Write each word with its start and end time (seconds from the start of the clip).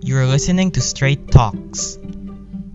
You're 0.00 0.26
listening 0.26 0.72
to 0.72 0.80
Straight 0.80 1.30
Talks, 1.30 1.98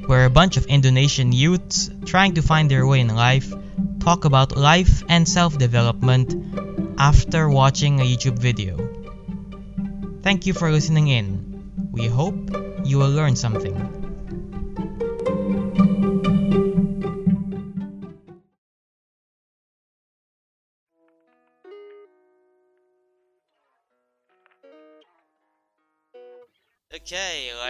where 0.05 0.25
a 0.25 0.29
bunch 0.29 0.57
of 0.57 0.65
Indonesian 0.65 1.31
youths 1.31 1.89
trying 2.05 2.35
to 2.35 2.41
find 2.41 2.71
their 2.71 2.87
way 2.87 3.01
in 3.01 3.13
life 3.13 3.53
talk 3.99 4.25
about 4.25 4.55
life 4.55 5.03
and 5.09 5.27
self 5.27 5.57
development 5.57 6.33
after 6.97 7.49
watching 7.49 7.99
a 7.99 8.03
YouTube 8.03 8.39
video. 8.39 8.77
Thank 10.23 10.45
you 10.45 10.53
for 10.53 10.71
listening 10.71 11.09
in. 11.09 11.89
We 11.91 12.07
hope 12.07 12.35
you 12.85 12.97
will 12.97 13.11
learn 13.11 13.35
something. 13.35 13.96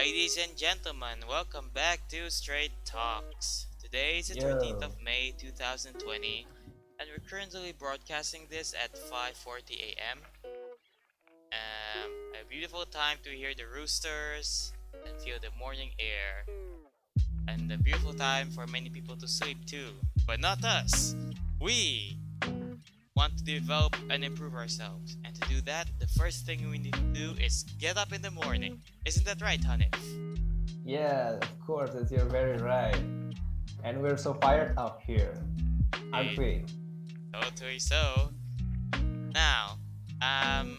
Ladies 0.08 0.38
and 0.38 0.56
gentlemen, 0.56 1.18
welcome 1.28 1.70
back 1.74 2.00
to 2.08 2.32
Straight 2.32 2.72
Talks. 2.86 3.68
Today 3.78 4.20
is 4.20 4.30
the 4.30 4.40
Yo. 4.40 4.56
13th 4.56 4.82
of 4.82 4.96
May 5.04 5.34
2020, 5.38 6.48
and 6.98 7.10
we're 7.12 7.30
currently 7.30 7.74
broadcasting 7.78 8.48
this 8.50 8.74
at 8.74 8.96
5:40 8.96 9.76
a.m. 9.90 10.20
Um, 11.52 12.12
a 12.40 12.48
beautiful 12.48 12.86
time 12.86 13.18
to 13.26 13.32
hear 13.32 13.52
the 13.54 13.68
roosters 13.68 14.72
and 15.06 15.14
feel 15.20 15.40
the 15.42 15.52
morning 15.60 15.92
air, 16.00 16.46
and 17.50 17.70
a 17.70 17.78
beautiful 17.78 18.14
time 18.14 18.50
for 18.50 18.66
many 18.66 18.90
people 18.90 19.18
to 19.18 19.28
sleep 19.28 19.66
too. 19.66 19.92
But 20.26 20.40
not 20.40 20.64
us. 20.64 21.18
We 21.60 22.16
want 23.18 23.36
to 23.36 23.44
develop 23.44 23.96
and 24.12 24.24
improve 24.24 24.54
ourselves, 24.54 25.18
and 25.26 25.34
to 25.34 25.42
do 25.50 25.60
that, 25.62 25.90
the 25.98 26.06
first 26.06 26.46
thing 26.46 26.70
we 26.70 26.78
need 26.78 26.94
to 26.94 27.10
do 27.18 27.34
is 27.42 27.66
get 27.80 27.98
up 27.98 28.14
in 28.14 28.22
the 28.22 28.30
morning. 28.30 28.80
Isn't 29.06 29.26
that 29.26 29.42
right, 29.42 29.60
Hanif? 29.60 29.98
Yeah, 30.86 31.42
of 31.42 31.60
course, 31.60 31.90
you're 32.12 32.30
very 32.30 32.58
right. 32.58 33.02
And 33.84 34.04
we're 34.04 34.18
so 34.18 34.36
fired 34.36 34.78
up 34.78 35.02
here, 35.02 35.34
aren't 36.14 36.38
we? 36.38 36.64
Totally 37.34 37.80
so. 37.80 38.30
Now, 39.34 39.80
um, 40.22 40.78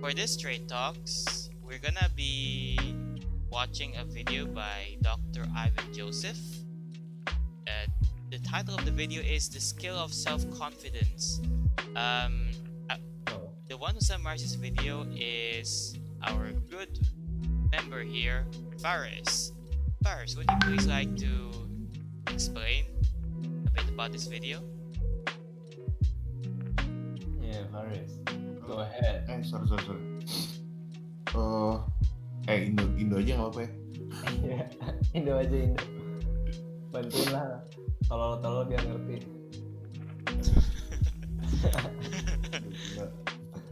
for 0.00 0.14
this 0.14 0.34
straight 0.34 0.68
talks, 0.68 1.50
we're 1.60 1.82
gonna 1.82 2.10
be 2.14 2.78
watching 3.50 3.96
a 3.96 4.04
video 4.04 4.46
by 4.46 4.96
Dr. 5.02 5.50
Ivan 5.56 5.92
Joseph. 5.92 6.38
Uh, 7.26 7.90
the 8.32 8.38
title 8.38 8.74
of 8.74 8.82
the 8.86 8.90
video 8.90 9.20
is 9.20 9.50
"The 9.50 9.60
Skill 9.60 9.94
of 9.94 10.08
Self-Confidence." 10.08 11.42
Um, 11.94 12.48
uh, 12.88 12.96
the 13.68 13.76
one 13.76 13.92
who 13.92 14.00
summarizes 14.00 14.52
this 14.52 14.54
video 14.56 15.04
is 15.14 16.00
our 16.24 16.48
good 16.70 16.98
member 17.70 18.00
here, 18.00 18.46
Faris. 18.80 19.52
Faris, 20.02 20.34
would 20.34 20.48
you 20.48 20.56
please 20.62 20.86
like 20.86 21.14
to 21.18 21.52
explain 22.32 22.86
a 23.66 23.70
bit 23.70 23.84
about 23.92 24.12
this 24.12 24.24
video? 24.24 24.64
yeah, 27.44 27.68
Faris. 27.70 28.16
Go 28.66 28.80
ahead. 28.80 29.28
Eh, 29.28 29.42
sorry, 29.42 29.68
sorry, 29.68 29.84
sorry. 29.84 30.00
Eh, 32.48 32.48
eh 32.48 32.64
Indo, 32.64 32.88
Indo 32.96 33.20
aja 33.20 33.36
nggak 33.36 33.44
apa-apa 33.44 33.60
ya? 33.60 33.70
Iya, 34.40 34.60
Indo 35.20 35.32
aja 35.36 35.56
Indo. 35.68 35.84
Bantuin 36.88 37.28
lah. 37.28 37.60
Tolol 38.12 38.44
tolol 38.44 38.68
biar 38.68 38.84
ngerti. 38.84 39.24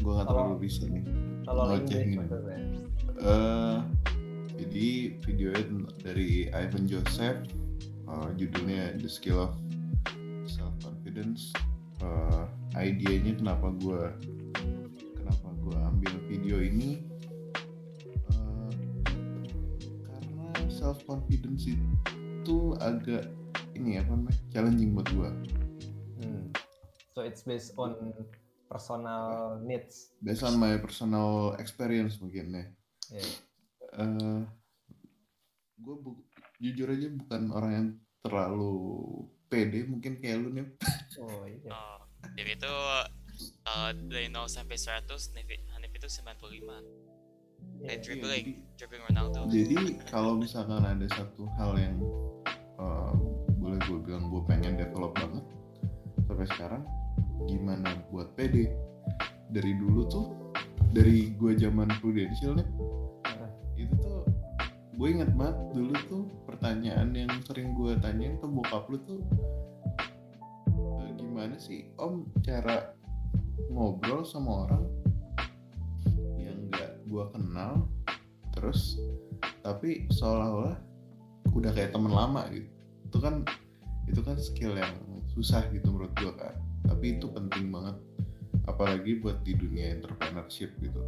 Gue 0.01 0.13
nggak 0.17 0.29
terlalu 0.33 0.57
bisa 0.65 0.89
nih. 0.89 1.05
Tolol 1.45 1.77
Inggris 1.77 2.17
maksudnya. 2.17 2.57
Eh, 3.21 3.79
jadi 4.57 4.89
videonya 5.29 5.93
dari 6.01 6.49
Ivan 6.57 6.89
Joseph, 6.89 7.53
eh, 8.09 8.29
judulnya 8.41 8.97
The 8.97 9.13
Skill 9.13 9.45
of 9.45 9.61
Self 10.49 10.73
Confidence. 10.81 11.53
Eh, 12.01 12.45
idenya 12.81 13.37
kenapa 13.45 13.77
gue 13.77 14.09
kenapa 15.21 15.53
gue 15.61 15.77
ambil 15.77 16.17
video 16.33 16.65
ini? 16.65 17.05
Karena 20.09 20.65
self 20.73 21.05
confidence 21.05 21.69
itu 21.69 22.73
agak 22.81 23.37
ini 23.81 23.97
apa 23.97 24.13
namanya 24.13 24.37
challenging 24.53 24.93
buat 24.93 25.09
gue. 25.09 25.31
Hmm. 26.21 26.45
So 27.17 27.25
it's 27.25 27.43
based 27.43 27.73
on 27.81 27.97
personal 28.69 29.57
needs. 29.65 30.13
Based 30.21 30.45
on 30.45 30.61
my 30.61 30.77
personal 30.79 31.57
experience 31.57 32.21
mungkin 32.21 32.53
ya. 32.53 32.65
Yeah. 33.11 33.33
eh 33.91 34.41
gue 35.83 35.97
jujur 36.63 36.95
aja 36.95 37.09
bukan 37.11 37.43
orang 37.51 37.73
yang 37.75 37.89
terlalu 38.23 38.71
pede 39.51 39.83
mungkin 39.89 40.23
kayak 40.23 40.39
lu 40.39 40.55
nih 40.55 40.63
Oh 41.25 41.43
iya. 41.43 41.75
Oh, 41.75 41.99
itu 42.39 42.75
uh, 43.67 43.91
dari 44.09 44.29
0 44.31 44.47
sampai 44.47 44.77
100, 44.79 45.11
Hanif, 45.75 45.91
itu 45.91 46.09
95. 46.09 46.31
Iya. 46.31 46.79
Kayak 47.81 48.01
dribbling, 48.05 48.47
jadi- 48.47 48.61
dribbling 48.77 49.05
Ronaldo. 49.11 49.41
jadi 49.51 49.77
kalau 50.09 50.39
misalkan 50.39 50.85
ada 50.85 51.07
satu 51.13 51.45
hal 51.59 51.77
yang 51.77 51.97
eh, 52.81 53.13
boleh 53.71 53.81
gue 53.87 53.99
bilang 54.03 54.27
gue 54.35 54.43
pengen 54.51 54.75
develop 54.75 55.15
banget. 55.15 55.45
Sampai 56.27 56.47
sekarang 56.51 56.83
gimana 57.47 58.03
buat 58.11 58.35
pede? 58.35 58.75
Dari 59.55 59.79
dulu 59.79 60.03
tuh 60.11 60.27
dari 60.91 61.31
gue 61.39 61.55
zaman 61.55 61.87
prudential 62.03 62.59
nih 62.59 62.67
itu 63.79 63.95
tuh 64.03 64.27
gue 64.99 65.09
inget 65.09 65.31
banget 65.39 65.57
dulu 65.73 65.95
tuh 66.11 66.25
pertanyaan 66.45 67.15
yang 67.15 67.31
sering 67.47 67.73
gue 67.79 67.95
tanyain 68.03 68.37
ke 68.37 68.47
bokap 68.51 68.91
lu 68.91 68.99
tuh 69.07 69.23
"Eh, 71.01 71.11
gimana 71.17 71.57
sih 71.57 71.89
om 71.97 72.27
cara 72.43 72.93
ngobrol 73.71 74.27
sama 74.27 74.67
orang 74.69 74.85
yang 76.37 76.59
nggak 76.69 77.07
gue 77.07 77.25
kenal 77.33 77.87
terus 78.53 78.99
tapi 79.63 80.11
seolah-olah 80.11 80.77
udah 81.55 81.71
kayak 81.73 81.95
temen 81.95 82.13
lama 82.13 82.51
gitu 82.51 82.80
itu 83.11 83.19
kan 83.19 83.43
itu 84.07 84.21
kan 84.23 84.39
skill 84.39 84.79
yang 84.79 84.95
susah 85.35 85.67
gitu 85.75 85.91
menurut 85.91 86.15
gue 86.15 86.31
kan 86.39 86.55
tapi 86.87 87.19
itu 87.19 87.27
penting 87.27 87.75
banget 87.75 87.99
apalagi 88.71 89.19
buat 89.19 89.43
di 89.43 89.59
dunia 89.59 89.99
entrepreneurship 89.99 90.71
gitu. 90.79 91.03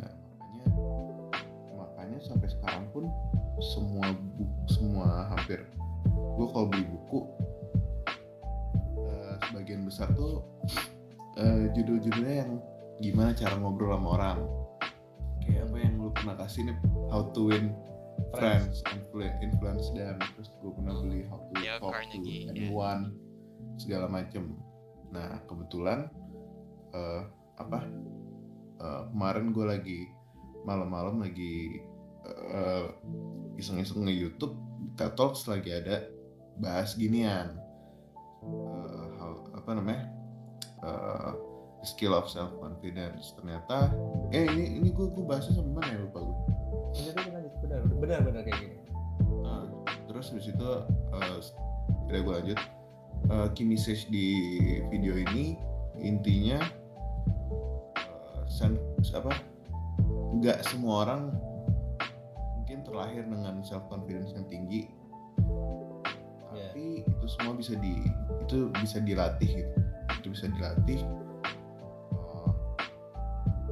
Nah 0.00 0.12
makanya 0.40 0.64
makanya 1.76 2.18
sampai 2.24 2.48
sekarang 2.48 2.88
pun 2.96 3.04
semua 3.60 4.16
buku 4.16 4.44
semua 4.72 5.28
hampir 5.36 5.60
gue 6.08 6.46
kalau 6.48 6.66
beli 6.72 6.88
buku 6.88 7.20
eh, 9.12 9.34
sebagian 9.44 9.84
besar 9.84 10.08
tuh 10.16 10.40
eh, 11.36 11.68
judul-judulnya 11.76 12.48
yang 12.48 12.52
gimana 13.04 13.36
cara 13.36 13.60
ngobrol 13.60 13.92
sama 13.92 14.08
orang. 14.16 14.40
Kayak 15.42 15.68
apa 15.68 15.76
yang 15.82 15.94
lu 15.98 16.10
pernah 16.14 16.34
kasih 16.38 16.70
nih 16.70 16.76
how 17.10 17.28
to 17.34 17.50
win 17.50 17.74
friends, 18.30 18.80
influ- 18.88 19.36
influence 19.40 19.90
them 19.92 20.16
terus 20.34 20.48
gue 20.56 20.70
pernah 20.72 20.94
beli 20.96 21.26
how 21.26 21.38
to 21.40 21.52
Dale 21.54 21.78
talk 21.78 21.92
Carnegie, 21.92 22.20
to 22.20 22.30
ya. 22.44 22.50
anyone 22.52 23.02
segala 23.76 24.06
macem. 24.06 24.54
Nah 25.10 25.42
kebetulan 25.44 26.06
eh, 26.90 27.22
apa 27.56 27.84
eh, 28.78 29.02
kemarin 29.08 29.50
gue 29.50 29.66
lagi 29.66 30.00
malam-malam 30.62 31.18
lagi 31.18 31.82
eh, 32.24 32.86
iseng-iseng 33.56 34.04
nge 34.04 34.14
YouTube 34.14 34.54
TED 34.94 35.12
Talks 35.12 35.44
lagi 35.44 35.70
ada 35.70 36.06
bahas 36.56 36.94
ginian. 36.94 37.56
Eh, 38.42 39.08
how- 39.16 39.46
apa 39.52 39.70
namanya 39.72 40.04
Eh, 40.82 41.32
skill 41.86 42.10
of 42.10 42.26
self 42.26 42.50
confidence 42.58 43.30
ternyata 43.34 43.94
eh 44.30 44.50
ini 44.50 44.82
ini 44.82 44.90
gue 44.90 45.06
gue 45.08 45.22
bahasnya 45.22 45.54
sampai 45.54 45.70
mana 45.72 45.94
ya 45.94 45.98
lupa 46.02 46.18
gue 46.18 46.38
Ini 48.02 48.10
tuh 48.10 48.10
lanjut 48.10 48.18
benar 48.18 48.18
benar 48.18 48.20
benar 48.26 48.42
kayak 48.42 48.58
gini. 48.58 48.76
Nah, 49.46 49.62
terus 50.10 50.34
habis 50.34 50.50
itu 50.50 50.68
uh, 51.14 51.38
kira 52.10 52.18
gue 52.20 52.34
lanjut 52.42 52.58
Eh, 53.22 53.48
key 53.54 53.62
message 53.62 54.10
di 54.10 54.34
video 54.90 55.14
ini 55.14 55.54
intinya 55.94 56.58
eh, 57.94 58.40
sen- 58.50 58.82
apa 59.14 59.30
nggak 60.42 60.58
semua 60.66 61.06
orang 61.06 61.30
mungkin 62.58 62.82
terlahir 62.82 63.22
dengan 63.22 63.62
self 63.62 63.86
confidence 63.86 64.34
yang 64.34 64.50
tinggi 64.50 64.90
Ya. 66.52 66.68
tapi 66.68 67.06
itu 67.06 67.26
semua 67.38 67.54
bisa 67.56 67.78
di 67.78 67.94
itu 68.42 68.68
bisa 68.82 68.98
dilatih 69.00 69.64
gitu 69.64 69.78
itu 70.20 70.26
bisa 70.36 70.46
dilatih 70.52 71.00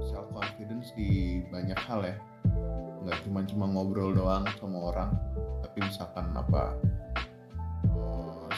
self 0.06 0.31
confidence 0.32 0.94
di 0.97 1.43
banyak 1.50 1.77
hal 1.77 2.06
ya 2.06 2.17
nggak 3.00 3.19
cuma 3.25 3.41
cuma 3.49 3.64
ngobrol 3.69 4.12
doang 4.12 4.44
sama 4.61 4.93
orang 4.93 5.11
tapi 5.64 5.79
misalkan 5.85 6.26
apa 6.37 6.76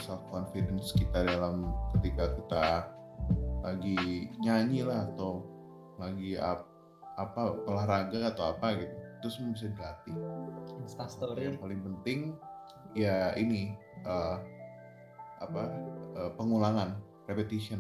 self 0.03 0.23
confidence 0.29 0.91
kita 0.93 1.23
dalam 1.23 1.71
ketika 1.97 2.35
kita 2.35 2.67
lagi 3.63 4.29
nyanyi 4.43 4.83
lah 4.83 5.07
atau 5.15 5.47
lagi 5.97 6.35
ap- 6.35 6.67
apa 7.15 7.55
olahraga 7.71 8.35
atau 8.35 8.51
apa 8.51 8.75
gitu 8.83 8.95
itu 9.23 9.29
semua 9.31 9.55
bisa 9.55 9.71
dilatih 9.71 10.17
Instastory. 10.83 11.47
yang 11.47 11.59
paling 11.63 11.81
penting 11.87 12.35
ya 12.99 13.31
ini 13.39 13.79
eh, 14.03 14.37
apa 15.39 15.63
eh, 16.19 16.31
pengulangan 16.35 16.99
repetition 17.31 17.79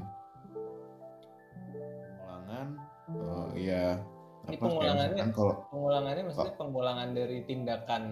pengulangan 2.23 2.67
eh, 3.11 3.49
ya 3.58 3.99
Ini 4.43 4.53
apa, 4.53 4.65
pengulangannya- 4.65 5.15
misalkan 5.15 5.31
kalau 5.33 5.55
Pengulangannya 5.69 6.23
maksudnya 6.25 6.55
pengulangan 6.56 7.09
dari 7.12 7.39
tindakan 7.43 8.03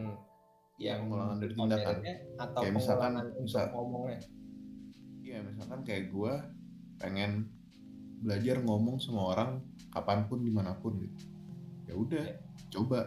ya 0.76 0.86
yang 0.88 1.00
pengulangan 1.04 1.36
dari 1.36 1.52
tindakan. 1.52 1.96
atau 2.38 2.60
Kayak 2.60 2.74
misalkan- 2.74 3.14
misal- 3.36 3.70
ngomongnya. 3.70 4.18
Iya 5.20 5.38
misalkan 5.42 5.80
kayak 5.82 6.04
gue 6.08 6.32
pengen 6.96 7.32
belajar 8.20 8.56
ngomong 8.60 8.96
sama 8.96 9.32
orang 9.32 9.50
kapan 9.88 10.26
pun 10.26 10.40
di 10.40 10.50
mana 10.50 10.76
pun 10.76 10.96
gitu. 10.96 11.18
Ya 11.84 11.94
udah 11.94 12.22
Iya. 12.22 12.34
coba. 12.70 13.00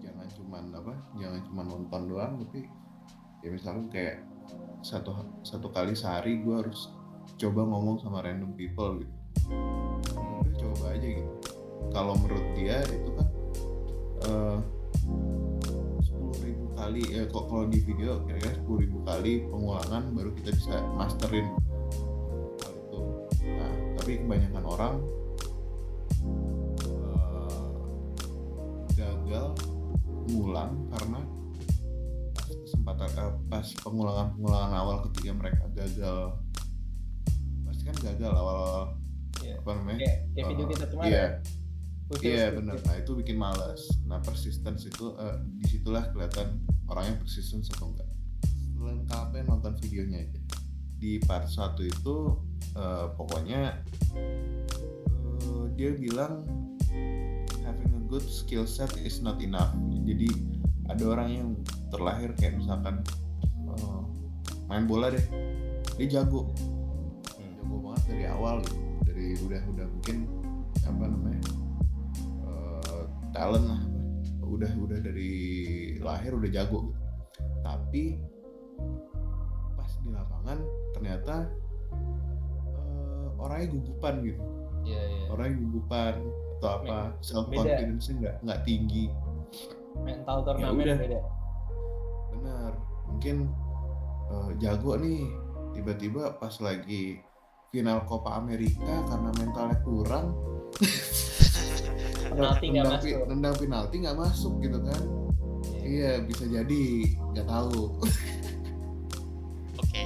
Jangan 0.00 0.26
cuman 0.28 0.64
apa 0.72 0.94
jangan 1.14 1.40
cuman 1.44 1.66
nonton 1.68 2.02
doang 2.06 2.32
tapi 2.40 2.66
ya 3.40 3.48
misalkan 3.48 3.86
kayak 3.88 4.26
satu 4.80 5.14
satu 5.40 5.70
kali 5.70 5.94
sehari 5.94 6.42
gue 6.42 6.56
harus 6.56 6.90
coba 7.36 7.62
ngomong 7.62 7.96
sama 7.96 8.18
random 8.20 8.50
people 8.52 8.98
gitu 8.98 9.14
udah 10.22 10.54
coba 10.56 10.84
aja 10.96 11.08
gitu. 11.08 11.32
Kalau 11.92 12.16
menurut 12.16 12.46
dia 12.56 12.80
itu 12.88 13.10
kan 13.16 13.28
sepuluh 16.00 16.36
ribu 16.40 16.64
kali 16.78 17.02
ya 17.10 17.22
kok 17.26 17.44
kalau 17.50 17.66
di 17.68 17.82
video 17.82 18.22
kira-kira 18.24 18.54
sepuluh 18.54 18.80
ribu 18.86 18.98
kali 19.04 19.44
pengulangan 19.50 20.02
baru 20.14 20.30
kita 20.40 20.50
bisa 20.56 20.80
masterin. 20.94 21.52
Hal 22.62 22.72
itu. 22.72 23.00
Nah 23.44 23.72
tapi 23.98 24.10
kebanyakan 24.24 24.64
orang 24.64 24.94
eh, 26.86 27.66
gagal 28.96 29.46
ngulang 30.32 30.86
karena 30.96 31.20
pas 32.32 32.46
kesempatan 32.50 33.10
eh, 33.20 33.34
pas 33.50 33.66
pengulangan 33.82 34.28
pengulangan 34.38 34.72
awal 34.72 34.96
ketika 35.10 35.34
mereka 35.34 35.64
gagal. 35.76 36.38
Pasti 37.68 37.82
kan 37.84 37.96
gagal 38.00 38.32
awal 38.32 38.96
Iya. 39.42 39.54
apa 39.58 39.70
namanya 39.74 39.98
Kayak, 39.98 40.16
kayak 40.28 40.46
video 40.48 40.62
Eh, 40.62 40.70
kita 40.70 40.86
kemarin. 40.86 41.10
iya 41.10 41.26
Khusus 42.04 42.24
Iya 42.24 42.44
gitu. 42.44 42.56
benar. 42.58 42.76
Nah 42.82 42.96
itu 42.98 43.10
bikin 43.16 43.36
males. 43.36 43.82
Nah 44.04 44.18
persistence 44.18 44.82
itu 44.84 45.06
eh, 45.16 45.36
di 45.54 45.66
situlah 45.66 46.04
kelihatan 46.08 46.48
orangnya 46.84 47.16
persistence 47.16 47.66
atau 47.70 47.88
enggak. 47.88 48.08
Lengkapnya 48.74 49.42
nonton 49.44 49.72
videonya 49.78 50.18
aja. 50.20 50.40
Di 50.94 51.18
part 51.20 51.46
1 51.46 51.56
itu 51.80 52.16
eh, 52.74 53.06
pokoknya 53.12 53.80
eh, 54.12 55.64
dia 55.72 55.90
bilang 55.94 56.44
having 57.62 57.92
a 57.92 58.02
good 58.06 58.24
skill 58.24 58.66
set 58.66 58.92
is 58.98 59.18
not 59.18 59.40
enough. 59.40 59.72
Jadi 60.02 60.28
ada 60.86 61.04
orang 61.08 61.28
yang 61.30 61.48
terlahir 61.88 62.34
kayak 62.34 62.58
misalkan 62.58 63.00
eh, 63.64 64.00
main 64.66 64.84
bola 64.84 65.08
deh, 65.08 65.24
dia 65.96 66.06
jago, 66.12 66.52
Hmm. 67.32 67.56
jago 67.56 67.76
banget 67.82 68.02
dari 68.06 68.24
awal 68.26 68.60
gitu. 68.60 68.76
Udah 69.40 69.62
udah 69.76 69.86
mungkin 69.88 70.16
apa 70.82 71.04
namanya 71.08 71.42
eh, 72.46 73.02
talent 73.32 73.66
lah 73.68 73.82
udah 74.42 74.72
udah 74.84 74.98
dari 75.00 75.32
lahir 75.98 76.36
udah 76.36 76.50
jago 76.52 76.92
gitu. 76.92 77.00
tapi 77.64 78.04
pas 79.74 79.92
di 80.04 80.10
lapangan 80.12 80.58
ternyata 80.92 81.36
eh, 82.76 83.28
orangnya 83.40 83.68
gugupan 83.72 84.14
gitu 84.26 84.42
Iya, 84.82 84.98
iya. 84.98 85.24
orangnya 85.30 85.56
gugupan 85.62 86.14
atau 86.58 86.70
apa 86.82 86.98
self 87.22 87.46
confidence 87.50 88.10
nggak 88.10 88.34
nggak 88.42 88.60
tinggi 88.66 89.06
Mental 90.02 90.42
turnamen 90.42 90.82
udah. 90.82 90.96
beda. 90.98 91.20
benar 92.34 92.72
mungkin 93.06 93.36
eh, 94.30 94.50
jago 94.58 94.98
nih 94.98 95.22
tiba-tiba 95.72 96.34
pas 96.36 96.54
lagi 96.58 97.22
final 97.72 98.04
Copa 98.04 98.36
Amerika 98.36 99.00
karena 99.08 99.32
mentalnya 99.32 99.80
kurang 99.80 100.36
Penalti 102.28 102.64
nggak 102.68 102.84
masuk. 102.86 103.24
nendang 103.28 103.56
penalti 103.56 103.94
nggak 103.98 104.12
masuk 104.14 104.60
gitu 104.60 104.76
kan 104.84 105.00
Iya. 105.62 105.80
iya 105.82 106.12
bisa 106.20 106.44
jadi 106.44 106.82
nggak 107.32 107.46
tahu 107.46 107.96
Oke, 109.78 110.00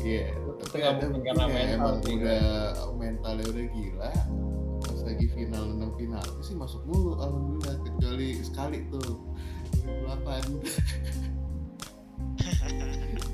iya 0.00 0.30
Itu 0.30 0.50
tapi 0.62 0.78
ada 0.82 1.02
mungkin 1.08 1.18
mungkin 1.18 1.34
karena 1.34 1.42
yang 1.42 1.50
mental 1.50 1.74
emang 1.74 1.96
sih, 1.98 2.14
udah 2.14 2.42
mentalnya 2.94 3.44
udah 3.48 3.66
gila 3.66 4.10
pas 4.76 5.00
lagi 5.02 5.26
final 5.28 5.62
nendang 5.66 5.92
penalti 5.94 6.40
sih 6.42 6.54
masuk 6.54 6.82
mulu 6.86 7.16
alhamdulillah 7.16 7.74
kecuali 7.82 8.28
sekali 8.38 8.86
tuh 8.86 9.18
2008 10.06 10.62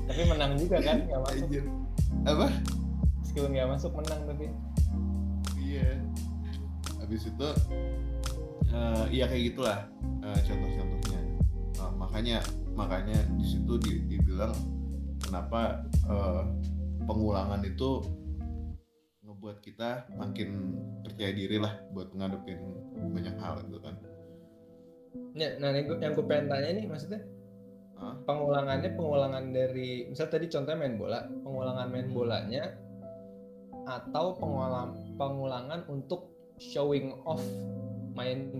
Tapi 0.03 0.21
menang 0.25 0.57
juga 0.57 0.77
kan 0.79 0.97
nggak 0.99 1.21
masuk. 1.21 1.45
Anjir. 1.45 1.63
apa 2.23 2.47
Skill 3.33 3.49
nggak 3.49 3.65
masuk 3.65 3.97
menang 3.97 4.29
tapi. 4.29 4.45
Iya. 5.57 5.97
Habis 7.01 7.33
itu 7.33 7.47
eh 8.69 9.05
iya 9.09 9.25
kayak 9.25 9.43
gitulah 9.49 9.89
eh, 10.21 10.39
contoh-contohnya. 10.45 11.21
Eh, 11.81 11.91
makanya 11.97 12.37
makanya 12.77 13.17
di 13.33 13.45
situ 13.49 13.73
di- 13.81 14.05
dibilang 14.05 14.53
kenapa 15.17 15.81
eh, 16.05 16.43
pengulangan 17.09 17.65
itu 17.65 18.05
ngebuat 19.25 19.65
kita 19.65 20.13
makin 20.13 20.77
percaya 21.01 21.33
diri 21.33 21.57
lah 21.57 21.73
buat 21.89 22.13
ngadepin 22.13 22.61
banyak 23.17 23.33
hal 23.41 23.65
gitu 23.65 23.81
kan. 23.81 23.97
Ya, 25.33 25.57
nah 25.57 25.73
yang 25.73 25.89
gue, 25.89 25.97
yang 26.05 26.13
gue 26.13 26.25
pengen 26.29 26.53
tanya 26.53 26.69
nih 26.69 26.85
maksudnya 26.85 27.21
pengulangannya 28.29 28.93
pengulangan 28.93 29.49
dari 29.49 30.05
misal 30.05 30.29
tadi 30.29 30.45
contohnya 30.53 30.77
main 30.77 31.01
bola 31.01 31.25
pengulangan 31.41 31.87
main 31.89 32.07
Hmm. 32.11 32.13
bolanya 32.13 32.63
atau 33.83 34.35
pengulangan 34.39 34.89
pengulangan 35.19 35.79
untuk 35.91 36.33
showing 36.59 37.11
off 37.27 37.41
main 38.13 38.51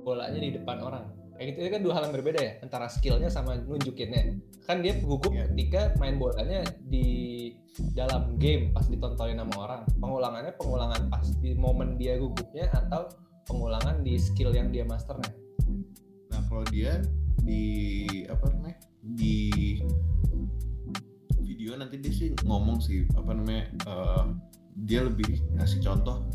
bolanya 0.00 0.40
di 0.40 0.50
depan 0.56 0.78
orang. 0.80 1.04
Kayak 1.36 1.56
gitu 1.56 1.58
itu 1.64 1.70
kan 1.72 1.80
dua 1.80 1.92
hal 1.96 2.02
yang 2.08 2.14
berbeda 2.20 2.40
ya 2.40 2.52
antara 2.60 2.86
skillnya 2.92 3.32
sama 3.32 3.56
nunjukinnya. 3.56 4.36
Kan 4.68 4.84
dia 4.84 5.00
gugup 5.00 5.32
Iya. 5.32 5.48
ketika 5.48 5.96
main 5.96 6.20
bolanya 6.20 6.60
di 6.84 7.48
dalam 7.96 8.36
game 8.36 8.76
pas 8.76 8.84
ditontonin 8.84 9.40
sama 9.40 9.54
orang. 9.56 9.80
Pengulangannya 9.96 10.52
pengulangan 10.60 11.08
pas 11.08 11.24
di 11.40 11.56
momen 11.56 11.96
dia 11.96 12.20
gugupnya 12.20 12.68
atau 12.76 13.08
pengulangan 13.48 14.04
di 14.04 14.20
skill 14.20 14.52
yang 14.52 14.68
dia 14.68 14.84
masternya. 14.84 15.32
Nah 16.28 16.40
kalau 16.44 16.64
dia 16.68 17.00
di 17.40 18.04
apa 18.28 18.44
namanya 18.52 18.76
di 19.00 19.50
video 21.70 21.78
nanti 21.78 21.96
dia 21.96 22.10
sih 22.12 22.28
ngomong 22.42 22.78
sih 22.78 23.06
apa 23.14 23.30
namanya 23.30 23.64
eh, 23.80 24.24
dia 24.82 25.00
lebih 25.00 25.38
ngasih 25.54 25.78
contoh 25.80 26.26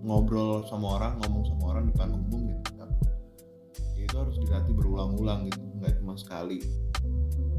ngobrol 0.00 0.60
sama 0.64 1.00
orang 1.00 1.16
ngomong 1.18 1.42
sama 1.46 1.64
orang 1.70 1.84
depan 1.88 2.12
umum 2.12 2.52
gitu 2.52 2.70
kan 2.76 2.90
Ya, 3.94 4.04
itu 4.04 4.16
harus 4.18 4.36
dilatih 4.38 4.74
berulang-ulang 4.74 5.48
gitu 5.48 5.64
nggak 5.74 5.96
cuma 5.98 6.12
sekali 6.14 6.60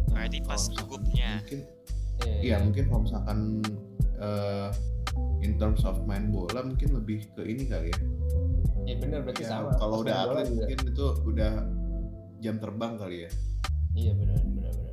Nah, 0.08 0.22
Berarti 0.22 0.38
kalau 0.39 0.48
pas 0.48 0.63
gugupnya. 0.70 1.32
mungkin 1.41 1.60
Iya, 2.15 2.36
iya 2.39 2.55
mungkin 2.62 2.84
kalau 2.86 3.01
misalkan 3.03 3.39
eh, 4.15 4.70
in 5.41 5.58
terms 5.58 5.82
of 5.82 6.05
main 6.05 6.29
bola 6.29 6.62
mungkin 6.62 6.94
lebih 6.94 7.25
ke 7.34 7.41
ini 7.44 7.65
kali 7.65 7.89
ya 7.89 8.00
Ya 8.86 8.96
bener 8.96 9.25
berarti 9.25 9.41
Ya, 9.41 9.50
sama. 9.51 9.74
kalau 9.75 10.05
udah 10.05 10.15
atlet 10.24 10.46
juga. 10.46 10.55
mungkin 10.62 10.79
itu 10.86 11.05
udah 11.25 11.53
jam 12.39 12.55
terbang 12.60 12.94
kali 12.96 13.17
ya 13.25 13.32
Iya 13.96 14.12
bener 14.13 14.38
bener 14.46 14.70
bener. 14.72 14.85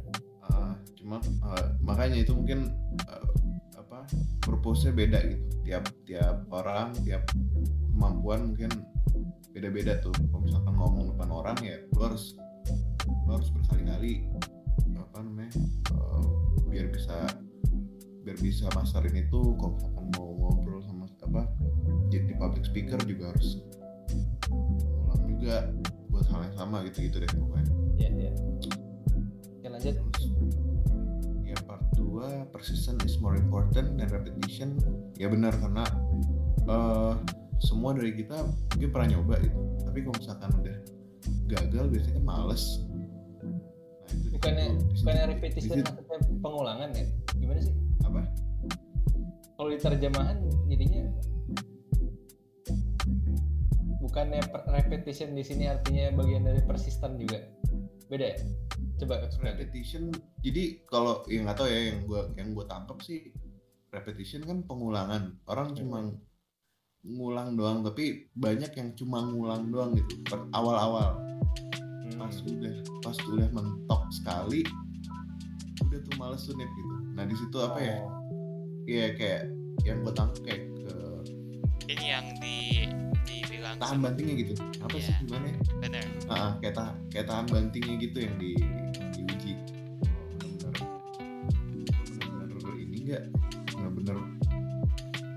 Cuma 1.02 1.18
ah, 1.42 1.74
makanya 1.82 2.22
itu 2.22 2.30
mungkin 2.30 2.70
ah, 3.10 3.26
apa 3.74 4.06
purpose-nya 4.46 4.94
beda 4.94 5.18
gitu 5.26 5.44
tiap 5.66 5.84
tiap 6.06 6.46
orang 6.54 6.94
tiap 7.02 7.26
kemampuan 7.90 8.54
mungkin 8.54 8.70
beda-beda 9.52 10.00
tuh 10.00 10.14
kalau 10.30 10.42
misalkan 10.46 10.74
ngomong 10.78 11.04
depan 11.12 11.28
orang 11.28 11.56
ya 11.60 11.76
lo 11.92 12.08
harus 12.08 12.38
lo 13.28 13.36
harus 13.36 13.50
berkali-kali 13.52 14.24
apa 14.96 15.18
namanya 15.20 15.52
eh, 15.92 16.24
biar 16.72 16.86
bisa 16.88 17.16
biar 18.22 18.38
bisa 18.40 18.70
masterin 18.72 19.12
itu 19.18 19.40
kalau 19.60 19.76
misalkan 19.76 20.04
mau 20.16 20.28
ngobrol 20.38 20.80
sama 20.86 21.04
apa 21.26 21.42
jadi 22.08 22.32
public 22.38 22.64
speaker 22.64 23.00
juga 23.04 23.34
harus 23.34 23.60
ulang 24.48 25.22
juga 25.26 25.68
buat 26.08 26.26
hal 26.32 26.48
yang 26.48 26.56
sama 26.56 26.76
gitu-gitu 26.88 27.20
deh 27.20 27.28
pokoknya 27.28 27.72
Iya 28.00 28.08
iya. 28.08 28.32
Oke 29.60 29.68
lanjut. 29.68 29.94
Terus, 29.94 30.24
ya 30.24 30.61
gue 32.22 32.46
persistent 32.54 33.02
is 33.02 33.18
more 33.18 33.34
important 33.34 33.98
than 33.98 34.06
repetition. 34.06 34.78
Ya 35.18 35.26
benar 35.26 35.58
karena 35.58 35.82
uh, 36.70 37.18
semua 37.58 37.98
dari 37.98 38.14
kita 38.14 38.46
mungkin 38.46 38.88
pernah 38.94 39.08
nyoba 39.18 39.34
gitu. 39.42 39.58
Tapi 39.82 39.98
kalau 40.06 40.14
misalkan 40.22 40.50
udah 40.62 40.76
gagal 41.50 41.84
biasanya 41.90 42.22
males. 42.22 42.62
Nah, 43.42 44.54
itu 44.54 44.78
bukannya 45.02 45.24
repetition 45.34 45.82
maksudnya 45.82 46.18
pengulangan 46.38 46.88
ya? 46.94 47.06
Gimana 47.42 47.60
sih? 47.62 47.74
Apa? 48.06 48.22
Kalau 49.58 49.68
di 49.70 49.78
terjemahan 49.82 50.36
jadinya 50.70 51.02
bukannya 54.02 54.40
repetition 54.70 55.34
di 55.34 55.42
sini 55.46 55.70
artinya 55.70 56.14
bagian 56.18 56.46
dari 56.46 56.62
persisten 56.62 57.18
juga? 57.18 57.42
Beda 58.12 58.36
ya? 58.36 58.38
Coba 59.00 59.24
explain. 59.24 59.56
repetition 59.56 60.12
jadi 60.44 60.84
kalau 60.84 61.24
yang 61.32 61.48
nggak 61.48 61.56
tahu 61.56 61.68
ya 61.72 61.80
yang 61.96 62.04
gua 62.04 62.28
yang 62.36 62.52
gua 62.52 62.68
tangkap 62.68 63.00
sih 63.00 63.32
repetition 63.88 64.44
kan 64.44 64.60
pengulangan. 64.68 65.40
Orang 65.48 65.72
cuma 65.72 66.12
ngulang 67.02 67.56
doang 67.56 67.80
tapi 67.82 68.28
banyak 68.36 68.70
yang 68.76 68.92
cuma 68.94 69.24
ngulang 69.24 69.72
doang 69.72 69.96
gitu 69.96 70.20
per 70.28 70.44
awal-awal. 70.52 71.16
Hmm. 72.12 72.20
pas 72.20 72.36
udah 72.44 72.74
pas 73.00 73.16
udah 73.32 73.48
mentok 73.50 74.02
sekali 74.12 74.62
udah 75.80 75.98
tuh 76.08 76.14
males 76.20 76.44
tuh 76.44 76.54
Nip, 76.56 76.68
gitu. 76.68 76.94
Nah 77.16 77.24
di 77.24 77.36
situ 77.36 77.56
apa 77.60 77.78
ya? 77.80 77.98
Oh, 78.04 78.20
Iya 78.82 79.14
kayak 79.14 79.42
yang 79.86 80.02
gue 80.02 80.14
tangkap 80.14 80.42
kayak 80.42 80.71
Ini 81.92 82.06
yang 82.08 82.26
di 82.40 82.56
dibilang 83.22 83.76
tahan 83.76 83.98
bantingnya 84.00 84.34
gitu? 84.40 84.52
Apa 84.80 84.96
sih 84.96 85.12
Iya. 85.12 85.20
gimana 85.22 85.46
ya? 85.46 85.58
Bener. 85.78 86.04
Ah, 86.24 86.32
ah, 86.32 86.50
kayak 86.58 86.74
tahan 86.74 86.94
kayak 87.08 87.26
tahan 87.26 87.44
bantingnya 87.46 87.94
gitu 88.00 88.18
yang 88.18 88.34
di 88.36 88.50
diuji 89.12 89.52
oh, 89.52 90.16
benar-benar 90.32 90.74
benar-benar 92.08 92.74
ini 92.78 92.96
enggak 93.02 93.22
benar-benar 93.70 94.16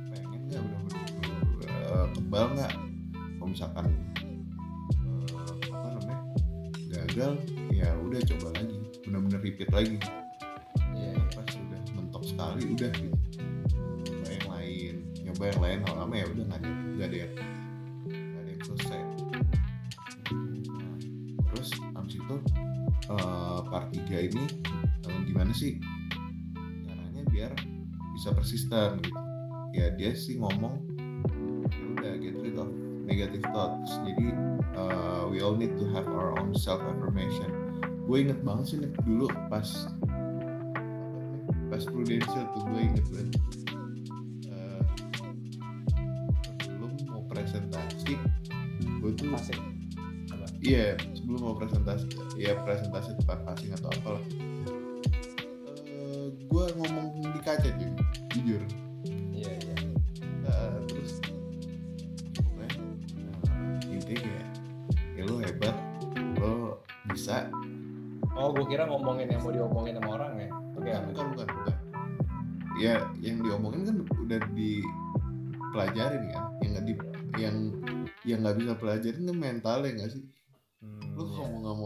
pengen 0.09 0.41
nggak? 0.47 0.61
Benar-benar 0.63 1.69
eh, 1.69 2.05
kebal 2.15 2.45
nggak? 2.55 2.71
Kalau 3.35 3.47
misalkan 3.51 3.85
eh, 4.95 5.27
apa 5.69 5.87
namanya 5.91 6.19
gagal 6.89 7.31
ya 7.69 7.89
udah 7.99 8.21
coba 8.25 8.47
lagi. 8.55 8.77
Benar-benar 9.03 9.39
repeat 9.43 9.69
lagi. 9.69 9.97
Iya, 10.95 11.11
Nah, 11.13 11.27
pas 11.35 11.47
udah 11.51 11.81
mentok 11.93 12.23
sekali 12.23 12.61
udah 12.71 12.89
gitu 12.95 13.14
nyoba 15.35 15.51
yang 15.51 15.61
lain 15.67 15.79
lama-lama 15.83 16.13
ya 16.15 16.25
udah 16.31 16.43
nggak 16.47 16.59
ada 16.63 16.69
nggak 16.71 17.07
ada 17.11 17.17
nggak 18.07 18.39
ada 18.39 18.49
yang 18.55 18.63
selesai. 18.63 18.99
Nah, 20.71 20.95
terus 21.51 21.69
abis 21.75 22.15
itu 22.15 22.35
eh, 23.11 23.59
part 23.67 23.87
3 23.91 24.27
ini 24.31 24.43
eh, 25.03 25.19
gimana 25.27 25.51
sih 25.51 25.75
caranya 26.87 27.23
biar 27.27 27.51
bisa 28.15 28.31
persisten 28.31 29.03
gitu. 29.03 29.19
Ya 29.75 29.91
dia 29.91 30.15
sih 30.15 30.39
ngomong 30.39 30.79
"Ya 31.67 31.83
udah 31.99 32.13
get 32.15 32.39
rid 32.39 32.55
of 32.55 32.71
negative 33.03 33.43
thoughts. 33.51 33.91
Jadi 34.07 34.31
eh, 34.71 35.23
we 35.27 35.43
all 35.43 35.59
need 35.59 35.75
to 35.75 35.83
have 35.91 36.07
our 36.07 36.31
own 36.39 36.55
self 36.55 36.79
affirmation 36.79 37.51
gue 38.05 38.17
inget 38.21 38.37
banget 38.45 38.65
sih 38.69 38.77
Nick, 38.77 38.93
dulu 39.01 39.25
pas 39.49 39.65
pas 41.73 41.83
prudential 41.89 42.45
tuh 42.53 42.61
gue 42.69 42.81
inget 42.85 43.05
banget 43.09 43.33
presentasi 51.55 52.05
ya 52.35 52.53
presentasi 52.61 53.15
tempat 53.23 53.39
passing 53.47 53.71
atau 53.73 53.89
apalah. 53.89 54.23
Eh, 55.87 56.27
gue 56.35 56.65
ngomong 56.75 57.07
di 57.23 57.39
kaca 57.41 57.69
cuy. 57.71 57.91
Jujur. 58.35 58.61
Iya 59.31 59.51
iya. 59.55 59.75
Eh, 60.45 60.77
terus 60.91 61.23
pokoknya 62.35 62.69
eh, 62.69 63.95
intinya 63.95 64.19
kayak 64.21 64.47
ya 65.15 65.23
lo 65.25 65.35
hebat 65.39 65.75
lo 66.39 66.83
bisa. 67.09 67.47
Oh 68.35 68.51
gue 68.51 68.67
kira 68.67 68.83
ngomongin 68.91 69.31
yang 69.31 69.41
mau 69.41 69.55
diomongin 69.55 69.95
sama 69.97 70.09
orang 70.19 70.31
ya? 70.37 70.49
Oke 70.75 70.91
bukan 70.91 71.03
bukan 71.11 71.25
bukan 71.31 71.47
bukan. 71.47 71.75
Ya 72.75 73.07
yang 73.23 73.39
diomongin 73.39 73.87
kan 73.87 73.97
udah 74.19 74.39
dipelajarin 74.51 76.23
kan? 76.35 76.43
Yang 76.59 76.69
nggak 76.75 76.85
di 76.85 76.93
yang 77.35 77.55
yang 78.23 78.39
nggak 78.43 78.57
bisa 78.59 78.73
pelajarin 78.79 79.23
kan 79.27 79.37
mentalnya 79.37 79.91
nggak 79.95 80.11
sih 80.11 80.23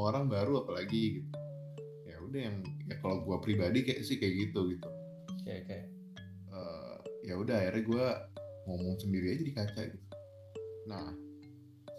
orang 0.10 0.26
baru 0.28 0.66
apalagi 0.66 1.22
gitu. 1.22 1.30
Ya 2.10 2.18
udah 2.20 2.42
yang 2.50 2.58
ya 2.90 2.96
kalau 3.00 3.22
gua 3.24 3.38
pribadi 3.40 3.86
kayak 3.86 4.02
sih 4.04 4.18
kayak 4.18 4.50
gitu 4.50 4.74
gitu. 4.74 4.90
Oke 5.40 5.54
oke. 5.66 5.80
Eh, 6.50 6.96
ya 7.30 7.34
udah 7.38 7.56
akhirnya 7.62 7.84
gua 7.86 8.06
ngomong 8.66 8.98
sendiri 8.98 9.38
aja 9.38 9.44
di 9.46 9.54
kaca 9.54 9.82
gitu. 9.86 10.08
Nah 10.90 11.14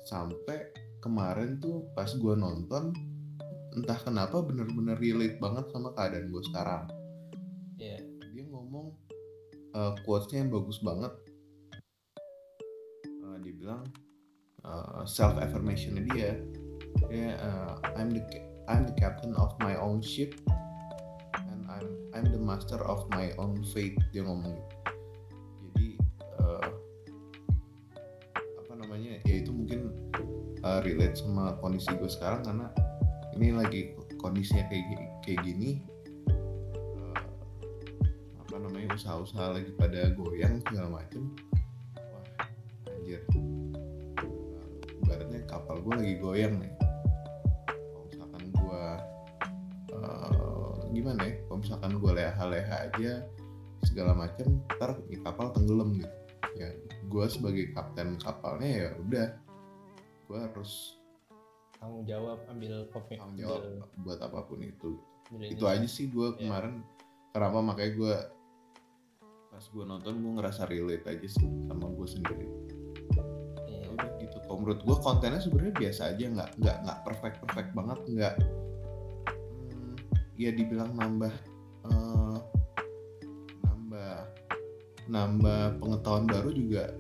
sampai 0.07 0.75
kemarin 0.99 1.63
tuh 1.63 1.87
pas 1.95 2.11
gua 2.19 2.35
nonton 2.35 2.91
entah 3.71 3.99
kenapa 4.03 4.43
bener-bener 4.43 4.99
relate 4.99 5.39
banget 5.39 5.71
sama 5.71 5.95
keadaan 5.95 6.27
gue 6.35 6.43
sekarang. 6.51 6.85
Iya. 7.79 8.03
Dia 8.35 8.45
ngomong 8.51 8.99
uh, 9.79 9.95
quotes-nya 10.03 10.43
yang 10.43 10.51
bagus 10.51 10.83
banget. 10.83 11.13
Uh, 13.23 13.39
dia 13.43 13.55
bilang 13.55 13.87
self 15.09 15.41
affirmation 15.41 15.97
dia 16.13 16.37
dia 17.11 17.35
uh, 17.43 17.75
I'm 17.99 18.15
the 18.15 18.23
I'm 18.71 18.87
the 18.87 18.95
captain 18.95 19.35
of 19.35 19.59
my 19.59 19.75
own 19.75 19.99
ship 19.99 20.39
and 21.35 21.67
I'm 21.67 21.87
I'm 22.15 22.27
the 22.31 22.39
master 22.39 22.79
of 22.87 23.03
my 23.11 23.35
own 23.35 23.67
fate 23.67 23.99
dia 24.15 24.23
ngomong. 24.23 24.55
Gitu 24.55 24.79
jadi 25.67 25.89
uh, 26.39 26.71
apa 28.39 28.73
namanya 28.79 29.19
ya 29.27 29.43
itu 29.43 29.51
mungkin 29.51 29.91
uh, 30.63 30.79
relate 30.87 31.19
sama 31.19 31.59
kondisi 31.59 31.91
gue 31.99 32.11
sekarang 32.11 32.47
karena 32.47 32.71
ini 33.35 33.59
lagi 33.59 33.81
kondisinya 34.23 34.71
kayak 34.71 34.85
kayak 35.27 35.41
gini 35.43 35.83
uh, 36.31 37.19
apa 38.47 38.55
namanya 38.55 38.95
usaha-usaha 38.95 39.59
lagi 39.59 39.75
pada 39.75 40.15
goyang 40.15 40.63
segala 40.63 41.03
macem. 41.03 41.35
Wah 41.99 42.47
anjir. 42.87 43.27
Ibaratnya 45.03 45.43
kapal 45.51 45.83
gue 45.83 45.95
lagi 45.99 46.15
goyang 46.23 46.55
nih 46.63 46.80
gimana 50.91 51.21
ya 51.23 51.35
kalau 51.47 51.59
misalkan 51.59 51.93
gue 51.97 52.13
leha-leha 52.13 52.77
aja 52.91 53.13
segala 53.81 54.13
macem 54.13 54.47
ntar 54.77 54.99
di 55.09 55.17
kapal 55.19 55.51
tenggelam 55.51 55.97
gitu 55.97 56.11
ya 56.55 56.69
gue 57.07 57.25
sebagai 57.27 57.73
kapten 57.73 58.19
kapalnya 58.19 58.69
ya 58.69 58.89
udah 59.01 59.29
gue 60.29 60.39
harus 60.39 61.01
tanggung 61.75 62.05
jawab 62.05 62.39
ambil 62.47 62.85
kopi 62.91 63.17
tanggung 63.17 63.39
jawab 63.41 63.63
buat 64.05 64.21
apa 64.21 64.45
pun 64.45 64.61
itu 64.61 65.01
ambil 65.33 65.49
itu 65.49 65.65
aja 65.65 65.89
sih 65.89 66.07
gue 66.07 66.37
Iya. 66.37 66.39
kemarin 66.45 66.75
kenapa 67.33 67.59
makanya 67.63 67.93
gue 67.97 68.15
pas 69.51 69.65
gue 69.65 69.85
nonton 69.85 70.15
gue 70.15 70.33
ngerasa 70.39 70.63
relate 70.67 71.07
aja 71.09 71.27
sih 71.27 71.49
sama 71.67 71.87
gue 71.89 72.07
sendiri 72.07 72.47
Iya. 73.65 73.81
ya 73.81 73.89
udah 73.91 74.11
gitu 74.21 74.37
kalau 74.45 74.57
menurut 74.61 74.81
gue 74.85 74.97
kontennya 75.01 75.41
sebenarnya 75.41 75.75
biasa 75.75 76.03
aja 76.13 76.25
nggak 76.29 76.51
nggak 76.61 76.77
nggak 76.85 76.99
perfect 77.03 77.37
perfect 77.41 77.71
banget 77.73 77.99
nggak 78.07 78.35
ya 80.41 80.57
dibilang 80.57 80.97
nambah 80.97 81.33
eh, 81.85 82.39
nambah 83.61 84.13
nambah 85.13 85.61
pengetahuan 85.77 86.25
baru 86.25 86.51
juga 86.57 86.97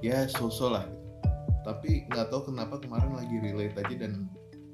ya 0.00 0.24
so-so 0.24 0.72
lah. 0.72 0.88
Tapi 1.62 2.08
nggak 2.10 2.32
tahu 2.32 2.50
kenapa 2.50 2.80
kemarin 2.80 3.12
lagi 3.12 3.36
relate 3.44 3.76
aja 3.76 4.08
dan 4.08 4.26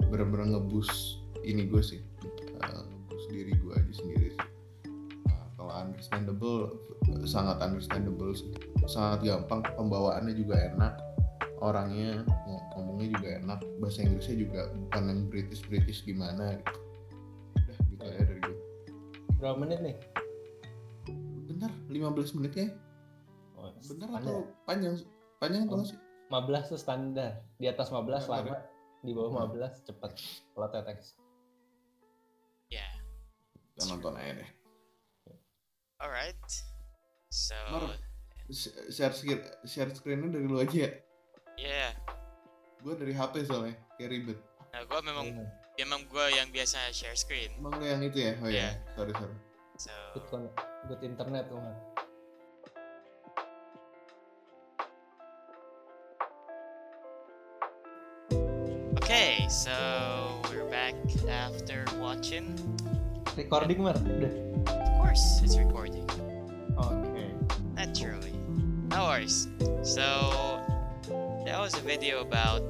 bener-bener 0.08 0.56
ngebus 0.56 1.20
ini 1.42 1.66
gue 1.66 1.82
sih 1.82 2.00
eh, 2.62 2.82
ngebus 2.86 3.24
diri 3.34 3.52
gue 3.58 3.72
aja 3.74 3.92
sendiri 3.92 4.28
sih. 4.30 4.46
Nah, 5.26 5.44
kalau 5.58 5.74
understandable 5.74 6.78
sangat 7.26 7.58
understandable 7.58 8.30
sangat 8.86 9.26
gampang 9.26 9.60
pembawaannya 9.74 10.38
juga 10.38 10.54
enak 10.70 10.94
orangnya 11.58 12.22
ng- 12.22 12.66
ngomongnya 12.78 13.18
juga 13.18 13.28
enak 13.42 13.60
bahasa 13.82 14.06
Inggrisnya 14.06 14.36
juga 14.38 14.60
bukan 14.70 15.02
yang 15.10 15.20
British 15.26 15.66
British 15.66 16.06
gimana 16.06 16.54
gitu 16.62 16.87
berapa 19.38 19.56
menit 19.56 19.78
nih? 19.80 19.96
Bentar 21.48 21.70
15 21.88 22.36
menit 22.38 22.52
ya 22.54 22.66
oh, 23.56 23.70
bener 23.72 24.06
standar. 24.06 24.20
atau 24.20 24.36
panjang? 24.64 24.94
Panjang 25.38 25.62
atau 25.66 25.78
Oh. 25.78 25.86
sih 25.86 25.98
15 26.28 26.68
tuh 26.68 26.78
standar. 26.78 27.30
Di 27.56 27.66
atas 27.66 27.88
15 27.88 28.20
Standar 28.20 28.44
lama 28.44 28.56
di 29.00 29.10
bawah 29.14 29.48
15 29.48 29.80
cepet. 29.82 30.10
Kalau 30.52 30.68
tetex 30.68 30.98
Ya, 32.68 32.84
kita 33.72 33.88
nonton 33.88 34.12
aja 34.12 34.36
deh. 34.36 34.50
Alright. 35.98 36.36
So, 37.32 37.56
Mar. 37.72 37.96
Sh- 38.46 38.76
share 38.88 39.12
screen 39.12 39.40
share 39.64 39.88
screennya 39.90 40.28
dari 40.30 40.44
lu 40.44 40.60
aja 40.60 40.84
ya. 40.84 40.90
Yeah. 41.56 41.90
gue 42.78 42.94
dari 42.94 43.10
HP 43.10 43.42
soalnya 43.42 43.74
kayak 43.96 44.10
ribet. 44.12 44.38
Nah, 44.70 44.86
gua 44.86 45.02
memang 45.02 45.26
Iya. 45.78 45.86
memang 45.86 46.10
gua 46.10 46.26
yang 46.26 46.50
biasa 46.50 46.90
share 46.90 47.14
screen. 47.14 47.54
emang 47.54 47.78
lu 47.78 47.86
yang 47.86 48.02
itu 48.02 48.18
ya 48.18 48.32
oh 48.42 48.50
Iya. 48.50 48.66
ya 48.66 48.70
sorry 48.98 49.14
sorry 49.14 49.36
So, 49.78 49.94
good, 50.18 50.50
good 50.90 51.00
internet 51.06 51.46
tuh 51.46 51.62
okay, 58.96 59.46
so 59.48 59.72
we're 60.50 60.68
back 60.70 60.94
after 61.28 61.84
watching. 62.00 62.54
recording 63.38 63.78
Mar 63.82 63.94
udah 63.94 64.34
Of 64.66 64.88
course, 64.98 65.24
it's 65.46 65.54
recording. 65.56 66.04
oke 66.74 67.22
Naturally. 67.78 68.34
No 68.90 69.06
worries. 69.06 69.46
So, 69.86 70.02
that 71.46 71.54
was 71.56 71.78
a 71.78 71.84
video 71.86 72.20
about 72.26 72.66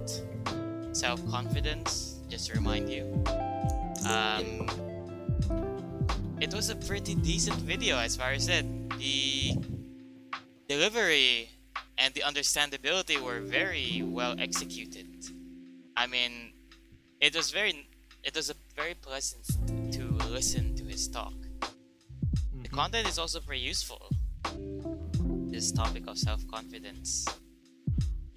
self 0.93 1.19
confidence. 1.33 2.18
Just 2.29 2.49
to 2.49 2.55
remind 2.55 2.91
you, 2.91 3.25
um, 4.09 4.67
it 6.41 6.53
was 6.55 6.69
a 6.71 6.77
pretty 6.77 7.15
decent 7.15 7.57
video 7.57 7.97
as 7.99 8.17
far 8.17 8.33
as 8.33 8.49
it. 8.49 8.65
The 8.99 9.57
delivery 10.69 11.49
and 11.97 12.13
the 12.15 12.21
understandability 12.21 13.19
were 13.21 13.41
very 13.41 14.03
well 14.05 14.35
executed. 14.39 15.07
I 15.97 16.07
mean, 16.07 16.53
it 17.21 17.35
was 17.35 17.51
very, 17.51 17.89
it 18.23 18.37
was 18.37 18.51
a 18.51 18.55
very 18.77 18.95
pleasant 18.95 19.47
to 19.93 20.03
listen 20.29 20.77
to 20.77 20.85
his 20.85 21.09
talk. 21.09 21.35
The 22.53 22.69
Mhm. 22.69 22.71
content 22.71 23.09
is 23.09 23.19
also 23.19 23.41
pretty 23.41 23.63
useful. 23.63 24.11
This 25.51 25.73
topic 25.73 26.07
of 26.07 26.19
self 26.19 26.47
confidence. 26.49 27.25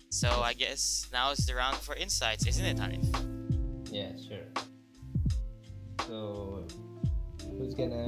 So 0.10 0.30
I 0.42 0.54
guess 0.54 1.08
now 1.12 1.32
is 1.32 1.46
the 1.46 1.56
round 1.56 1.78
for 1.78 1.96
insights, 1.96 2.48
isn't 2.48 2.66
it, 2.66 2.78
Hanif? 2.78 3.31
Yeah, 3.92 4.16
sure. 4.16 4.48
So, 6.08 6.64
who's 7.60 7.76
gonna 7.76 8.08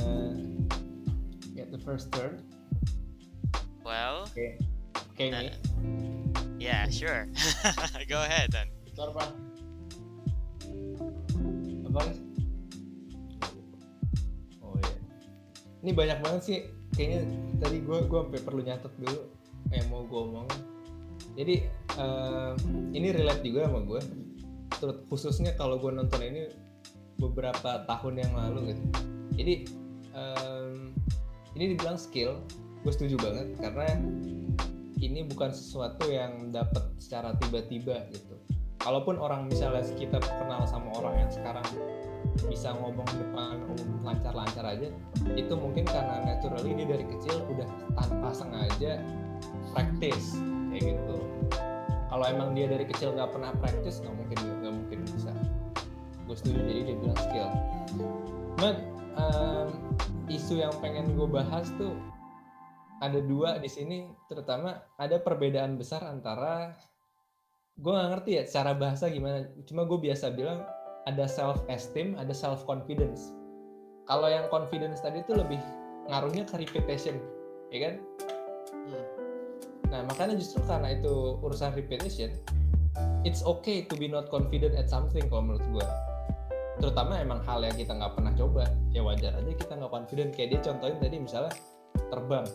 get 1.51 1.75
the 1.75 1.79
first 1.83 2.07
turn? 2.15 2.39
Well, 3.83 4.31
Okay. 4.31 4.55
Okay, 5.13 5.29
uh, 5.29 5.43
me. 5.43 5.51
yeah, 6.57 6.87
sure. 6.87 7.27
Go 8.09 8.23
ahead 8.23 8.49
then. 8.55 8.71
Pak. 8.95 9.29
Apa? 11.91 11.99
Res? 12.07 12.19
Oh 14.63 14.73
iya. 14.79 14.95
Ini 15.83 15.91
banyak 15.91 16.17
banget 16.23 16.41
sih. 16.41 16.59
Kayaknya 16.95 17.19
tadi 17.59 17.77
gue 17.83 17.97
gue 18.07 18.19
sampai 18.23 18.41
perlu 18.41 18.61
nyatet 18.63 18.93
dulu 18.97 19.19
yang 19.69 19.85
mau 19.91 20.07
gue 20.07 20.21
omongin. 20.31 20.61
Jadi 21.35 21.55
eh, 21.99 22.51
ini 22.95 23.07
relate 23.13 23.43
juga 23.43 23.67
sama 23.67 23.83
gue. 23.85 24.01
Khususnya 25.07 25.55
kalau 25.55 25.79
gue 25.79 25.91
nonton 25.93 26.19
ini 26.19 26.51
beberapa 27.21 27.87
tahun 27.87 28.19
yang 28.19 28.33
lalu 28.35 28.73
gitu. 28.73 28.83
Jadi 29.39 29.53
em, 30.11 30.91
ini 31.55 31.77
dibilang 31.77 31.95
skill, 31.95 32.41
gue 32.83 32.91
setuju 32.91 33.15
banget 33.21 33.47
karena 33.61 33.87
ini 34.99 35.27
bukan 35.27 35.51
sesuatu 35.51 36.07
yang 36.09 36.51
dapat 36.51 36.83
secara 36.99 37.35
tiba-tiba 37.39 38.07
gitu. 38.11 38.35
Kalaupun 38.83 39.15
orang 39.15 39.47
misalnya 39.47 39.83
kita 39.95 40.19
kenal 40.19 40.67
sama 40.67 40.91
orang 40.99 41.27
yang 41.27 41.31
sekarang 41.31 41.63
bisa 42.49 42.75
ngomong 42.75 43.07
depan 43.07 43.63
umum 43.63 44.03
lancar-lancar 44.03 44.65
aja, 44.67 44.91
itu 45.37 45.53
mungkin 45.55 45.87
karena 45.87 46.23
naturally 46.27 46.75
dia 46.75 46.87
dari 46.97 47.05
kecil 47.07 47.39
udah 47.47 47.67
tanpa 47.95 48.29
sengaja 48.35 48.99
practice 49.71 50.35
kayak 50.73 50.97
gitu. 50.97 51.17
Kalau 52.11 52.25
emang 52.27 52.53
dia 52.53 52.67
dari 52.67 52.83
kecil 52.83 53.15
nggak 53.15 53.31
pernah 53.31 53.55
practice, 53.57 54.03
nggak 54.03 54.15
mungkin. 54.17 54.37
Gue 56.25 56.35
setuju 56.39 56.59
jadi 56.63 56.81
dia 56.87 56.95
bilang 56.97 57.19
skill. 57.19 57.49
Cuman 58.55 58.75
em, 59.19 59.67
isu 60.31 60.63
yang 60.63 60.73
pengen 60.79 61.13
gue 61.13 61.27
bahas 61.27 61.69
tuh 61.75 61.93
ada 63.03 63.19
dua 63.19 63.59
di 63.59 63.67
sini 63.67 64.07
terutama 64.31 64.79
ada 64.95 65.19
perbedaan 65.19 65.75
besar 65.75 66.07
antara 66.07 66.71
gue 67.75 67.91
nggak 67.91 68.09
ngerti 68.15 68.31
ya 68.39 68.43
cara 68.47 68.71
bahasa 68.71 69.11
gimana 69.11 69.49
cuma 69.67 69.83
gue 69.83 69.99
biasa 69.99 70.31
bilang 70.31 70.63
ada 71.03 71.27
self 71.27 71.59
esteem 71.67 72.15
ada 72.15 72.31
self 72.31 72.63
confidence 72.63 73.35
kalau 74.07 74.31
yang 74.31 74.47
confidence 74.47 75.03
tadi 75.03 75.19
itu 75.19 75.35
lebih 75.35 75.59
ngaruhnya 76.07 76.47
ke 76.47 76.63
repetition 76.63 77.19
ya 77.73 77.91
kan 77.91 77.95
Hmm. 78.83 79.05
nah 79.87 80.01
makanya 80.03 80.35
justru 80.35 80.59
karena 80.67 80.91
itu 80.91 81.39
urusan 81.39 81.71
repetition 81.71 82.35
it's 83.23 83.39
okay 83.47 83.87
to 83.87 83.95
be 83.95 84.11
not 84.11 84.27
confident 84.27 84.75
at 84.75 84.91
something 84.91 85.23
kalau 85.31 85.39
menurut 85.39 85.63
gue 85.71 85.85
terutama 86.81 87.21
emang 87.21 87.39
hal 87.45 87.61
yang 87.61 87.77
kita 87.77 87.93
nggak 87.93 88.17
pernah 88.17 88.33
coba 88.33 88.65
ya 88.89 89.05
wajar 89.05 89.37
aja 89.37 89.51
kita 89.53 89.73
nggak 89.77 89.91
confident. 89.93 90.29
Kayak 90.33 90.49
dia 90.49 90.59
contohin 90.71 90.97
tadi 90.97 91.17
misalnya 91.21 91.53
terbang. 92.09 92.45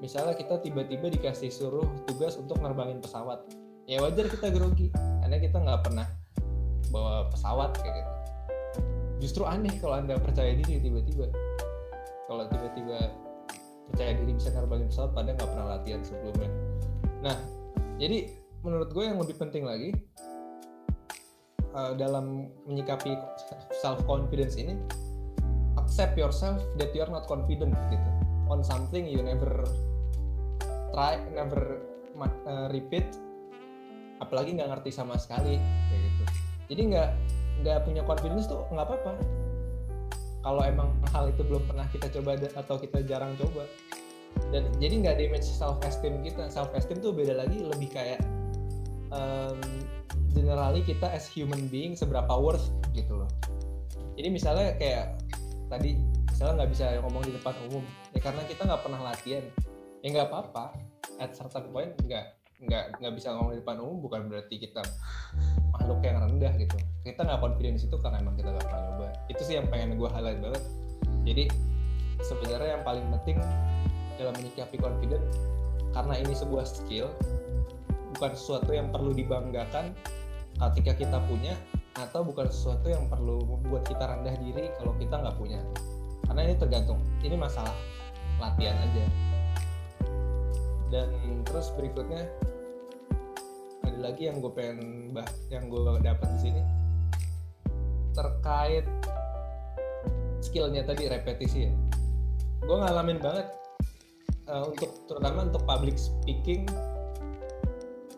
Misalnya 0.00 0.34
kita 0.38 0.54
tiba-tiba 0.64 1.12
dikasih 1.12 1.52
suruh 1.52 1.84
tugas 2.08 2.38
untuk 2.40 2.56
nerbangin 2.62 3.02
pesawat. 3.04 3.44
Ya 3.84 4.00
wajar 4.00 4.30
kita 4.30 4.48
grogi 4.54 4.88
karena 4.94 5.36
kita 5.36 5.58
nggak 5.60 5.80
pernah 5.84 6.06
bawa 6.94 7.28
pesawat 7.28 7.74
kayak 7.78 7.94
gitu. 8.00 8.12
Justru 9.20 9.42
aneh 9.44 9.76
kalau 9.82 10.00
anda 10.00 10.16
percaya 10.16 10.56
diri 10.56 10.80
tiba-tiba. 10.80 11.28
Kalau 12.30 12.46
tiba-tiba 12.48 13.12
percaya 13.90 14.14
diri 14.14 14.32
bisa 14.32 14.48
nerbangin 14.54 14.88
pesawat 14.88 15.10
padahal 15.12 15.36
nggak 15.36 15.50
pernah 15.50 15.66
latihan 15.76 16.00
sebelumnya. 16.06 16.50
Nah 17.20 17.36
jadi 18.00 18.32
menurut 18.64 18.88
gue 18.92 19.04
yang 19.04 19.18
lebih 19.20 19.36
penting 19.36 19.68
lagi 19.68 19.92
eh, 21.74 21.92
dalam 21.98 22.50
menyikapi 22.66 23.14
self 23.80 24.02
confidence 24.06 24.58
ini 24.58 24.74
accept 25.78 26.14
yourself 26.18 26.58
that 26.78 26.90
you 26.94 27.02
are 27.02 27.10
not 27.10 27.26
confident 27.26 27.74
gitu. 27.90 28.10
On 28.50 28.62
something 28.66 29.06
you 29.06 29.22
never 29.22 29.62
try 30.90 31.22
never 31.30 31.78
uh, 32.18 32.66
repeat 32.74 33.06
apalagi 34.20 34.58
nggak 34.58 34.68
ngerti 34.68 34.90
sama 34.92 35.16
sekali 35.16 35.56
kayak 35.58 36.00
gitu. 36.06 36.22
Jadi 36.70 36.82
nggak 36.94 37.08
nggak 37.64 37.78
punya 37.86 38.02
confidence 38.04 38.46
tuh 38.46 38.62
nggak 38.70 38.86
apa-apa. 38.86 39.12
Kalau 40.40 40.62
emang 40.64 40.88
hal 41.12 41.28
itu 41.28 41.44
belum 41.44 41.68
pernah 41.68 41.84
kita 41.92 42.08
coba 42.08 42.36
atau 42.36 42.76
kita 42.80 43.04
jarang 43.04 43.36
coba. 43.36 43.68
Dan 44.54 44.70
jadi 44.78 44.94
nggak 45.04 45.16
damage 45.18 45.46
self 45.46 45.82
esteem 45.84 46.22
kita. 46.22 46.48
Self 46.48 46.72
esteem 46.72 47.02
tuh 47.02 47.12
beda 47.12 47.34
lagi 47.34 47.60
lebih 47.60 47.90
kayak 47.92 48.22
um, 49.12 49.58
generally 50.34 50.82
kita 50.86 51.10
as 51.10 51.26
human 51.26 51.66
being 51.68 51.98
seberapa 51.98 52.30
worth 52.30 52.70
gitu 52.94 53.24
loh. 53.24 53.30
Jadi 54.14 54.28
misalnya 54.28 54.76
kayak 54.76 55.18
tadi 55.70 55.96
misalnya 56.28 56.64
nggak 56.64 56.70
bisa 56.72 56.84
ngomong 57.02 57.22
di 57.24 57.32
depan 57.34 57.54
umum. 57.70 57.84
Ya 58.12 58.20
karena 58.20 58.42
kita 58.46 58.62
nggak 58.66 58.82
pernah 58.82 59.00
latihan. 59.00 59.44
Ya 60.02 60.06
nggak 60.12 60.28
apa-apa. 60.28 60.76
At 61.20 61.36
certain 61.36 61.68
point 61.72 61.92
nggak 62.04 62.40
nggak 62.60 62.84
nggak 63.00 63.12
bisa 63.16 63.32
ngomong 63.32 63.56
di 63.56 63.58
depan 63.64 63.76
umum 63.80 64.04
bukan 64.04 64.28
berarti 64.28 64.60
kita 64.60 64.84
makhluk 65.72 66.00
yang 66.04 66.20
rendah 66.20 66.52
gitu. 66.60 66.76
Kita 67.06 67.24
nggak 67.24 67.40
confident 67.40 67.80
situ 67.80 67.96
karena 67.96 68.20
emang 68.20 68.36
kita 68.36 68.52
nggak 68.52 68.66
pernah 68.68 68.82
nyoba. 68.92 69.08
Itu 69.32 69.42
sih 69.44 69.54
yang 69.56 69.68
pengen 69.72 69.96
gue 69.96 70.08
highlight 70.08 70.40
banget. 70.44 70.62
Jadi 71.24 71.44
sebenarnya 72.20 72.80
yang 72.80 72.84
paling 72.84 73.06
penting 73.18 73.40
dalam 74.20 74.36
menyikapi 74.36 74.76
confident 74.76 75.24
karena 75.96 76.14
ini 76.20 76.32
sebuah 76.36 76.68
skill 76.68 77.08
bukan 78.16 78.30
sesuatu 78.36 78.70
yang 78.76 78.92
perlu 78.92 79.16
dibanggakan 79.16 79.96
ketika 80.68 80.92
kita 80.92 81.18
punya 81.24 81.56
atau 81.96 82.20
bukan 82.20 82.46
sesuatu 82.52 82.92
yang 82.92 83.08
perlu 83.08 83.42
membuat 83.48 83.88
kita 83.88 84.04
rendah 84.04 84.36
diri 84.44 84.68
kalau 84.76 84.92
kita 85.00 85.14
nggak 85.16 85.36
punya. 85.40 85.60
Karena 86.28 86.40
ini 86.46 86.54
tergantung 86.60 87.00
ini 87.24 87.36
masalah 87.40 87.74
latihan 88.36 88.76
aja. 88.76 89.04
Dan 90.92 91.08
terus 91.48 91.72
berikutnya 91.74 92.28
ada 93.86 93.98
lagi 93.98 94.28
yang 94.28 94.38
gue 94.38 94.52
pengen 94.52 95.10
bah 95.16 95.26
yang 95.48 95.66
gue 95.72 95.80
dapat 96.04 96.28
di 96.36 96.38
sini. 96.38 96.62
Terkait 98.12 98.84
skillnya 100.44 100.84
tadi 100.84 101.08
repetisi 101.08 101.58
ya. 101.66 101.72
Gue 102.60 102.76
ngalamin 102.76 103.18
banget 103.18 103.46
uh, 104.50 104.68
untuk 104.68 104.90
terutama 105.08 105.48
untuk 105.48 105.62
public 105.64 105.96
speaking 105.96 106.68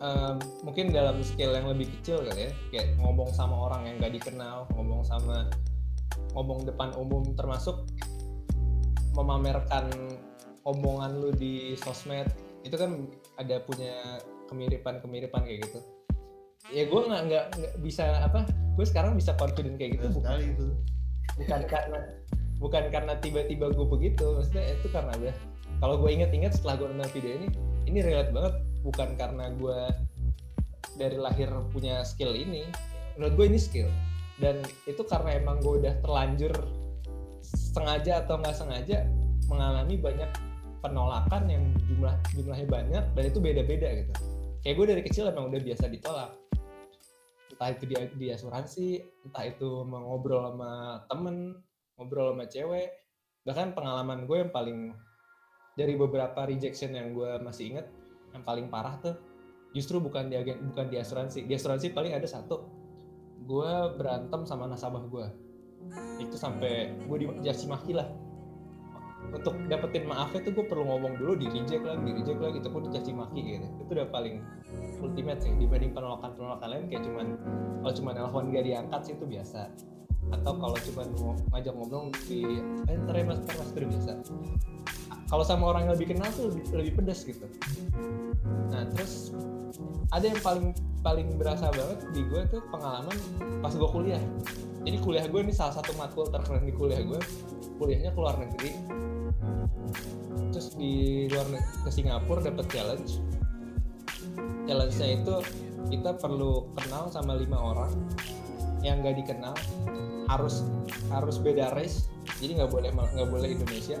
uh, 0.03 0.35
mungkin 0.61 0.91
dalam 0.91 1.23
skill 1.23 1.55
yang 1.55 1.71
lebih 1.71 1.87
kecil 1.99 2.21
kali 2.21 2.51
ya 2.51 2.51
kayak 2.69 2.87
ngomong 2.99 3.31
sama 3.31 3.71
orang 3.71 3.87
yang 3.87 3.95
gak 4.03 4.13
dikenal 4.13 4.67
ngomong 4.75 5.01
sama 5.07 5.47
ngomong 6.35 6.67
depan 6.67 6.91
umum 6.99 7.23
termasuk 7.33 7.87
memamerkan 9.15 9.89
omongan 10.67 11.11
lu 11.17 11.29
di 11.33 11.73
sosmed 11.79 12.29
itu 12.63 12.75
kan 12.75 13.07
ada 13.39 13.59
punya 13.65 14.23
kemiripan-kemiripan 14.47 15.43
kayak 15.43 15.67
gitu. 15.67 15.79
Ya 16.71 16.87
gue 16.87 17.01
nggak 17.03 17.21
nggak 17.27 17.45
bisa 17.83 18.23
apa 18.23 18.47
gue 18.47 18.85
sekarang 18.87 19.19
bisa 19.19 19.35
confident 19.35 19.75
kayak 19.77 19.99
gitu 19.99 20.07
bukan 20.15 20.39
itu. 20.41 20.67
bukan 21.37 21.61
karena 21.67 21.99
bukan 22.57 22.83
karena 22.89 23.13
tiba-tiba 23.19 23.69
gue 23.73 23.87
begitu 23.89 24.23
maksudnya 24.37 24.65
itu 24.71 24.87
karena 24.89 25.11
udah 25.17 25.35
kalau 25.83 25.95
gue 25.99 26.09
inget-inget 26.13 26.55
setelah 26.55 26.79
gue 26.79 26.87
nonton 26.93 27.09
video 27.11 27.31
ini 27.35 27.47
ini 27.89 27.99
relate 27.99 28.31
banget 28.31 28.53
bukan 28.83 29.15
karena 29.15 29.49
gue 29.55 29.79
dari 30.99 31.17
lahir 31.17 31.49
punya 31.73 32.03
skill 32.05 32.35
ini. 32.35 32.67
Menurut 33.17 33.33
gue 33.39 33.45
ini 33.55 33.59
skill. 33.59 33.89
Dan 34.37 34.61
itu 34.85 35.01
karena 35.07 35.39
emang 35.39 35.63
gue 35.63 35.81
udah 35.81 35.95
terlanjur 36.03 36.53
sengaja 37.43 38.25
atau 38.25 38.37
nggak 38.37 38.55
sengaja 38.55 39.05
mengalami 39.47 39.97
banyak 39.97 40.29
penolakan 40.83 41.43
yang 41.47 41.63
jumlah 41.87 42.15
jumlahnya 42.35 42.67
banyak 42.67 43.03
dan 43.15 43.23
itu 43.23 43.39
beda-beda 43.39 43.89
gitu. 44.03 44.13
Kayak 44.63 44.75
gue 44.75 44.85
dari 44.95 45.01
kecil 45.03 45.23
emang 45.31 45.51
udah 45.51 45.61
biasa 45.63 45.85
ditolak. 45.87 46.31
Entah 47.53 47.69
itu 47.71 47.83
di, 47.87 47.95
di 48.19 48.27
asuransi 48.33 48.87
entah 49.27 49.45
itu 49.47 49.85
mengobrol 49.87 50.51
sama 50.51 51.03
temen 51.07 51.55
ngobrol 51.95 52.35
sama 52.35 52.45
cewek. 52.49 52.89
Bahkan 53.43 53.75
pengalaman 53.75 54.25
gue 54.27 54.37
yang 54.43 54.51
paling 54.51 54.95
dari 55.73 55.93
beberapa 55.97 56.47
rejection 56.47 56.93
yang 56.95 57.15
gue 57.15 57.37
masih 57.43 57.75
inget 57.75 57.87
yang 58.33 58.43
paling 58.43 58.67
parah 58.67 58.97
tuh 58.99 59.15
justru 59.73 59.97
bukan 59.97 60.29
di 60.29 60.35
agen 60.37 60.61
bukan 60.73 60.89
di 60.89 60.97
asuransi. 61.01 61.45
Di 61.45 61.53
asuransi 61.57 61.93
paling 61.93 62.13
ada 62.13 62.25
satu 62.25 62.65
gue 63.43 63.71
berantem 63.99 64.47
sama 64.47 64.69
nasabah 64.69 65.03
gue 65.09 65.27
itu 66.21 66.35
sampai 66.39 66.95
gue 67.05 67.17
dicaci 67.41 67.65
maki 67.69 67.93
lah. 67.97 68.07
Untuk 69.33 69.55
dapetin 69.71 70.03
maafnya 70.05 70.43
tuh 70.43 70.51
gue 70.51 70.65
perlu 70.67 70.83
ngomong 70.83 71.15
dulu 71.15 71.33
di 71.39 71.47
reject 71.47 71.83
lagi 71.83 72.05
di 72.05 72.11
reject 72.21 72.39
lagi. 72.39 72.57
Itu 72.61 72.69
pun 72.69 72.81
dicaci 72.87 73.11
maki 73.11 73.39
gitu. 73.41 73.67
Itu 73.81 73.91
udah 73.97 74.07
paling 74.13 74.35
ultimate 75.01 75.39
sih 75.41 75.51
dibanding 75.57 75.91
penolakan 75.91 76.31
penolakan 76.37 76.67
lain 76.69 76.85
kayak 76.87 77.03
cuman 77.03 77.27
kalau 77.83 77.93
cuman 77.93 78.13
telepon 78.15 78.43
gak 78.53 78.65
diangkat 78.65 79.01
sih 79.03 79.13
itu 79.17 79.25
biasa. 79.25 79.61
Atau 80.31 80.53
kalau 80.55 80.77
cuman 80.77 81.07
mau 81.19 81.33
ngajak 81.51 81.73
ngobrol 81.75 82.09
di 82.25 82.39
eh 82.87 82.95
ntar 83.03 83.15
ya 83.19 83.23
mas 83.27 83.39
mas 83.43 83.69
biasa 83.75 84.11
kalau 85.33 85.41
sama 85.41 85.73
orang 85.73 85.89
yang 85.89 85.97
lebih 85.97 86.13
kenal 86.13 86.29
tuh 86.37 86.53
lebih, 86.53 86.61
lebih 86.77 86.93
pedas 87.01 87.25
gitu. 87.25 87.49
Nah 88.69 88.85
terus 88.93 89.33
ada 90.13 90.29
yang 90.29 90.37
paling 90.45 90.77
paling 91.01 91.41
berasa 91.41 91.73
banget 91.73 92.05
di 92.13 92.21
gue 92.21 92.41
tuh 92.53 92.61
pengalaman 92.69 93.17
pas 93.65 93.73
gue 93.73 93.89
kuliah. 93.89 94.21
Jadi 94.85 94.97
kuliah 95.01 95.25
gue 95.25 95.41
ini 95.41 95.49
salah 95.49 95.73
satu 95.73 95.89
matkul 95.97 96.29
terkeren 96.29 96.69
di 96.69 96.73
kuliah 96.77 97.01
gue. 97.01 97.17
Kuliahnya 97.81 98.13
ke 98.13 98.19
luar 98.21 98.37
negeri. 98.37 98.77
Terus 100.53 100.77
di 100.77 101.25
luar 101.33 101.49
ke 101.81 101.89
Singapura 101.89 102.45
dapat 102.45 102.69
challenge. 102.69 103.17
Challenge-nya 104.69 105.07
itu 105.17 105.35
kita 105.89 106.13
perlu 106.13 106.69
kenal 106.77 107.09
sama 107.09 107.41
lima 107.41 107.57
orang 107.57 107.89
yang 108.85 109.01
nggak 109.01 109.17
dikenal 109.25 109.57
harus 110.29 110.61
harus 111.09 111.41
beda 111.41 111.73
race. 111.73 112.05
Jadi 112.37 112.61
nggak 112.61 112.69
boleh 112.69 112.93
nggak 112.93 113.29
boleh 113.33 113.49
Indonesia 113.57 113.97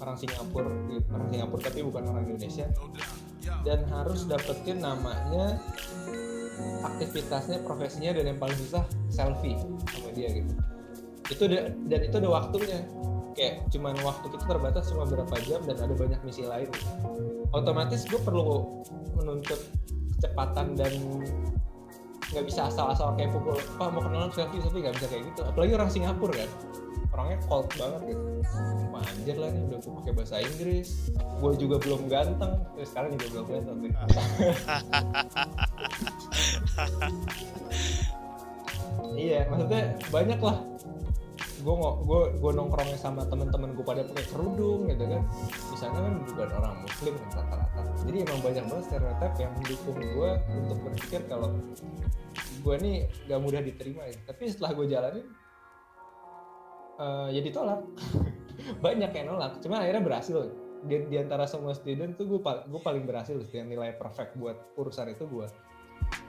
orang 0.00 0.16
Singapura 0.16 0.70
orang 1.12 1.28
Singapura 1.32 1.60
tapi 1.64 1.80
bukan 1.84 2.02
orang 2.12 2.24
Indonesia. 2.28 2.66
Dan 3.62 3.86
harus 3.90 4.26
dapetin 4.26 4.82
namanya 4.82 5.62
aktivitasnya 6.82 7.62
profesinya 7.62 8.16
dan 8.16 8.34
yang 8.34 8.38
paling 8.40 8.58
susah 8.58 8.82
selfie 9.10 9.58
sama 9.90 10.10
dia 10.14 10.30
gitu. 10.34 10.52
Itu 11.30 11.42
ada, 11.50 11.74
dan 11.86 12.00
itu 12.06 12.14
ada 12.18 12.30
waktunya. 12.30 12.80
Kayak 13.36 13.68
cuman 13.68 13.94
waktu 14.00 14.26
kita 14.32 14.44
terbatas 14.48 14.88
cuma 14.88 15.04
berapa 15.04 15.34
jam 15.44 15.60
dan 15.68 15.76
ada 15.76 15.94
banyak 15.94 16.20
misi 16.24 16.42
lain. 16.48 16.72
Otomatis 17.52 18.08
gue 18.08 18.18
perlu 18.18 18.82
menuntut 19.14 19.60
kecepatan 20.16 20.74
dan 20.74 20.92
nggak 22.32 22.44
bisa 22.48 22.66
asal-asal 22.66 23.14
kayak 23.14 23.30
pukul 23.30 23.54
pak 23.78 23.88
mau 23.92 24.02
kenalan 24.02 24.32
selfie 24.34 24.58
tapi 24.58 24.82
nggak 24.82 24.94
bisa 24.98 25.06
kayak 25.12 25.24
gitu. 25.30 25.40
Apalagi 25.44 25.72
orang 25.76 25.90
Singapura 25.92 26.34
kan 26.34 26.50
orangnya 27.16 27.40
cold 27.48 27.72
banget 27.80 28.12
gitu 28.12 28.44
manjir 28.92 29.36
lah 29.40 29.48
nih 29.48 29.64
udah 29.64 29.80
gue 29.80 29.92
pakai 30.04 30.12
bahasa 30.12 30.36
Inggris. 30.44 31.08
Gue 31.16 31.56
juga 31.56 31.80
belum 31.80 32.12
ganteng. 32.12 32.60
Terus 32.76 32.92
sekarang 32.92 33.16
juga 33.16 33.40
belum 33.40 33.48
ganteng 33.48 33.80
iya 39.16 39.48
maksudnya 39.48 39.96
banyak 40.12 40.40
lah. 40.44 40.60
Gue 41.64 41.74
gue 41.80 42.20
gue 42.36 42.52
nongkrongnya 42.52 43.00
sama 43.00 43.24
temen-temen 43.24 43.72
gue 43.72 43.84
pada 43.84 44.04
pakai 44.04 44.28
kerudung 44.28 44.84
gitu 44.92 45.08
kan. 45.08 45.24
Di 45.48 45.76
sana 45.80 45.96
kan 46.04 46.20
bukan 46.20 46.48
orang 46.52 46.84
muslim 46.84 47.16
kan 47.16 47.28
rata-rata. 47.40 47.80
Jadi 48.04 48.28
emang 48.28 48.44
banyak 48.44 48.64
banget 48.68 48.84
stereotip 48.92 49.32
yang 49.40 49.56
mendukung 49.56 49.96
gue 49.96 50.30
untuk 50.52 50.78
berpikir 50.84 51.24
kalau 51.32 51.48
gue 52.66 52.76
nih 52.82 53.06
gak 53.30 53.38
mudah 53.38 53.62
diterima 53.62 54.02
ya 54.10 54.18
tapi 54.26 54.50
setelah 54.50 54.74
gue 54.74 54.86
jalanin 54.90 55.26
uh, 56.98 57.28
ya 57.32 57.40
ditolak. 57.40 57.80
Banyak 58.84 59.10
yang 59.12 59.26
nolak. 59.32 59.60
Cuman 59.62 59.84
akhirnya 59.84 60.02
berhasil. 60.04 60.38
Di, 60.86 61.02
di 61.10 61.16
antara 61.18 61.50
semua 61.50 61.74
student 61.74 62.14
tuh 62.14 62.30
gue 62.30 62.40
gue 62.46 62.80
paling 62.84 63.08
berhasil 63.08 63.34
yang 63.50 63.66
nilai 63.66 63.96
perfect 63.98 64.38
buat 64.38 64.54
urusan 64.78 65.10
itu 65.10 65.26
gue 65.26 65.48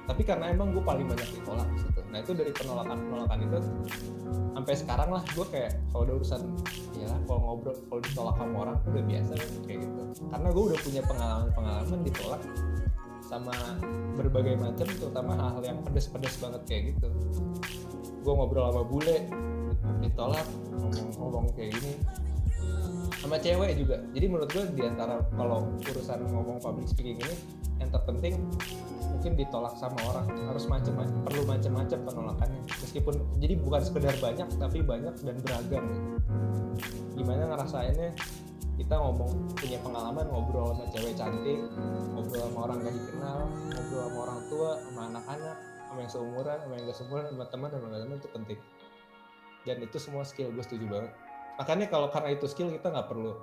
tapi 0.07 0.23
karena 0.23 0.49
emang 0.49 0.73
gue 0.73 0.81
paling 0.81 1.05
banyak 1.05 1.29
ditolak 1.35 1.67
gitu 1.77 2.01
nah 2.09 2.23
itu 2.23 2.31
dari 2.33 2.49
penolakan 2.55 2.97
penolakan 3.05 3.39
itu 3.43 3.59
sampai 4.57 4.73
sekarang 4.73 5.09
lah 5.13 5.23
gue 5.37 5.45
kayak 5.53 5.77
kalau 5.93 6.03
ada 6.09 6.13
urusan 6.17 6.41
ya 6.97 7.13
kalau 7.29 7.39
ngobrol 7.45 7.77
kalau 7.87 8.01
ditolak 8.01 8.35
sama 8.41 8.55
orang 8.65 8.77
udah 8.89 9.03
biasa 9.05 9.33
kayak 9.69 9.79
gitu. 9.85 10.01
Karena 10.33 10.47
gue 10.49 10.63
udah 10.73 10.79
punya 10.81 11.01
pengalaman 11.05 11.49
pengalaman 11.53 11.99
ditolak 12.01 12.41
sama 13.21 13.55
berbagai 14.15 14.55
macam 14.57 14.87
terutama 14.87 15.31
hal-hal 15.35 15.63
yang 15.75 15.79
pedes-pedes 15.85 16.35
banget 16.41 16.61
kayak 16.65 16.83
gitu. 16.95 17.07
Gue 18.25 18.33
ngobrol 18.33 18.65
sama 18.73 18.83
bule 18.83 19.29
ditolak 20.03 20.45
ngomong-ngomong 20.73 21.45
kayak 21.55 21.75
gini. 21.77 21.93
Sama 23.17 23.41
cewek 23.41 23.71
juga. 23.79 23.97
Jadi 24.13 24.25
menurut 24.29 24.49
gue 24.53 24.63
di 24.77 24.83
antara 24.85 25.19
kalau 25.33 25.67
urusan 25.81 26.19
ngomong 26.29 26.61
public 26.61 26.87
speaking 26.87 27.17
ini 27.17 27.35
yang 27.81 27.89
terpenting 27.89 28.37
mungkin 29.09 29.33
ditolak 29.33 29.73
sama 29.79 29.97
orang. 30.13 30.25
Harus 30.47 30.69
macam 30.69 30.93
perlu 31.25 31.41
macam-macam 31.43 31.99
penolakannya. 32.05 32.61
Meskipun 32.83 33.15
jadi 33.41 33.53
bukan 33.57 33.81
sekedar 33.81 34.15
banyak 34.21 34.47
tapi 34.61 34.79
banyak 34.85 35.15
dan 35.25 35.35
beragam. 35.41 35.85
Gimana 37.17 37.43
ngerasainnya? 37.49 38.13
Kita 38.77 38.93
ngomong 38.93 39.57
punya 39.57 39.81
pengalaman 39.81 40.29
ngobrol 40.29 40.69
sama 40.77 40.85
cewek 40.93 41.17
cantik 41.17 41.57
ngobrol 42.13 42.45
sama 42.45 42.59
orang 42.69 42.77
gak 42.85 42.93
dikenal 42.93 43.39
ngobrol 43.73 44.01
sama 44.05 44.17
orang 44.29 44.39
tua 44.53 44.69
sama 44.85 45.01
anak-anak 45.09 45.57
sama 45.89 45.99
yang 46.05 46.11
seumuran 46.13 46.57
sama 46.61 46.73
yang 46.77 46.85
gak 46.85 46.97
seumuran 47.01 47.25
sama 47.25 47.45
teman 47.49 47.69
sama 47.73 47.85
gak 47.89 48.01
teman 48.05 48.17
itu 48.21 48.29
penting 48.29 48.59
dan 49.67 49.83
itu 49.83 49.99
semua 49.99 50.23
skill 50.23 50.55
gue 50.55 50.63
setuju 50.63 50.87
banget. 50.87 51.11
Makanya 51.59 51.91
kalau 51.91 52.07
karena 52.07 52.31
itu 52.31 52.47
skill 52.47 52.71
kita 52.71 52.87
nggak 52.87 53.11
perlu 53.11 53.35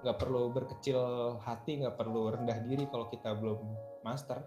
nggak 0.00 0.16
perlu 0.16 0.48
berkecil 0.50 1.00
hati 1.44 1.84
nggak 1.84 1.94
perlu 1.94 2.32
rendah 2.34 2.58
diri 2.66 2.90
kalau 2.90 3.06
kita 3.06 3.38
belum 3.38 3.62
master. 4.02 4.42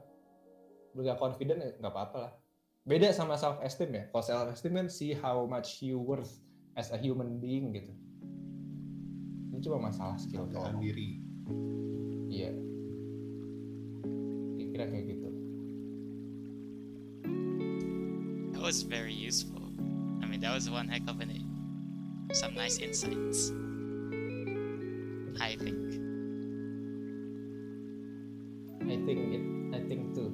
Belum 0.91 1.15
confident 1.15 1.63
ya 1.63 1.71
nggak 1.79 1.93
apa-apa 1.95 2.17
lah. 2.19 2.33
Beda 2.83 3.15
sama 3.15 3.39
self 3.39 3.63
esteem 3.63 3.95
ya. 3.95 4.03
Kalau 4.11 4.23
self 4.27 4.51
esteem 4.51 4.75
kan 4.75 4.87
see 4.91 5.15
how 5.15 5.47
much 5.47 5.79
you 5.79 5.95
worth 5.95 6.43
as 6.75 6.91
a 6.91 6.99
human 6.99 7.39
being 7.39 7.71
gitu. 7.71 7.95
Ini 9.55 9.63
cuma 9.63 9.87
masalah 9.87 10.19
skill 10.19 10.43
doang. 10.51 10.83
diri. 10.83 11.23
Iya. 12.27 12.51
Kira 14.73 14.89
kayak 14.89 15.05
gitu. 15.05 15.29
That 18.57 18.61
was 18.65 18.81
very 18.81 19.13
useful 19.13 19.62
mean 20.33 20.41
that 20.41 20.49
was 20.57 20.65
one 20.65 20.89
heck 20.89 21.05
of 21.05 21.21
an 21.21 21.29
some 22.33 22.57
nice 22.57 22.81
insights 22.81 23.53
I 25.37 25.53
think. 25.57 25.77
I 28.81 28.97
think 29.05 29.19
it 29.33 29.43
I 29.73 29.79
think 29.85 30.13
too. 30.13 30.29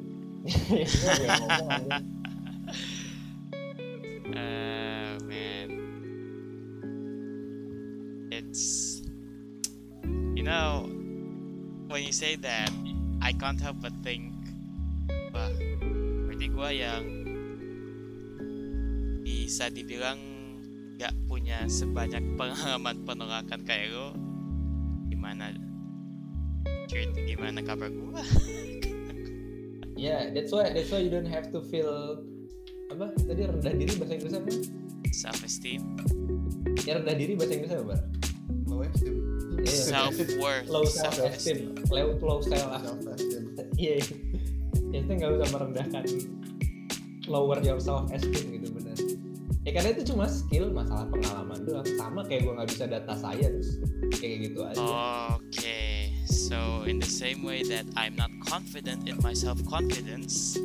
Uh, 4.29 5.17
man. 5.25 5.69
It's 8.31 9.01
you 10.37 10.43
know 10.43 10.85
when 11.89 12.03
you 12.03 12.13
say 12.13 12.35
that 12.37 12.69
I 13.21 13.33
can't 13.33 13.59
help 13.59 13.81
but 13.81 13.91
think 14.05 14.31
wah 15.33 15.49
berarti 16.29 16.47
gue 16.53 16.69
yang 16.77 17.18
bisa 19.49 19.65
dibilang 19.73 20.21
gak 21.01 21.09
punya 21.25 21.65
sebanyak 21.65 22.21
pengalaman 22.37 23.01
penolakan 23.01 23.65
kayak 23.65 23.89
lo 23.89 24.13
gimana? 25.09 25.49
Cerita 26.85 27.17
gimana 27.25 27.57
kabar 27.65 27.89
gue 27.89 28.13
yeah 30.05 30.29
that's 30.29 30.53
why 30.53 30.69
that's 30.69 30.93
why 30.93 31.01
you 31.01 31.09
don't 31.09 31.25
have 31.25 31.49
to 31.49 31.65
feel 31.65 32.21
apa? 32.93 33.09
Tadi 33.25 33.41
rendah 33.49 33.73
diri 33.73 33.97
bahasa 33.97 34.13
Inggris 34.21 34.33
apa? 34.37 34.49
Self 35.17 35.41
esteem 35.41 35.81
ya 36.85 37.01
rendah 37.01 37.17
diri 37.17 37.33
bahasa 37.33 37.53
Inggris 37.57 37.73
apa 37.73 37.83
Bar? 37.89 38.01
low 38.69 38.85
esteem. 38.85 39.15
Yeah, 39.65 39.81
self 39.81 40.13
worth 40.37 40.69
low 40.69 40.85
self 40.85 41.17
esteem 41.25 41.73
low 41.89 42.13
low 42.21 42.37
self. 42.45 42.85
Esteem 43.17 43.57
iya 43.81 43.97
ya 44.93 45.01
itu 45.01 45.09
nggak 45.09 45.41
usah 45.41 45.49
merendahkan 45.57 46.05
lower 47.25 47.57
your 47.65 47.81
self 47.81 48.13
esteem 48.13 48.61
gitu 48.61 48.69
ya 49.67 49.71
karena 49.75 49.89
itu 49.91 50.15
cuma 50.15 50.25
skill 50.29 50.71
masalah 50.71 51.07
pengalaman 51.11 51.59
doang. 51.67 51.87
Sama 51.99 52.23
kayak 52.27 52.47
gue 52.47 52.53
nggak 52.55 52.69
bisa 52.71 52.85
data 52.87 53.13
science. 53.15 53.79
Kayak 54.19 54.51
gitu 54.51 54.59
aja. 54.63 54.79
Okay 54.79 56.09
so 56.49 56.81
in 56.89 56.97
the 56.97 57.05
same 57.05 57.43
way 57.43 57.61
that 57.61 57.85
I'm 57.95 58.15
not 58.15 58.31
confident 58.41 59.07
in 59.07 59.21
my 59.21 59.33
self 59.33 59.61
confidence 59.69 60.57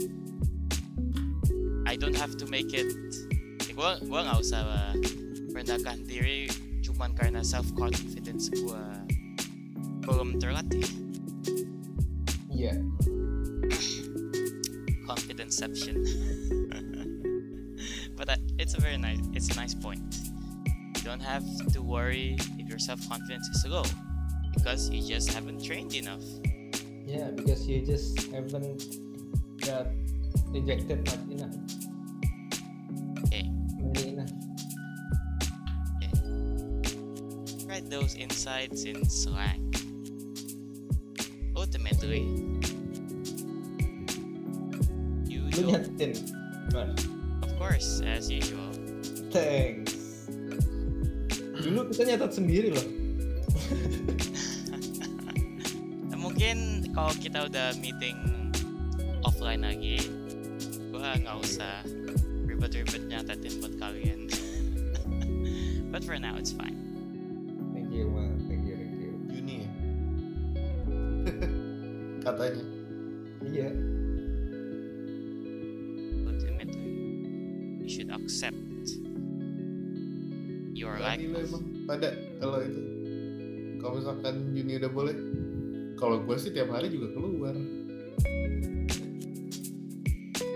I 1.85 1.97
don't 1.97 2.17
have 2.17 2.37
to 2.41 2.47
make 2.49 2.73
it 2.73 2.89
gue 3.75 3.91
gue 4.01 4.21
nggak 4.25 4.39
usah 4.41 4.97
merendahkan 5.53 6.09
diri 6.09 6.49
cuman 6.81 7.13
karena 7.13 7.45
self 7.45 7.69
confidence 7.77 8.49
gue 8.55 8.85
belum 10.05 10.37
terlatih. 10.37 10.85
Iya. 12.53 12.77
Confidenceception. 15.09 15.97
but 16.05 16.45
that, 16.45 16.64
it's 18.59 18.75
a 18.75 18.81
very 18.81 18.97
nice 18.97 19.21
it's 19.33 19.49
a 19.49 19.57
nice 19.57 19.75
point 19.75 20.01
you 20.97 21.03
don't 21.03 21.23
have 21.23 21.45
to 21.73 21.83
worry 21.83 22.37
if 22.59 22.69
your 22.69 22.79
self-confidence 22.79 23.49
is 23.49 23.67
low 23.67 23.85
because 24.55 24.91
you 24.91 25.07
just 25.07 25.33
haven't 25.33 25.63
trained 25.65 25.95
enough 25.95 26.23
yeah 27.07 27.31
because 27.31 27.67
you 27.67 27.85
just 27.85 28.31
haven't 28.33 28.83
uh, 29.63 29.67
got 29.67 29.87
rejected 30.55 31.05
not 31.05 31.19
enough. 31.31 31.57
Okay. 33.27 33.51
Many 33.79 34.09
enough. 34.15 34.31
Write 37.67 37.91
those 37.91 38.15
insights 38.15 38.85
in 38.85 39.05
slang. 39.09 39.75
Ultimately, 41.57 42.21
you 45.27 45.43
Lu 45.43 45.73
don't, 45.73 45.99
nyatin. 45.99 46.34
Course, 47.85 48.01
as 48.09 48.33
usual. 48.33 48.73
Thanks. 49.29 50.25
Dulu 51.61 51.93
kita 51.93 52.09
nyatet 52.09 52.33
sendiri 52.33 52.73
loh. 52.73 52.87
Nah, 56.09 56.17
mungkin 56.25 56.89
kalau 56.97 57.13
kita 57.21 57.45
udah 57.45 57.77
meeting 57.85 58.17
offline 59.21 59.69
lagi, 59.69 60.01
gua 60.89 61.13
nggak 61.13 61.37
usah 61.45 61.85
ribet-ribet 62.49 63.05
nyatetin 63.05 63.61
buat 63.61 63.77
kalian. 63.77 64.33
But 65.93 66.09
for 66.09 66.17
now, 66.17 66.41
it's 66.41 66.57
fine. 66.57 66.84
Should 77.95 78.11
accept 78.11 78.59
your 80.75 80.99
life. 80.99 81.23
Emang 81.23 81.63
pada 81.87 82.11
kalau 82.43 82.59
itu. 82.59 82.83
Kalau 83.79 84.03
misalkan 84.03 84.35
Juni 84.51 84.83
udah 84.83 84.91
boleh 84.91 85.15
kalau 85.95 86.19
gue 86.27 86.35
sih 86.35 86.51
tiap 86.51 86.75
hari 86.75 86.91
juga 86.91 87.15
keluar. 87.15 87.55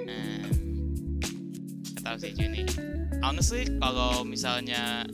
Nah, 0.03 0.51
nggak 1.95 2.03
tahu 2.03 2.17
sih 2.19 2.35
Juni. 2.35 2.67
Honestly, 3.23 3.71
kalau 3.79 4.27
misalnya 4.27 5.07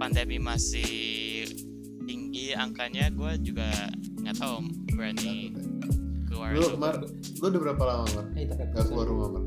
pandemi 0.00 0.40
masih 0.40 1.44
tinggi 2.08 2.56
angkanya, 2.56 3.12
gue 3.12 3.32
juga 3.44 3.68
nggak 4.24 4.40
tahu 4.40 4.64
berani 4.96 5.52
keluar 6.30 6.56
lu 6.56 6.76
mar 6.80 6.96
lu 7.40 7.44
udah 7.44 7.60
berapa 7.60 7.82
lama 7.84 8.06
mar? 8.16 8.26
Kita 8.32 8.54
gak 8.56 8.88
keluar 8.88 9.04
rumah 9.04 9.28
mar 9.36 9.42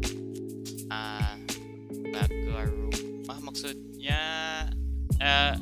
eh 5.24 5.54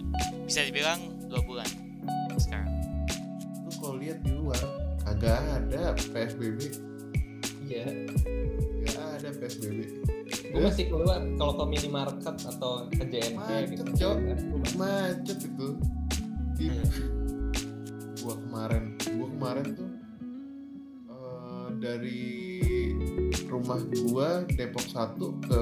bisa 0.44 0.66
dibilang 0.66 1.00
dua 1.30 1.42
bulan 1.46 1.70
sekarang. 2.36 2.74
lu 3.62 3.70
kalau 3.78 3.96
lihat 3.96 4.18
di 4.20 4.32
luar 4.34 4.58
kagak 5.02 5.38
ada 5.40 5.94
psbb 5.96 6.60
Iya. 7.64 7.88
gak 8.84 9.08
ada 9.22 9.30
psbb 9.32 9.80
Gue 10.52 10.60
masih 10.60 10.92
keluar 10.92 11.24
kalau 11.40 11.54
ke 11.56 11.66
minimarket 11.70 12.36
atau 12.44 12.84
ke 12.92 13.08
JNP 13.08 13.40
Macet, 13.40 13.72
gitu. 13.72 13.84
Cok. 13.96 14.18
Macet 14.76 15.40
itu 15.40 15.68
di 16.58 16.68
gua 18.20 18.36
kemarin 18.38 18.84
gua 19.16 19.28
kemarin 19.32 19.66
tuh 19.72 19.90
eh, 21.08 21.68
dari 21.80 22.24
rumah 23.48 23.80
gua 23.88 24.44
Depok 24.50 24.84
1 24.84 25.16
ke 25.48 25.62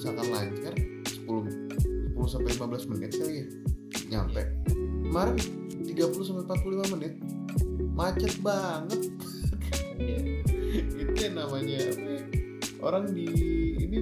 misalkan 0.00 0.32
lancar 0.32 0.74
10 1.04 2.16
10 2.16 2.24
sampai 2.24 2.52
15 2.56 2.88
menit 2.96 3.10
kali 3.20 3.34
ya 3.36 3.46
nyampe. 4.08 4.42
Kemarin 5.04 5.36
30 5.84 6.24
sampai 6.24 6.44
45 6.48 6.94
menit 6.96 7.12
macet 7.92 8.34
banget. 8.40 9.00
Itu 11.04 11.12
yang 11.20 11.36
namanya 11.36 11.76
ya, 11.84 11.92
orang 12.80 13.12
di 13.12 13.28
ini 13.76 14.00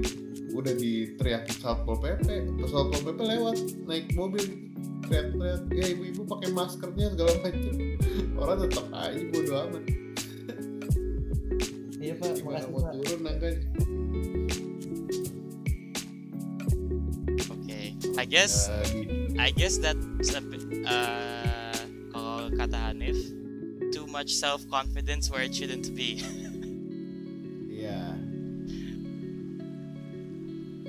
udah 0.55 0.71
diteriakin 0.79 1.57
satpol 1.59 1.99
pp 1.99 2.31
terus 2.31 2.71
satpol 2.71 3.03
pp 3.03 3.19
lewat 3.19 3.59
naik 3.91 4.07
mobil 4.15 4.71
teriak-teriak 5.11 5.63
ya 5.75 5.85
ibu-ibu 5.99 6.23
pakai 6.31 6.55
maskernya 6.55 7.11
segala 7.11 7.35
macam. 7.43 7.75
Orang 8.39 8.59
tetap 8.63 8.87
aja 8.95 9.23
bodo 9.35 9.53
amat. 9.67 9.85
Iya 11.99 12.15
pak, 12.23 12.39
gimana 12.39 12.63
makasih 12.63 12.71
mau 12.71 12.79
pak. 12.87 12.93
turun 13.03 13.27
angkanya 13.27 13.59
I 18.19 18.27
guess 18.27 18.67
Ya, 18.67 18.83
di- 18.85 19.07
I 19.39 19.51
guess 19.51 19.79
that's 19.79 20.03
a 20.35 20.43
bit, 20.43 20.59
uh, 20.83 21.71
kalau 22.11 22.51
kata 22.51 22.91
Hanif, 22.91 23.15
too 23.89 24.05
much 24.05 24.35
self 24.35 24.67
confidence 24.67 25.31
where 25.31 25.47
it 25.47 25.55
shouldn't 25.55 25.95
be. 25.95 26.19
Iya 27.71 28.19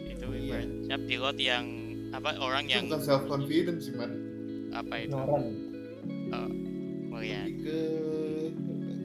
itu 0.10 0.26
Iya. 0.26 0.42
ibaratnya 0.58 0.98
pilot 1.00 1.38
yang 1.38 1.66
apa 2.10 2.34
orang 2.40 2.66
itu 2.66 2.74
yang 2.74 2.86
bukan 2.90 3.02
self 3.06 3.24
confidence 3.30 3.86
sih 3.86 3.94
man 3.94 4.10
apa 4.72 4.94
itu 5.00 5.14
Ignoran. 5.14 5.46
melihat 7.06 7.46
Lebih 7.46 7.62
ke 7.62 7.80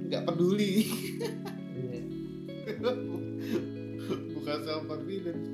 nggak 0.09 0.23
peduli 0.25 0.73
Iya. 1.77 2.01
bukan 4.35 4.59
self 4.65 4.83
confidence 4.87 5.45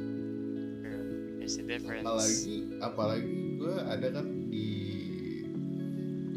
there's 1.51 1.59
a 1.59 1.67
difference. 1.67 2.07
apalagi 2.07 2.55
apalagi 2.79 3.35
gue 3.59 3.75
ada 3.91 4.09
kan 4.15 4.27
di 4.47 4.69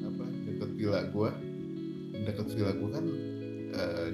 apa 0.01 0.25
deket 0.49 0.69
villa 0.73 1.01
gue 1.13 1.29
deket 2.25 2.47
villa 2.57 2.71
gue 2.73 2.89
kan 2.89 3.05
eh, 3.77 4.09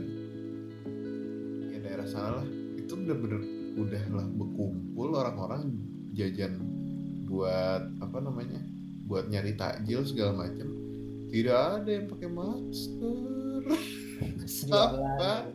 ya 1.71 1.77
daerah 1.79 2.07
sana 2.07 2.43
lah 2.43 2.47
itu 2.75 2.91
bener-bener 2.99 3.41
udah 3.79 4.03
lah 4.11 4.27
berkumpul 4.27 5.15
orang-orang 5.15 5.71
jajan 6.11 6.59
buat 7.31 7.87
apa 8.03 8.17
namanya 8.19 8.59
buat 9.07 9.31
nyari 9.31 9.55
takjil 9.55 10.03
segala 10.03 10.35
macam 10.35 10.67
tidak 11.31 11.57
ada 11.79 11.89
yang 11.89 12.05
pakai 12.11 12.27
masker 12.27 13.63
Jualan. 14.49 15.45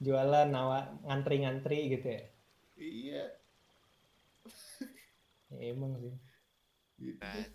Jualan 0.00 0.48
nawa 0.48 0.88
ngantri-ngantri 1.04 1.92
gitu 1.92 2.06
ya. 2.08 2.22
iya 2.80 3.24
Ya, 5.56 5.72
emang 5.72 5.96
sih. 5.98 6.14
gitu 6.96 7.20
Right. 7.20 7.52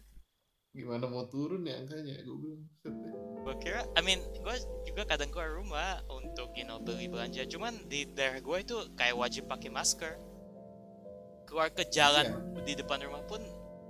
gimana 0.71 1.03
mau 1.09 1.27
turun 1.27 1.67
ya 1.67 1.81
angkanya 1.83 2.23
gue 2.23 2.37
bilang 2.39 2.63
"Set 2.79 2.95
deh." 2.95 3.11
Gue 3.41 3.55
kira, 3.59 3.83
I 3.97 4.01
mean, 4.05 4.21
gue 4.21 4.55
juga 4.85 5.03
kadang 5.03 5.33
keluar 5.33 5.51
rumah 5.57 5.99
untuk, 6.07 6.53
you 6.55 6.63
know, 6.63 6.77
beli 6.79 7.09
belanja. 7.09 7.43
Cuman 7.49 7.89
di 7.89 8.05
daerah 8.13 8.39
gue 8.39 8.57
itu 8.61 8.77
kayak 8.95 9.17
wajib 9.17 9.49
pakai 9.49 9.67
masker. 9.73 10.13
Keluar 11.49 11.73
ke 11.73 11.83
jalan 11.89 12.55
di 12.63 12.77
depan 12.77 13.01
rumah 13.03 13.25
pun 13.25 13.41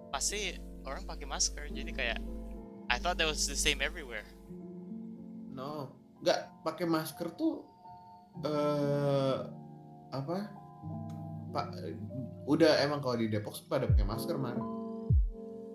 pasti 0.10 0.56
orang 0.88 1.04
pakai 1.06 1.28
masker. 1.28 1.68
Jadi 1.70 1.92
kayak, 1.94 2.18
I 2.90 2.98
thought 2.98 3.20
that 3.20 3.28
was 3.28 3.46
the 3.46 3.60
same 3.60 3.84
everywhere. 3.84 4.26
No, 5.52 6.00
nggak 6.24 6.64
pakai 6.64 6.88
masker 6.88 7.36
tuh 7.36 7.68
eh 8.48 9.38
apa? 10.16 10.38
Pak, 11.52 11.76
udah 12.48 12.80
emang 12.80 13.04
kalau 13.04 13.20
di 13.20 13.28
Depok 13.28 13.60
sih 13.60 13.68
pada 13.68 13.84
pakai 13.84 14.08
masker 14.08 14.40
man. 14.40 14.56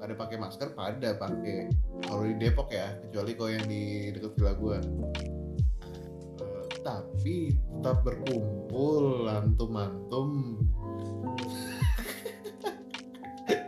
Pada 0.00 0.16
pakai 0.16 0.36
masker, 0.40 0.72
pada 0.72 1.20
pakai. 1.20 1.68
Kalau 2.08 2.24
di 2.24 2.34
Depok 2.40 2.72
ya, 2.72 2.96
kecuali 3.04 3.32
kalau 3.36 3.50
yang 3.52 3.66
di 3.68 4.08
dekat 4.16 4.32
villa 4.40 4.52
gua. 4.56 4.80
Eh, 4.80 6.64
tapi 6.80 7.52
tetap 7.52 8.00
berkumpul 8.04 9.28
antum-antum. 9.28 10.64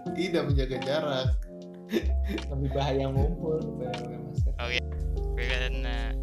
Tidak 0.17 0.43
menjaga 0.49 0.77
jarak. 0.81 1.29
Lebih 2.49 2.71
bahaya 2.73 3.09
ngumpul 3.13 3.61
daripada 3.81 4.01
pakai 4.01 4.19
masker. 4.25 4.53
We're 5.39 5.47
gonna 5.47 6.17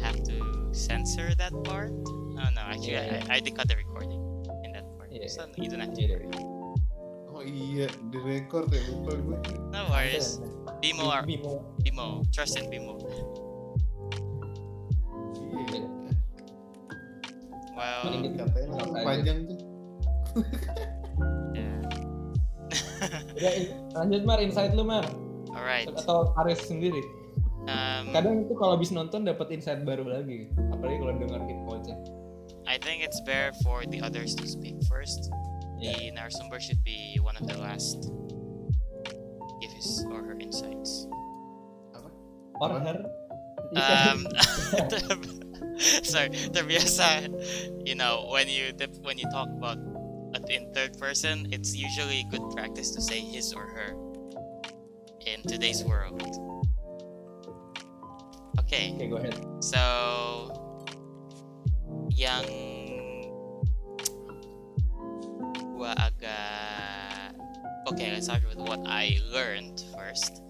have 0.00 0.18
to 0.24 0.36
censor 0.72 1.36
that 1.36 1.52
part. 1.68 1.92
Oh 2.08 2.48
no, 2.56 2.60
actually, 2.64 2.98
Yeah. 2.98 3.22
I, 3.28 3.36
I 3.36 3.40
did 3.40 3.54
cut 3.54 3.68
the 3.68 3.76
recording. 3.76 4.31
Yeah. 5.12 5.28
Have 5.28 5.52
to 5.52 5.60
Iya, 5.60 6.16
worry. 6.16 6.28
Oh 7.32 7.42
iya, 7.44 7.88
direkord 8.12 8.68
ya 8.72 8.80
lupa 8.92 9.12
gue. 9.16 9.38
No 9.72 9.88
worries. 9.92 10.40
Bimo, 10.80 11.08
are- 11.08 11.24
Bimo. 11.24 11.64
Bimo, 11.84 12.24
trust 12.32 12.56
in 12.56 12.68
Bimo. 12.72 12.96
Iya. 15.36 15.84
Well, 17.72 18.04
Katanya 18.36 19.04
panjang 19.04 19.38
tuh. 19.48 19.58
yeah. 23.36 23.52
In- 23.52 23.72
lanjut 23.92 24.22
Mar, 24.24 24.38
insight 24.40 24.72
lu 24.72 24.84
Mar. 24.84 25.04
Alright. 25.52 25.88
Atau 25.92 26.32
Aris 26.40 26.64
sendiri. 26.64 27.00
Um, 27.68 28.10
Kadang 28.10 28.42
itu 28.48 28.52
kalau 28.58 28.74
habis 28.74 28.90
nonton 28.90 29.22
dapat 29.28 29.52
insight 29.52 29.84
baru 29.84 30.08
lagi. 30.08 30.48
Apalagi 30.72 30.98
kalau 31.00 31.14
dengar 31.20 31.40
kita 31.44 31.62
coachnya. 31.68 31.96
I 32.66 32.78
think 32.78 33.02
it's 33.02 33.20
better 33.22 33.52
for 33.62 33.84
the 33.86 34.00
others 34.00 34.34
to 34.36 34.46
speak 34.46 34.76
first. 34.88 35.30
The 35.80 36.12
Narsumber 36.14 36.60
should 36.60 36.82
be 36.84 37.18
one 37.20 37.36
of 37.36 37.46
the 37.46 37.58
last. 37.58 38.10
Give 39.60 39.72
his 39.72 40.04
or 40.10 40.22
her 40.22 40.38
insights. 40.38 41.06
Or 42.60 42.70
Apa? 42.70 42.78
her 42.80 43.04
um, 43.74 44.26
sorry, 46.04 46.30
terbiasa. 46.52 47.26
You 47.86 47.94
know, 47.94 48.28
when 48.30 48.48
you 48.48 48.72
when 49.02 49.18
you 49.18 49.24
talk 49.30 49.48
about 49.48 49.78
in 50.48 50.72
third 50.72 50.98
person, 50.98 51.48
it's 51.52 51.74
usually 51.74 52.24
good 52.30 52.42
practice 52.54 52.90
to 52.92 53.00
say 53.00 53.20
his 53.20 53.52
or 53.52 53.66
her 53.66 53.96
in 55.26 55.42
today's 55.42 55.82
world. 55.84 56.20
Okay, 58.60 58.92
Okay, 58.94 59.08
go 59.08 59.16
ahead. 59.16 59.34
so 59.60 60.52
yang 62.10 62.44
gua 65.74 65.94
agak 65.98 67.34
okay, 67.88 68.12
let's 68.12 68.26
start 68.26 68.42
with 68.48 68.58
what 68.58 68.80
I 68.86 69.18
learned 69.32 69.82
first. 69.94 70.42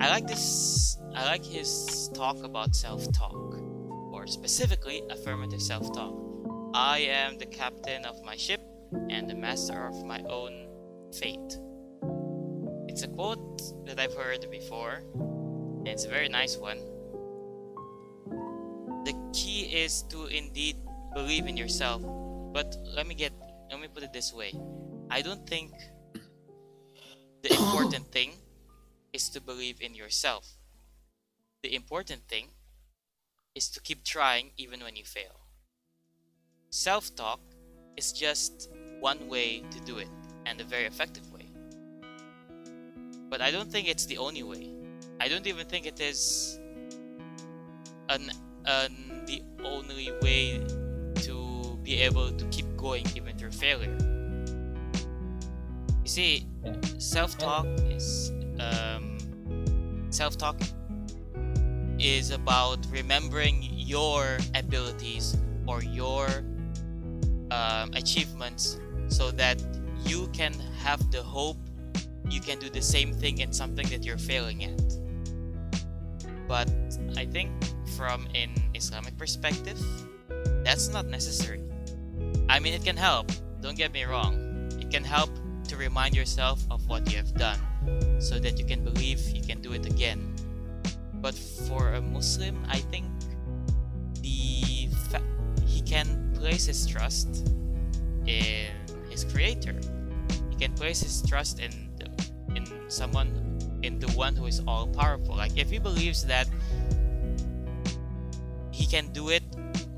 I 0.00 0.08
like 0.08 0.26
this. 0.26 0.98
I 1.14 1.24
like 1.24 1.44
his 1.44 2.10
talk 2.14 2.44
about 2.44 2.76
self-talk, 2.76 3.56
or 4.12 4.26
specifically 4.26 5.02
affirmative 5.10 5.62
self-talk. 5.62 6.12
I 6.74 7.08
am 7.08 7.38
the 7.38 7.46
captain 7.46 8.04
of 8.04 8.20
my 8.22 8.36
ship 8.36 8.60
and 9.08 9.28
the 9.28 9.34
master 9.34 9.86
of 9.86 10.04
my 10.04 10.20
own 10.28 10.68
fate. 11.12 11.58
It's 12.88 13.02
a 13.02 13.08
quote 13.08 13.60
that 13.86 13.98
I've 13.98 14.14
heard 14.14 14.44
before, 14.50 15.00
and 15.14 15.88
it's 15.88 16.04
a 16.04 16.08
very 16.08 16.28
nice 16.28 16.56
one. 16.56 16.78
The 19.06 19.14
key 19.32 19.70
is 19.70 20.02
to 20.10 20.26
indeed 20.26 20.74
believe 21.14 21.46
in 21.46 21.56
yourself, 21.56 22.02
but 22.52 22.74
let 22.82 23.06
me 23.06 23.14
get 23.14 23.32
let 23.70 23.78
me 23.78 23.86
put 23.86 24.02
it 24.02 24.12
this 24.12 24.32
way. 24.34 24.50
I 25.10 25.22
don't 25.22 25.46
think 25.46 25.70
the 27.44 27.54
important 27.54 28.10
thing 28.16 28.32
is 29.12 29.30
to 29.30 29.40
believe 29.40 29.80
in 29.80 29.94
yourself. 29.94 30.44
The 31.62 31.76
important 31.76 32.26
thing 32.26 32.48
is 33.54 33.70
to 33.70 33.80
keep 33.80 34.02
trying 34.02 34.50
even 34.56 34.80
when 34.80 34.96
you 34.96 35.04
fail. 35.04 35.38
Self 36.70 37.14
talk 37.14 37.38
is 37.96 38.10
just 38.10 38.68
one 38.98 39.28
way 39.28 39.62
to 39.70 39.78
do 39.86 39.98
it, 39.98 40.10
and 40.46 40.60
a 40.60 40.64
very 40.64 40.86
effective 40.86 41.30
way. 41.30 41.46
But 43.30 43.40
I 43.40 43.52
don't 43.52 43.70
think 43.70 43.86
it's 43.86 44.06
the 44.06 44.18
only 44.18 44.42
way. 44.42 44.74
I 45.20 45.28
don't 45.28 45.46
even 45.46 45.68
think 45.68 45.86
it 45.86 46.00
is 46.00 46.58
an, 48.08 48.30
an 48.66 49.06
the 49.26 49.42
only 49.64 50.12
way 50.22 50.64
to 51.16 51.78
be 51.82 52.00
able 52.00 52.30
to 52.30 52.44
keep 52.46 52.66
going 52.76 53.04
even 53.16 53.36
through 53.36 53.50
failure. 53.50 53.96
You 56.02 56.08
see, 56.08 56.46
self 56.98 57.36
talk 57.38 57.66
is 57.90 58.32
um, 58.60 59.18
self 60.10 60.38
talk 60.38 60.60
is 61.98 62.30
about 62.30 62.78
remembering 62.90 63.66
your 63.72 64.38
abilities 64.54 65.36
or 65.66 65.82
your 65.82 66.28
um, 67.50 67.90
achievements 67.94 68.78
so 69.08 69.30
that 69.32 69.62
you 70.04 70.28
can 70.32 70.52
have 70.78 71.10
the 71.10 71.22
hope 71.22 71.56
you 72.28 72.40
can 72.40 72.58
do 72.58 72.68
the 72.68 72.82
same 72.82 73.12
thing 73.12 73.38
in 73.38 73.52
something 73.52 73.86
that 73.88 74.04
you're 74.04 74.18
failing 74.18 74.64
at. 74.64 74.80
But 76.48 76.70
i 77.16 77.24
think 77.24 77.50
from 77.96 78.28
an 78.34 78.50
islamic 78.74 79.16
perspective 79.16 79.80
that's 80.66 80.88
not 80.88 81.06
necessary. 81.06 81.62
I 82.48 82.58
mean 82.58 82.74
it 82.74 82.84
can 82.84 82.96
help 82.96 83.30
don't 83.62 83.76
get 83.76 83.92
me 83.92 84.04
wrong. 84.04 84.68
It 84.80 84.90
can 84.90 85.04
help 85.04 85.30
to 85.68 85.76
remind 85.76 86.14
yourself 86.14 86.60
of 86.70 86.86
what 86.88 87.10
you 87.10 87.16
have 87.16 87.32
done 87.34 87.58
so 88.20 88.38
that 88.38 88.58
you 88.58 88.64
can 88.64 88.84
believe 88.84 89.20
you 89.30 89.42
can 89.42 89.62
do 89.62 89.72
it 89.72 89.86
again. 89.86 90.34
But 91.14 91.34
for 91.34 91.94
a 91.94 92.02
muslim 92.02 92.62
i 92.68 92.78
think 92.78 93.06
the 94.22 94.88
fa- 95.10 95.22
he 95.64 95.80
can 95.82 96.34
place 96.34 96.66
his 96.66 96.86
trust 96.86 97.48
in 98.26 98.70
his 99.08 99.24
creator. 99.24 99.74
He 100.50 100.56
can 100.56 100.72
place 100.74 101.00
his 101.00 101.22
trust 101.22 101.60
in 101.60 101.70
the, 101.98 102.10
in 102.54 102.66
someone 102.90 103.58
in 103.82 103.98
the 103.98 104.10
one 104.12 104.34
who 104.34 104.46
is 104.46 104.60
all 104.66 104.86
powerful 104.88 105.36
like 105.36 105.56
if 105.56 105.70
he 105.70 105.78
believes 105.78 106.24
that 106.26 106.48
he 108.76 108.84
can 108.84 109.08
do 109.16 109.32
it 109.32 109.42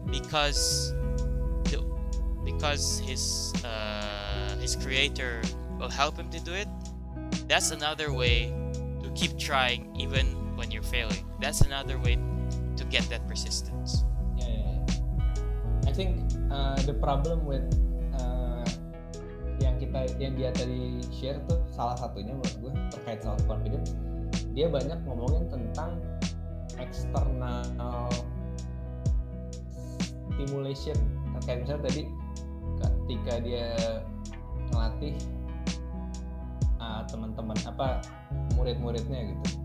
because 0.07 0.95
the, 1.67 1.83
because 2.47 3.03
his 3.03 3.53
uh, 3.67 4.55
his 4.63 4.79
creator 4.79 5.43
will 5.83 5.91
help 5.91 6.15
him 6.15 6.31
to 6.31 6.39
do 6.47 6.55
it. 6.55 6.71
That's 7.51 7.75
another 7.75 8.15
way 8.15 8.55
to 9.03 9.11
keep 9.19 9.35
trying 9.35 9.91
even 9.99 10.55
when 10.55 10.71
you're 10.71 10.87
failing. 10.87 11.27
That's 11.43 11.63
another 11.63 11.99
way 11.99 12.23
to 12.79 12.85
get 12.87 13.03
that 13.11 13.27
persistence. 13.27 14.07
Yeah, 14.39 14.47
yeah. 14.47 15.91
I 15.91 15.93
think 15.93 16.31
uh, 16.47 16.79
the 16.87 16.95
problem 16.95 17.51
with 17.51 17.67
uh, 18.15 18.63
yang 19.59 19.83
kita 19.83 20.07
yang 20.23 20.39
dia 20.39 20.55
tadi 20.55 21.03
share 21.11 21.43
tuh 21.51 21.67
salah 21.75 21.99
satunya 21.99 22.31
menurut 22.31 22.55
gue 22.63 22.73
terkait 22.95 23.27
self 23.27 23.43
confidence 23.51 23.99
dia 24.55 24.71
banyak 24.71 25.03
ngomongin 25.03 25.51
tentang 25.51 25.99
external 26.79 27.67
stimulation. 30.39 30.95
Kayak 31.43 31.67
misalnya 31.67 31.83
tadi 31.91 32.03
ketika 32.79 33.35
dia 33.43 33.67
ngelatih 34.71 35.15
uh, 36.79 37.03
teman-teman 37.11 37.59
apa 37.67 37.99
murid-muridnya 38.55 39.35
gitu. 39.35 39.59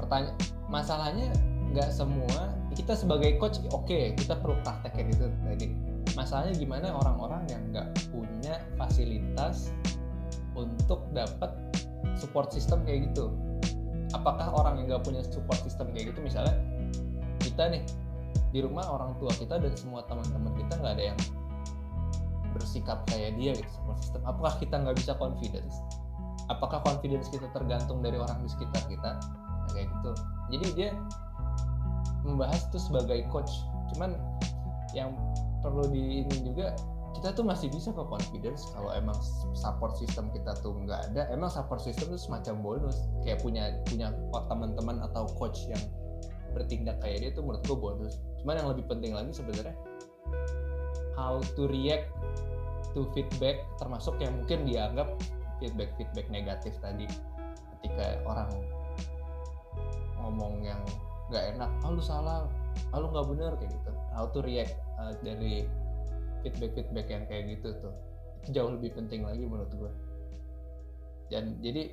Pertanyaan 0.00 0.36
masalahnya 0.72 1.28
nggak 1.74 1.90
semua 1.90 2.54
kita 2.72 2.94
sebagai 2.94 3.36
coach 3.36 3.60
oke 3.74 4.16
kita 4.16 4.34
perlu 4.40 4.56
praktek 4.64 4.96
kayak 4.96 5.06
gitu 5.12 5.26
tadi. 5.44 5.68
Masalahnya 6.16 6.54
gimana 6.56 6.94
orang-orang 6.94 7.44
yang 7.52 7.60
nggak 7.74 7.88
punya 8.08 8.64
fasilitas 8.80 9.74
untuk 10.54 11.04
dapat 11.12 11.50
support 12.16 12.48
system 12.54 12.86
kayak 12.86 13.10
gitu? 13.10 13.34
Apakah 14.14 14.54
orang 14.54 14.78
yang 14.80 14.94
nggak 14.94 15.04
punya 15.04 15.20
support 15.26 15.58
system 15.66 15.90
kayak 15.90 16.14
gitu? 16.14 16.22
Misalnya 16.22 16.54
kita 17.42 17.66
nih 17.74 17.82
di 18.54 18.62
rumah 18.62 18.86
orang 18.86 19.18
tua 19.18 19.34
kita 19.34 19.58
dan 19.58 19.74
semua 19.74 20.06
teman-teman 20.06 20.54
kita 20.54 20.78
nggak 20.78 20.94
ada 20.94 21.04
yang 21.10 21.18
bersikap 22.54 23.02
kayak 23.10 23.34
dia 23.34 23.50
gitu 23.58 23.66
support 23.74 23.98
system. 23.98 24.22
Apakah 24.22 24.54
kita 24.62 24.74
nggak 24.78 24.94
bisa 24.94 25.12
confidence? 25.18 25.74
Apakah 26.46 26.78
confidence 26.86 27.26
kita 27.34 27.50
tergantung 27.50 27.98
dari 27.98 28.14
orang 28.14 28.38
di 28.46 28.48
sekitar 28.48 28.86
kita? 28.86 29.10
Nah, 29.18 29.68
kayak 29.74 29.90
gitu. 29.90 30.10
Jadi 30.54 30.66
dia 30.78 30.88
membahas 32.22 32.62
itu 32.70 32.78
sebagai 32.78 33.26
coach. 33.34 33.50
Cuman 33.90 34.14
yang 34.94 35.10
perlu 35.66 35.90
di 35.90 36.22
ini 36.22 36.36
juga 36.46 36.78
kita 37.18 37.34
tuh 37.34 37.42
masih 37.42 37.74
bisa 37.74 37.90
ke 37.90 38.02
confidence 38.06 38.70
kalau 38.70 38.94
emang 38.94 39.18
support 39.58 39.98
system 39.98 40.30
kita 40.30 40.54
tuh 40.62 40.78
nggak 40.78 41.10
ada. 41.10 41.26
Emang 41.34 41.50
support 41.50 41.82
system 41.82 42.14
itu 42.14 42.30
semacam 42.30 42.54
bonus. 42.62 43.02
Kayak 43.26 43.42
punya 43.42 43.64
punya 43.90 44.14
teman-teman 44.46 45.02
atau 45.10 45.26
coach 45.34 45.66
yang 45.66 45.82
bertindak 46.54 46.96
kayak 47.02 47.18
dia 47.20 47.30
tuh 47.34 47.42
menurut 47.42 47.62
gue 47.66 47.78
bonus. 47.78 48.14
Cuman 48.40 48.62
yang 48.62 48.68
lebih 48.70 48.84
penting 48.86 49.12
lagi 49.12 49.34
sebenarnya 49.34 49.74
how 51.18 51.38
to 51.58 51.66
react 51.70 52.10
to 52.94 53.06
feedback 53.14 53.62
termasuk 53.78 54.14
yang 54.22 54.34
mungkin 54.38 54.66
dianggap 54.66 55.08
feedback 55.58 55.90
feedback 55.98 56.26
negatif 56.30 56.72
tadi. 56.78 57.10
Ketika 57.78 58.22
orang 58.24 58.50
ngomong 60.22 60.64
yang 60.64 60.80
nggak 61.28 61.56
enak 61.56 61.70
ah 61.84 61.90
lu 61.90 62.00
salah 62.00 62.46
ah 62.94 62.98
lu 63.02 63.10
nggak 63.10 63.26
bener 63.28 63.52
kayak 63.58 63.70
gitu. 63.74 63.90
How 64.14 64.30
to 64.30 64.40
react 64.40 64.78
uh, 64.96 65.12
dari 65.26 65.66
feedback 66.46 66.78
feedback 66.78 67.06
yang 67.10 67.26
kayak 67.26 67.58
gitu 67.58 67.74
tuh. 67.82 67.94
Itu 68.40 68.54
jauh 68.54 68.70
lebih 68.72 68.94
penting 68.94 69.26
lagi 69.26 69.42
menurut 69.44 69.74
gue 69.74 69.92
dan 71.32 71.56
jadi 71.58 71.92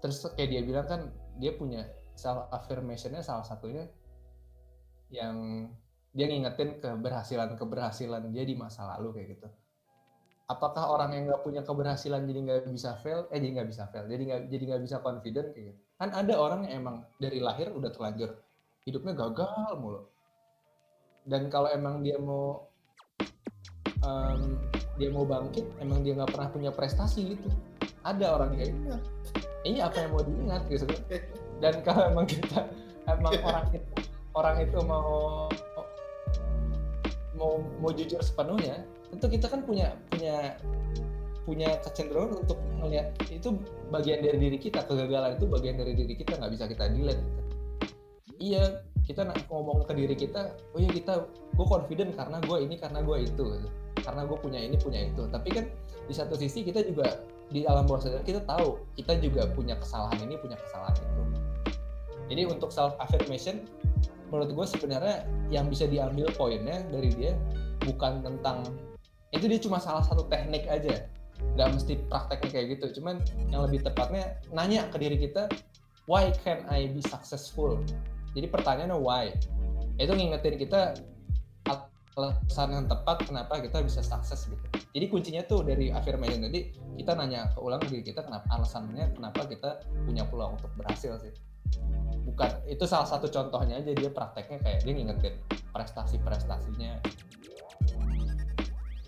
terus 0.00 0.24
kayak 0.36 0.50
dia 0.52 0.62
bilang 0.64 0.86
kan 0.88 1.00
dia 1.40 1.52
punya 1.56 1.84
self 2.16 2.48
affirmationnya 2.48 3.20
salah 3.20 3.44
satunya 3.44 3.84
yang 5.12 5.68
dia 6.16 6.26
ngingetin 6.32 6.80
keberhasilan 6.80 7.60
keberhasilan 7.60 8.32
dia 8.32 8.42
di 8.48 8.56
masa 8.56 8.88
lalu 8.96 9.20
kayak 9.20 9.28
gitu. 9.36 9.48
Apakah 10.48 10.88
orang 10.88 11.12
yang 11.12 11.28
nggak 11.28 11.42
punya 11.44 11.60
keberhasilan 11.60 12.24
jadi 12.24 12.40
nggak 12.40 12.72
bisa 12.72 12.96
fail? 13.04 13.28
Eh 13.28 13.38
jadi 13.38 13.60
nggak 13.60 13.68
bisa 13.68 13.84
fail 13.92 14.08
jadi 14.08 14.22
nggak 14.24 14.40
jadi 14.48 14.64
nggak 14.72 14.82
bisa 14.88 14.96
confident 15.04 15.48
kayak 15.52 15.64
gitu. 15.70 15.80
Kan 16.00 16.08
ada 16.16 16.34
orang 16.40 16.60
yang 16.66 16.80
emang 16.82 16.96
dari 17.20 17.38
lahir 17.38 17.68
udah 17.68 17.92
terlanjur 17.92 18.32
hidupnya 18.88 19.12
gagal 19.12 19.76
mulu. 19.76 20.08
Dan 21.28 21.52
kalau 21.52 21.68
emang 21.68 22.00
dia 22.00 22.16
mau 22.16 22.64
em, 24.00 24.56
dia 24.96 25.12
mau 25.12 25.28
bangkit 25.28 25.68
emang 25.84 26.00
dia 26.00 26.16
nggak 26.16 26.32
pernah 26.32 26.48
punya 26.48 26.70
prestasi 26.72 27.36
gitu. 27.36 27.52
Ada 28.06 28.40
orang 28.40 28.56
kayak 28.56 28.72
gitu. 28.72 28.96
Ini 29.66 29.82
apa 29.82 29.96
yang 30.00 30.10
mau 30.14 30.22
diingat 30.22 30.62
gitu 30.70 30.86
kan 30.88 31.02
dan 31.62 31.80
kalau 31.82 32.12
emang 32.12 32.26
kita 32.28 32.68
emang 33.08 33.32
orang 33.48 33.66
itu 33.72 33.90
orang 34.36 34.56
itu 34.60 34.78
mau 34.84 35.48
mau 37.36 37.52
mau 37.80 37.90
jujur 37.92 38.20
sepenuhnya 38.20 38.84
tentu 39.12 39.26
kita 39.28 39.46
kan 39.48 39.60
punya 39.64 39.96
punya 40.12 40.56
punya 41.46 41.78
kecenderungan 41.78 42.42
untuk 42.42 42.58
melihat 42.82 43.14
itu 43.30 43.54
bagian 43.94 44.18
dari 44.18 44.34
diri 44.34 44.58
kita. 44.58 44.82
Kegagalan 44.82 45.38
itu 45.38 45.46
bagian 45.46 45.78
dari 45.78 45.94
diri 45.94 46.18
kita 46.18 46.42
nggak 46.42 46.52
bisa 46.58 46.66
kita 46.66 46.90
delete 46.90 47.22
iya 48.36 48.84
kita 49.06 49.24
nak 49.24 49.48
ngomong 49.48 49.86
ke 49.86 49.92
diri 49.96 50.16
kita 50.18 50.52
oh 50.74 50.78
iya 50.80 50.90
kita 50.92 51.24
gue 51.56 51.66
confident 51.66 52.12
karena 52.12 52.36
gue 52.42 52.58
ini 52.60 52.76
karena 52.76 53.00
gue 53.00 53.16
itu. 53.24 53.46
Karena 53.96 54.22
gue 54.28 54.38
punya 54.38 54.60
ini 54.60 54.76
punya 54.78 55.08
itu. 55.08 55.24
Tapi 55.30 55.48
kan 55.50 55.64
di 56.06 56.14
satu 56.14 56.36
sisi 56.38 56.62
kita 56.62 56.84
juga 56.84 57.22
di 57.50 57.62
alam 57.62 57.86
bawah 57.86 58.02
sadar 58.02 58.22
kita 58.26 58.42
tahu 58.42 58.82
kita 58.98 59.22
juga 59.22 59.46
punya 59.54 59.78
kesalahan 59.78 60.18
ini 60.26 60.34
punya 60.38 60.58
kesalahan 60.58 60.98
itu. 60.98 61.22
Jadi 62.26 62.42
untuk 62.50 62.74
self 62.74 62.98
affirmation 62.98 63.62
menurut 64.34 64.50
gue 64.50 64.66
sebenarnya 64.66 65.22
yang 65.54 65.70
bisa 65.70 65.86
diambil 65.86 66.26
poinnya 66.34 66.82
dari 66.90 67.14
dia 67.14 67.38
bukan 67.86 68.26
tentang 68.26 68.66
itu 69.30 69.46
dia 69.46 69.60
cuma 69.62 69.78
salah 69.78 70.02
satu 70.02 70.26
teknik 70.26 70.66
aja. 70.66 71.06
Nggak 71.54 71.68
mesti 71.78 71.92
prakteknya 72.10 72.50
kayak 72.50 72.66
gitu 72.78 73.00
cuman 73.00 73.22
yang 73.52 73.62
lebih 73.62 73.86
tepatnya 73.86 74.40
nanya 74.50 74.88
ke 74.90 74.98
diri 74.98 75.20
kita 75.20 75.46
why 76.10 76.34
can 76.42 76.66
I 76.66 76.90
be 76.90 77.02
successful? 77.02 77.78
Jadi 78.34 78.46
pertanyaannya 78.50 78.98
why? 78.98 79.30
Itu 80.02 80.12
ngingetin 80.18 80.58
kita 80.58 80.98
alasan 82.16 82.72
yang 82.72 82.88
tepat 82.88 83.28
kenapa 83.28 83.60
kita 83.60 83.84
bisa 83.84 84.00
sukses 84.00 84.48
gitu. 84.48 84.64
Jadi 84.96 85.06
kuncinya 85.12 85.42
tuh 85.44 85.60
dari 85.60 85.92
affirmation 85.92 86.48
tadi 86.48 86.72
kita 86.96 87.12
nanya 87.12 87.52
ke 87.52 87.60
ulang 87.60 87.84
diri 87.84 88.00
kita 88.00 88.24
kenapa 88.24 88.48
alasannya 88.56 89.12
kenapa 89.12 89.44
kita 89.44 89.84
punya 90.08 90.24
peluang 90.24 90.56
untuk 90.56 90.72
berhasil 90.80 91.20
sih. 91.20 91.32
Bukan 92.24 92.64
itu 92.72 92.88
salah 92.88 93.04
satu 93.04 93.28
contohnya 93.28 93.84
aja 93.84 93.92
dia 93.92 94.08
prakteknya 94.08 94.64
kayak 94.64 94.80
dia 94.88 94.92
ngingetin 94.96 95.34
prestasi 95.76 96.16
prestasinya 96.24 96.98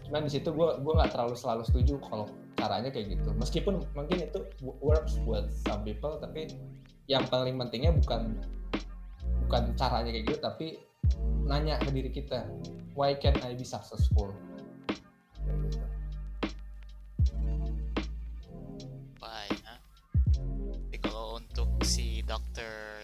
cuman 0.08 0.24
di 0.24 0.32
situ 0.32 0.48
gue 0.56 0.68
gue 0.80 0.92
nggak 0.96 1.12
terlalu 1.12 1.36
selalu 1.36 1.62
setuju 1.68 2.00
kalau 2.12 2.28
caranya 2.60 2.92
kayak 2.92 3.16
gitu. 3.16 3.32
Meskipun 3.40 3.88
mungkin 3.96 4.18
itu 4.20 4.40
works 4.84 5.16
buat 5.24 5.48
some 5.64 5.80
people 5.80 6.20
tapi 6.20 6.52
yang 7.08 7.24
paling 7.32 7.56
pentingnya 7.56 7.96
bukan 8.04 8.36
bukan 9.48 9.72
caranya 9.80 10.12
kayak 10.12 10.28
gitu 10.28 10.40
tapi 10.44 10.66
nanya 11.48 11.80
ke 11.80 11.88
diri 11.90 12.10
kita 12.12 12.44
why 12.98 13.14
can 13.14 13.38
I 13.46 13.54
be 13.54 13.62
successful 13.64 14.34
gitu. 15.48 15.80
Why, 19.22 19.46
ha? 19.64 19.76
Tapi 20.88 20.98
kalau 21.00 21.40
untuk 21.40 21.70
si 21.86 22.20
Dr. 22.26 23.00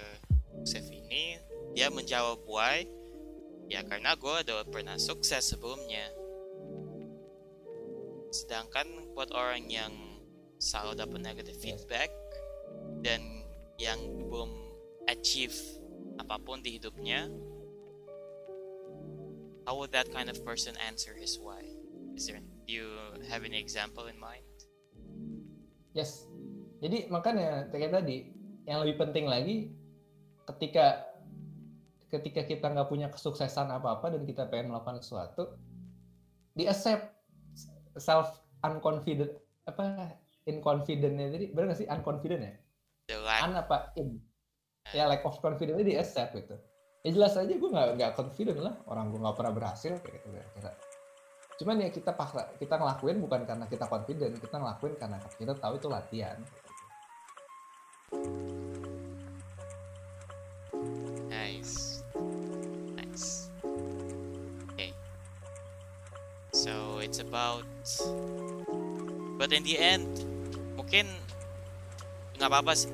Joseph 0.61 0.89
ini, 0.91 1.39
dia 1.77 1.89
menjawab 1.91 2.43
why, 2.49 2.87
ya 3.69 3.83
karena 3.87 4.17
gue 4.19 4.35
udah 4.45 4.67
pernah 4.69 4.97
sukses 4.99 5.45
sebelumnya. 5.45 6.11
Sedangkan 8.35 9.15
buat 9.15 9.31
orang 9.31 9.71
yang 9.71 9.93
selalu 10.59 10.99
dapat 10.99 11.21
negative 11.23 11.59
feedback 11.61 12.11
dan 13.05 13.21
yang 13.79 13.99
belum 14.27 14.51
achieve 15.11 15.55
apa 16.19 16.39
pun 16.41 16.63
di 16.63 16.79
hidupnya, 16.79 17.27
how 19.67 19.77
would 19.77 19.93
that 19.93 20.13
kind 20.13 20.29
of 20.29 20.37
person 20.45 20.77
answer 20.85 21.17
his 21.17 21.41
why? 21.41 21.65
Is 22.15 22.29
there, 22.29 22.41
do 22.69 22.73
you 22.73 22.89
have 23.29 23.45
any 23.45 23.59
example 23.59 24.07
in 24.07 24.17
mind? 24.21 24.45
Yes. 25.97 26.29
Jadi 26.85 27.09
makanya 27.09 27.73
kayak 27.73 27.91
tadi 27.97 28.29
yang 28.69 28.85
lebih 28.85 29.01
penting 29.01 29.25
lagi 29.25 29.73
ketika 30.53 31.09
ketika 32.13 32.45
kita 32.47 32.67
nggak 32.71 32.89
punya 32.93 33.09
kesuksesan 33.09 33.73
apa-apa 33.73 34.15
dan 34.15 34.23
kita 34.29 34.47
pengen 34.47 34.71
melakukan 34.71 35.01
sesuatu 35.01 35.59
di 36.55 36.69
accept 36.69 37.11
self 37.99 38.45
unconfident 38.63 39.33
apa 39.67 40.15
inconfidentnya 40.47 41.33
tadi 41.33 41.47
benar 41.51 41.73
nggak 41.73 41.81
sih 41.81 41.89
unconfident 41.89 42.43
ya? 42.45 42.55
The 43.09 43.17
lack 43.21 43.41
Un 43.49 43.53
apa 43.57 43.77
in? 43.97 44.21
Ya 44.93 45.09
lack 45.09 45.25
of 45.25 45.41
confidence 45.41 45.81
di 45.81 45.97
accept 45.97 46.37
gitu. 46.37 46.57
Ya 47.05 47.13
jelas 47.13 47.37
aja 47.37 47.53
gue 47.53 47.69
nggak 47.69 48.01
nggak 48.01 48.13
confident 48.17 48.65
lah 48.65 48.75
orang 48.89 49.13
gue 49.13 49.21
nggak 49.21 49.37
pernah 49.37 49.53
berhasil 49.53 49.93
kayak 50.01 50.25
gitu 50.25 50.29
kira 50.33 50.73
Cuman 51.55 51.85
ya 51.85 51.89
kita 51.93 52.17
paksa 52.17 52.51
kita 52.59 52.81
ngelakuin 52.81 53.21
bukan 53.23 53.47
karena 53.47 53.69
kita 53.71 53.87
confident, 53.87 54.35
kita 54.41 54.57
ngelakuin 54.59 54.95
karena 54.99 55.21
kita 55.39 55.55
tahu 55.55 55.79
itu 55.79 55.87
latihan. 55.93 56.39
Nice. 61.31 62.03
Nice. 62.99 63.53
Okay. 64.75 64.91
So 66.51 66.99
it's 67.05 67.23
about 67.23 67.69
But 69.35 69.53
in 69.53 69.63
the 69.63 69.77
end, 69.79 70.09
mungkin 70.75 71.07
nggak 72.41 72.49
apa-apa 72.51 72.73
sih. 72.75 72.91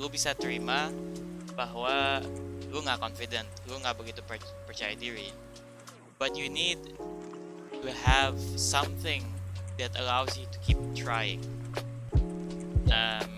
Lu 0.00 0.10
bisa 0.10 0.34
terima 0.34 0.90
bahwa 1.54 2.24
lu 2.70 2.78
nggak 2.86 3.02
confident, 3.02 3.46
lu 3.66 3.76
nggak 3.82 3.98
begitu 3.98 4.22
per- 4.24 4.54
percaya 4.64 4.94
diri. 4.94 5.34
But 6.22 6.38
you 6.38 6.46
need 6.46 6.78
to 7.82 7.90
have 8.06 8.38
something 8.54 9.26
that 9.78 9.90
allows 9.98 10.38
you 10.38 10.46
to 10.48 10.58
keep 10.62 10.78
trying. 10.94 11.42
Um, 12.90 13.28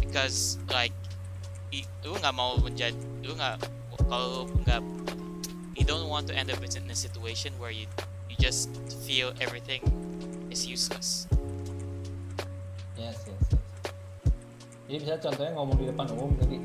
because 0.00 0.60
like 0.68 0.92
lu 2.04 2.12
nggak 2.18 2.34
mau 2.34 2.58
menjadi 2.60 2.96
lu 3.24 3.32
nggak 3.38 3.56
kalau 4.10 4.44
nggak 4.66 4.82
you 5.72 5.84
don't 5.86 6.10
want 6.10 6.28
to 6.28 6.34
end 6.36 6.52
up 6.52 6.60
in 6.60 6.84
a 6.90 6.96
situation 6.96 7.54
where 7.56 7.72
you 7.72 7.88
you 8.28 8.36
just 8.36 8.68
feel 9.06 9.32
everything 9.40 9.80
is 10.52 10.68
useless. 10.68 11.30
Yes, 12.98 13.16
yes, 13.24 13.40
yes. 13.50 13.62
Jadi 14.86 14.96
bisa 15.00 15.16
contohnya 15.16 15.52
ngomong 15.56 15.76
di 15.80 15.84
depan 15.88 16.06
umum 16.12 16.36
tadi 16.36 16.60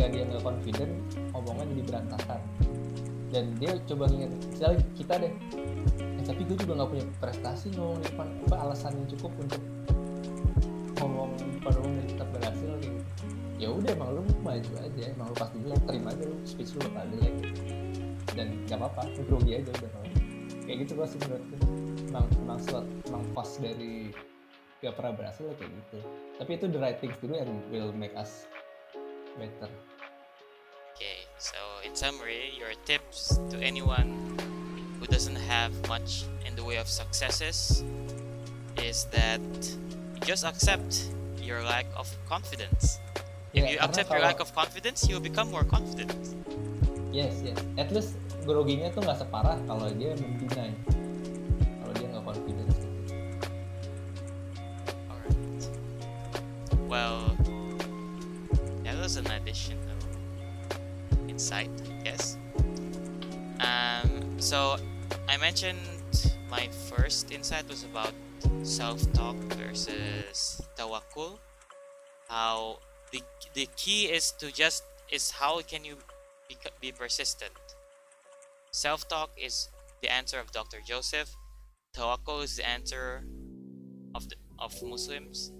ketika 0.00 0.16
dia 0.16 0.32
nggak 0.32 0.44
confident 0.48 0.92
ngomongnya 1.36 1.64
jadi 1.76 1.82
berantakan. 1.92 2.40
Dan 3.30 3.44
dia 3.60 3.76
coba 3.84 4.04
ingat 4.08 4.32
misalnya 4.48 4.80
kita 4.96 5.14
deh 5.20 5.32
eh, 6.00 6.24
tapi 6.24 6.40
gue 6.48 6.56
juga 6.56 6.72
nggak 6.80 6.88
punya 6.88 7.04
prestasi 7.20 7.66
ngomong 7.76 8.00
di 8.00 8.08
depan 8.08 8.26
apa 8.48 8.56
alasan 8.64 8.96
yang 8.96 9.08
cukup 9.12 9.32
untuk 9.36 9.62
ngomong 11.04 11.36
di 11.36 11.52
depan 11.60 11.72
umum 11.84 11.92
dan 12.00 12.06
tetap 12.16 12.28
berhasil 12.32 12.70
gitu. 12.80 13.00
Ya 13.60 13.68
udah 13.68 13.92
emang 13.92 14.10
lu 14.16 14.22
maju 14.40 14.72
aja 14.80 15.02
emang 15.04 15.26
lu 15.28 15.36
pasti 15.36 15.56
jelek 15.60 15.82
terima 15.84 16.08
aja 16.16 16.24
lu 16.24 16.36
speech 16.48 16.72
lu 16.72 16.80
bakal 16.88 17.04
jelek 17.12 17.34
dan 18.32 18.48
gak 18.72 18.78
apa-apa 18.80 19.02
lu 19.20 19.22
grogi 19.28 19.52
aja 19.60 19.68
udah 19.68 19.90
kalau 19.92 20.08
kayak 20.64 20.76
gitu 20.80 20.92
gua 20.96 21.06
sih 21.12 21.20
menurutku 21.28 21.56
emang 22.08 22.26
emang 22.40 22.58
suat 22.64 22.84
emang 23.04 23.22
pas 23.36 23.50
dari 23.60 24.16
gak 24.80 24.96
pernah 24.96 25.12
berhasil 25.12 25.44
ya 25.44 25.54
kayak 25.60 25.72
gitu. 25.76 25.98
Tapi 26.40 26.50
itu 26.56 26.64
the 26.72 26.80
right 26.80 26.96
things 27.04 27.20
to 27.20 27.28
do 27.28 27.36
and 27.36 27.52
will 27.68 27.92
make 27.92 28.16
us 28.16 28.48
better 29.36 29.68
so 31.40 31.56
in 31.84 31.96
summary, 31.96 32.52
your 32.58 32.72
tips 32.84 33.38
to 33.50 33.56
anyone 33.58 34.36
who 35.00 35.06
doesn't 35.06 35.36
have 35.48 35.72
much 35.88 36.24
in 36.46 36.54
the 36.54 36.62
way 36.64 36.76
of 36.76 36.86
successes 36.88 37.82
is 38.76 39.06
that 39.10 39.40
just 40.24 40.44
accept 40.44 41.08
your 41.40 41.62
lack 41.64 41.86
of 41.96 42.06
confidence. 42.28 42.98
If 43.52 43.64
Ya, 43.64 43.70
you 43.72 43.78
accept 43.80 44.10
your 44.10 44.20
lack 44.20 44.38
of 44.40 44.54
confidence, 44.54 45.08
you 45.08 45.14
will 45.16 45.24
become 45.24 45.50
more 45.50 45.64
confident. 45.64 46.14
yes 47.10 47.42
yes 47.42 47.58
at 47.74 47.90
least 47.90 48.14
groginya 48.46 48.86
tuh 48.94 49.02
nggak 49.02 49.18
separah 49.18 49.58
kalau 49.66 49.90
dia 49.98 50.14
mendinai 50.14 50.70
kalau 51.82 51.92
dia 51.98 52.06
nggak 52.06 52.22
confident 52.22 52.70
Alright. 55.10 55.66
Well, 56.86 57.34
that 58.86 58.94
was 58.94 59.18
an 59.18 59.26
additional 59.26 59.89
I 61.48 61.68
guess. 62.04 62.36
Um, 63.60 64.36
so 64.36 64.76
I 65.26 65.38
mentioned 65.38 65.80
my 66.50 66.68
first 66.92 67.32
insight 67.32 67.66
was 67.66 67.84
about 67.84 68.12
self-talk 68.62 69.36
versus 69.56 70.60
tawakkul. 70.76 71.40
How 72.28 72.78
the 73.10 73.22
the 73.54 73.66
key 73.74 74.12
is 74.12 74.32
to 74.36 74.52
just 74.52 74.84
is 75.08 75.30
how 75.30 75.60
can 75.62 75.84
you 75.84 75.96
be, 76.46 76.56
be 76.80 76.92
persistent. 76.92 77.56
Self-talk 78.70 79.30
is 79.40 79.70
the 80.02 80.12
answer 80.12 80.38
of 80.38 80.52
Dr. 80.52 80.78
Joseph. 80.84 81.34
Tawakkul 81.96 82.44
is 82.44 82.56
the 82.56 82.68
answer 82.68 83.24
of 84.14 84.28
the 84.28 84.36
of 84.58 84.76
Muslims. 84.82 85.52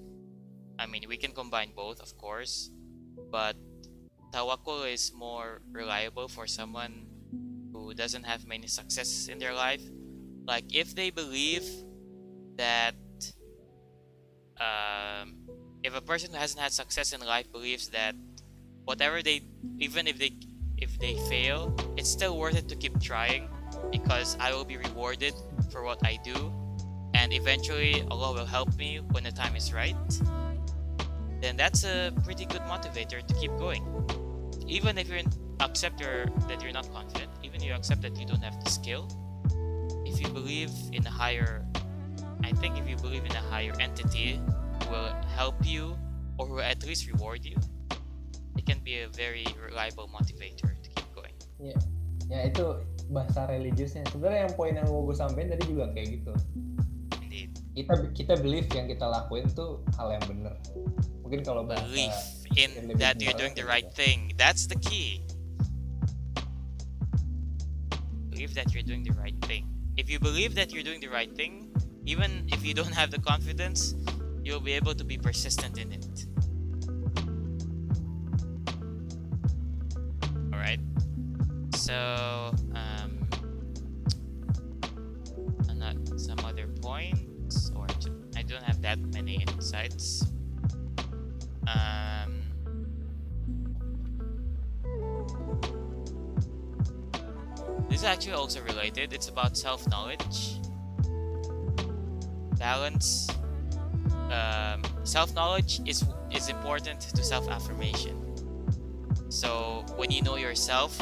I 0.79 0.87
mean, 0.87 1.05
we 1.09 1.17
can 1.17 1.33
combine 1.33 1.73
both, 1.75 2.01
of 2.01 2.17
course, 2.17 2.71
but 3.33 3.57
tawakkul 4.33 4.93
is 4.93 5.13
more 5.15 5.61
reliable 5.73 6.29
for 6.29 6.47
someone 6.47 7.07
who 7.73 7.95
doesn't 7.95 8.25
have 8.25 8.47
many 8.47 8.67
successes 8.67 9.29
in 9.29 9.39
their 9.39 9.55
life. 9.55 9.83
Like 10.47 10.75
if 10.75 10.95
they 10.95 11.11
believe 11.11 11.65
that 12.57 12.95
um, 14.61 15.37
if 15.83 15.97
a 15.97 16.01
person 16.01 16.33
who 16.33 16.39
hasn't 16.39 16.61
had 16.61 16.73
success 16.73 17.13
in 17.13 17.21
life 17.21 17.51
believes 17.53 17.89
that 17.91 18.15
whatever 18.85 19.23
they 19.23 19.43
even 19.79 20.07
if 20.07 20.19
they 20.19 20.33
if 20.79 20.99
they 20.99 21.17
fail, 21.29 21.75
it's 21.97 22.09
still 22.09 22.39
worth 22.39 22.57
it 22.57 22.69
to 22.69 22.77
keep 22.77 23.01
trying 23.01 23.49
because 23.93 24.37
I 24.41 24.53
will 24.53 24.65
be 24.65 24.77
rewarded 24.77 25.35
for 25.71 25.85
what 25.85 25.99
I 26.05 26.19
do 26.25 26.53
and 27.15 27.33
eventually 27.33 28.05
Allah 28.11 28.33
will 28.33 28.47
help 28.47 28.77
me 28.77 29.01
when 29.13 29.25
the 29.25 29.33
time 29.33 29.57
is 29.57 29.73
right, 29.73 29.97
then 31.41 31.57
that's 31.57 31.85
a 31.85 32.13
pretty 32.25 32.45
good 32.45 32.63
motivator 32.63 33.25
to 33.25 33.35
keep 33.35 33.51
going. 33.59 33.83
Even 34.69 34.99
if 34.99 35.09
you're 35.09 35.25
accept 35.61 36.01
your 36.01 36.27
that 36.49 36.63
you're 36.63 36.73
not 36.73 36.89
confident, 36.93 37.31
even 37.43 37.61
you 37.63 37.73
accept 37.73 38.01
that 38.03 38.17
you 38.17 38.25
don't 38.25 38.43
have 38.43 38.57
the 38.63 38.71
skill, 38.71 39.09
if 40.07 40.21
you 40.21 40.29
believe 40.29 40.71
in 40.93 41.05
a 41.07 41.11
higher 41.11 41.65
I 42.45 42.53
think 42.53 42.79
if 42.79 42.89
you 42.89 42.97
believe 42.97 43.25
in 43.25 43.33
a 43.33 43.45
higher 43.53 43.73
entity 43.81 44.41
who 44.85 44.91
will 44.91 45.13
help 45.37 45.61
you 45.65 45.97
or 46.39 46.47
who 46.47 46.55
will 46.55 46.65
at 46.65 46.85
least 46.87 47.11
reward 47.11 47.45
you, 47.45 47.57
it 48.57 48.65
can 48.65 48.81
be 48.81 49.01
a 49.01 49.09
very 49.09 49.45
reliable 49.61 50.09
motivator 50.09 50.73
to 50.73 50.89
keep 50.89 51.09
going. 51.13 51.37
Ya, 51.61 51.77
ya 52.33 52.49
itu 52.49 52.81
bahasa 53.13 53.45
religiusnya. 53.45 54.09
Sebenarnya 54.09 54.49
yang 54.49 54.55
poin 54.57 54.73
yang 54.73 54.89
mau 54.89 55.05
gue 55.05 55.17
sampaikan 55.17 55.53
tadi 55.57 55.65
juga 55.69 55.93
kayak 55.93 56.09
gitu. 56.21 56.33
Indeed. 57.21 57.51
Kita 57.77 57.93
kita 58.17 58.35
believe 58.41 58.69
yang 58.73 58.89
kita 58.89 59.05
lakuin 59.05 59.45
tuh 59.53 59.85
hal 60.01 60.17
yang 60.17 60.25
benar. 60.25 60.57
Mungkin 61.31 61.47
kalau 61.47 61.63
bahasa 61.63 61.87
Belief 61.87 62.19
in 62.59 62.99
that 62.99 63.23
you're 63.23 63.39
doing 63.39 63.55
the 63.55 63.63
right 63.63 63.87
thing. 63.95 64.35
That's 64.35 64.67
the 64.67 64.75
key. 64.83 65.23
Believe 68.35 68.51
that 68.59 68.75
you're 68.75 68.83
doing 68.83 69.07
the 69.07 69.15
right 69.15 69.39
thing. 69.47 69.71
If 69.95 70.11
you 70.11 70.19
believe 70.19 70.59
that 70.59 70.75
you're 70.75 70.83
doing 70.83 70.99
the 70.99 71.07
right 71.07 71.31
thing, 71.31 71.71
even 72.03 72.51
if 72.51 72.67
you 72.67 72.75
don't 72.75 72.91
have 72.91 73.15
the 73.15 73.23
confidence, 73.23 73.95
you'll 74.43 74.59
be 74.59 74.75
able 74.75 74.91
to 74.91 75.07
be 75.07 75.23
persistent 75.23 75.79
in 75.79 75.95
it. 75.95 76.27
Alright. 80.51 80.83
So, 81.79 81.95
um, 82.75 83.23
ano- 85.71 86.19
some 86.19 86.43
other 86.43 86.67
points, 86.83 87.71
or 87.79 87.87
I 88.35 88.43
don't 88.43 88.67
have 88.67 88.83
that 88.83 88.99
many 89.15 89.47
insights. 89.47 90.27
Um, 91.67 92.43
this 97.89 98.01
is 98.01 98.05
actually 98.05 98.33
also 98.33 98.63
related. 98.63 99.13
It's 99.13 99.29
about 99.29 99.57
self 99.57 99.89
knowledge, 99.89 100.59
balance. 102.59 103.29
Um, 104.31 104.83
self 105.05 105.35
knowledge 105.35 105.81
is 105.87 106.05
is 106.31 106.49
important 106.49 107.01
to 107.01 107.23
self 107.23 107.49
affirmation. 107.49 108.17
So 109.29 109.85
when 109.97 110.11
you 110.11 110.23
know 110.23 110.37
yourself, 110.37 110.99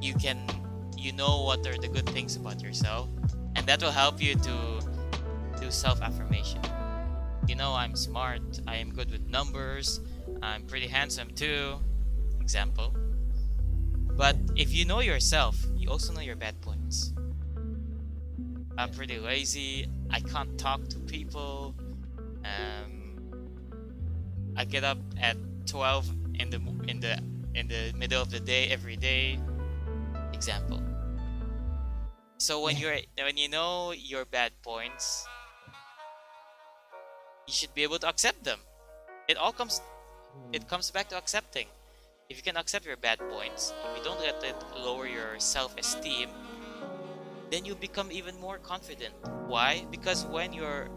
you 0.00 0.14
can 0.14 0.38
you 0.96 1.12
know 1.12 1.42
what 1.42 1.66
are 1.66 1.76
the 1.78 1.88
good 1.88 2.08
things 2.10 2.36
about 2.36 2.62
yourself, 2.62 3.08
and 3.56 3.66
that 3.66 3.82
will 3.82 3.92
help 3.92 4.20
you 4.22 4.34
to 4.34 4.80
do 5.60 5.70
self 5.70 6.02
affirmation. 6.02 6.60
You 7.48 7.54
know, 7.54 7.72
I'm 7.72 7.96
smart. 7.96 8.60
I 8.66 8.76
am 8.76 8.92
good 8.92 9.10
with 9.10 9.26
numbers. 9.26 10.00
I'm 10.42 10.64
pretty 10.66 10.86
handsome 10.86 11.30
too. 11.30 11.76
Example. 12.42 12.94
But 14.18 14.36
if 14.54 14.74
you 14.74 14.84
know 14.84 15.00
yourself, 15.00 15.56
you 15.74 15.88
also 15.88 16.12
know 16.12 16.20
your 16.20 16.36
bad 16.36 16.60
points. 16.60 17.14
I'm 18.76 18.90
pretty 18.90 19.18
lazy. 19.18 19.88
I 20.10 20.20
can't 20.20 20.58
talk 20.58 20.88
to 20.88 20.98
people. 21.00 21.74
Um, 22.44 23.16
I 24.54 24.66
get 24.66 24.84
up 24.84 24.98
at 25.18 25.38
12 25.66 26.10
in 26.34 26.50
the 26.50 26.60
in 26.86 27.00
the 27.00 27.18
in 27.54 27.66
the 27.66 27.94
middle 27.96 28.20
of 28.20 28.30
the 28.30 28.40
day 28.40 28.68
every 28.68 28.96
day. 28.96 29.40
Example. 30.34 30.82
So 32.36 32.60
when 32.60 32.76
you're 32.76 32.98
when 33.16 33.38
you 33.38 33.48
know 33.48 33.92
your 33.92 34.26
bad 34.26 34.52
points, 34.62 35.26
you 37.48 37.54
should 37.54 37.72
be 37.74 37.82
able 37.82 37.98
to 37.98 38.06
accept 38.06 38.44
them. 38.44 38.60
It 39.26 39.38
all 39.38 39.52
comes 39.52 39.80
hmm. 39.80 40.52
it 40.52 40.68
comes 40.68 40.90
back 40.90 41.08
to 41.08 41.16
accepting. 41.16 41.66
If 42.28 42.36
you 42.36 42.42
can 42.42 42.58
accept 42.58 42.84
your 42.84 42.98
bad 42.98 43.18
points, 43.32 43.72
if 43.72 43.96
you 43.96 44.04
don't 44.04 44.20
let 44.20 44.44
it 44.44 44.54
lower 44.76 45.08
your 45.08 45.40
self-esteem, 45.40 46.28
then 47.50 47.64
you 47.64 47.74
become 47.74 48.12
even 48.12 48.38
more 48.38 48.58
confident. 48.58 49.14
Why? 49.46 49.86
Because 49.90 50.26
when 50.26 50.52
you're 50.52 50.90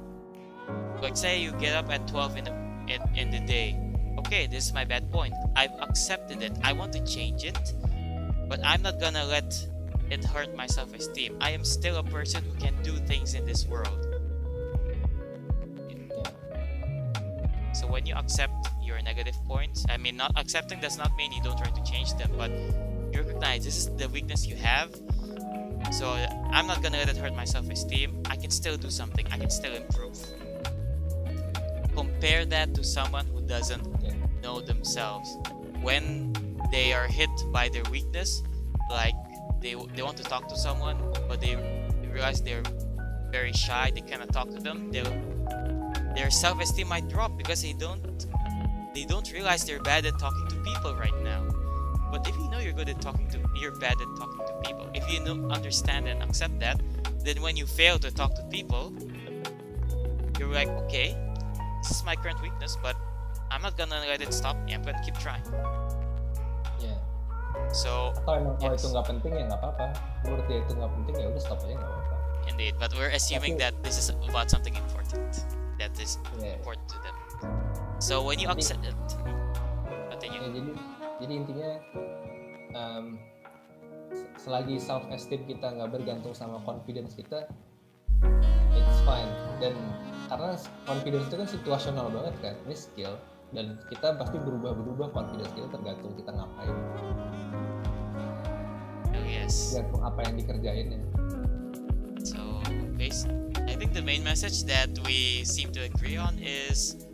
like 1.01 1.15
say 1.15 1.39
you 1.41 1.53
get 1.53 1.73
up 1.73 1.89
at 1.89 2.05
12 2.07 2.37
in 2.37 2.43
the 2.43 2.53
in, 2.91 3.01
in 3.15 3.31
the 3.31 3.39
day. 3.47 3.79
Okay, 4.19 4.45
this 4.45 4.67
is 4.67 4.73
my 4.73 4.83
bad 4.83 5.09
point. 5.09 5.33
I've 5.55 5.71
accepted 5.79 6.43
it. 6.43 6.51
I 6.63 6.73
want 6.73 6.91
to 6.93 7.03
change 7.07 7.45
it, 7.45 7.57
but 8.49 8.59
I'm 8.63 8.81
not 8.81 8.99
gonna 8.99 9.23
let 9.23 9.55
it 10.11 10.25
hurt 10.25 10.53
my 10.53 10.67
self-esteem. 10.67 11.37
I 11.39 11.51
am 11.51 11.63
still 11.63 11.95
a 11.95 12.03
person 12.03 12.43
who 12.43 12.53
can 12.59 12.75
do 12.83 12.91
things 13.07 13.35
in 13.35 13.45
this 13.45 13.65
world. 13.65 14.10
So 17.81 17.87
when 17.87 18.05
you 18.05 18.13
accept 18.13 18.69
your 18.79 19.01
negative 19.01 19.33
points, 19.47 19.87
I 19.89 19.97
mean, 19.97 20.15
not 20.15 20.33
accepting 20.37 20.79
does 20.79 20.99
not 20.99 21.15
mean 21.17 21.31
you 21.31 21.41
don't 21.41 21.57
try 21.57 21.71
to 21.71 21.83
change 21.83 22.13
them, 22.13 22.29
but 22.37 22.51
you 23.11 23.23
recognize 23.23 23.65
this 23.65 23.75
is 23.75 23.89
the 23.95 24.07
weakness 24.09 24.45
you 24.45 24.55
have. 24.55 24.93
So 25.91 26.11
I'm 26.51 26.67
not 26.67 26.83
gonna 26.83 26.99
let 26.99 27.09
it 27.09 27.17
hurt 27.17 27.35
my 27.35 27.43
self-esteem. 27.43 28.21
I 28.29 28.35
can 28.35 28.51
still 28.51 28.77
do 28.77 28.91
something. 28.91 29.25
I 29.31 29.39
can 29.39 29.49
still 29.49 29.73
improve. 29.73 30.15
Compare 31.95 32.45
that 32.45 32.75
to 32.75 32.83
someone 32.83 33.25
who 33.25 33.41
doesn't 33.41 33.83
know 34.43 34.61
themselves. 34.61 35.35
When 35.81 36.33
they 36.71 36.93
are 36.93 37.07
hit 37.07 37.31
by 37.51 37.69
their 37.69 37.83
weakness, 37.89 38.43
like 38.91 39.15
they 39.59 39.73
they 39.95 40.03
want 40.03 40.17
to 40.17 40.23
talk 40.23 40.47
to 40.49 40.55
someone, 40.55 40.97
but 41.27 41.41
they 41.41 41.57
realize 42.13 42.43
they're 42.43 42.63
very 43.31 43.53
shy. 43.53 43.89
They 43.89 44.01
cannot 44.01 44.31
talk 44.31 44.51
to 44.51 44.59
them. 44.59 44.91
They 44.91 45.01
their 46.15 46.29
self-esteem 46.29 46.87
might 46.87 47.07
drop 47.07 47.37
because 47.37 47.61
they 47.61 47.73
don't 47.73 48.01
they 48.93 49.05
don't 49.05 49.31
realize 49.31 49.63
they're 49.63 49.79
bad 49.81 50.05
at 50.05 50.19
talking 50.19 50.47
to 50.49 50.55
people 50.63 50.93
right 50.95 51.15
now. 51.23 51.43
But 52.11 52.27
if 52.27 52.35
you 52.35 52.49
know 52.51 52.59
you're 52.59 52.75
good 52.75 52.89
at 52.89 52.99
talking 52.99 53.29
to 53.31 53.39
you're 53.55 53.71
bad 53.79 53.95
at 53.95 54.11
talking 54.19 54.43
to 54.47 54.53
people, 54.67 54.89
if 54.93 55.07
you 55.07 55.23
know 55.23 55.47
understand 55.49 56.07
and 56.07 56.21
accept 56.21 56.59
that, 56.59 56.75
then 57.23 57.41
when 57.41 57.55
you 57.55 57.65
fail 57.65 57.97
to 57.99 58.11
talk 58.11 58.35
to 58.35 58.43
people, 58.51 58.91
you're 60.39 60.51
like, 60.51 60.67
okay, 60.85 61.15
this 61.81 61.91
is 61.91 62.03
my 62.03 62.15
current 62.15 62.41
weakness, 62.41 62.75
but 62.83 62.95
I'm 63.49 63.61
not 63.61 63.77
gonna 63.77 64.03
let 64.07 64.21
it 64.21 64.33
stop 64.33 64.57
me. 64.65 64.73
I'm 64.73 64.83
gonna 64.83 64.99
keep 65.03 65.15
trying. 65.19 65.43
Yeah. 66.79 66.99
So 67.71 68.11
Atau 68.23 68.35
emang 68.39 68.55
kalau 68.59 68.75
Yes. 68.75 68.83
itu 68.83 68.87
nggak 68.91 69.05
penting 69.07 69.31
ya 69.35 69.43
nggak 69.47 69.59
apa-apa. 69.59 69.85
Menurut 70.27 70.45
dia 70.51 70.59
itu 70.63 70.71
nggak 70.75 70.91
penting 70.91 71.15
ya 71.15 71.25
udah 71.31 71.41
stop 71.43 71.59
aja 71.63 71.75
nggak 71.75 71.87
apa-apa. 71.87 72.15
indeed, 72.49 72.73
but 72.81 72.89
we're 72.97 73.13
assuming 73.13 73.53
Tapi- 73.55 73.69
that 73.69 73.73
this 73.85 74.01
is 74.01 74.09
about 74.27 74.49
something 74.49 74.73
important 74.73 75.45
that 75.81 75.97
is 75.97 76.21
Ya. 76.37 76.53
important 76.55 76.85
to 76.87 76.97
them. 77.01 77.17
So 77.97 78.21
when 78.21 78.37
you 78.37 78.45
Tapi- 78.45 78.61
accept 78.61 78.85
it, 78.85 78.93
continue. 80.07 80.37
Ya, 80.39 80.49
jadi 80.51 80.71
jadi 81.17 81.33
intinya 81.35 81.69
s- 84.11 84.27
selagi 84.39 84.77
self 84.77 85.09
esteem 85.09 85.41
kita 85.43 85.67
nggak 85.71 85.89
bergantung 85.91 86.31
sama 86.31 86.61
confidence 86.61 87.13
kita 87.13 87.49
it's 88.71 88.99
fine 89.01 89.29
dan 89.57 89.73
karena 90.27 90.55
confidence 90.83 91.25
itu 91.25 91.35
kan 91.35 91.47
situasional 91.47 92.07
banget 92.07 92.35
kan 92.39 92.55
ini 92.63 92.73
skill 92.73 93.13
dan 93.51 93.75
kita 93.87 94.15
pasti 94.15 94.37
berubah-berubah 94.37 95.11
confidence 95.11 95.51
kita 95.51 95.67
tergantung 95.69 96.13
kita 96.15 96.31
ngapain 96.31 96.75
Oh 99.11 99.23
yes. 99.23 99.73
tergantung 99.73 100.01
apa 100.01 100.19
yang 100.23 100.35
dikerjain 100.37 100.87
ya 100.89 101.01
So, 102.21 102.61
base, 102.95 103.25
I 103.25 103.50
think 103.81 103.93
the 103.93 104.01
main 104.03 104.23
message 104.23 104.63
that 104.65 104.89
we 105.07 105.43
seem 105.43 105.71
to 105.71 105.79
agree 105.81 106.15
on 106.15 106.37
is 106.37 107.07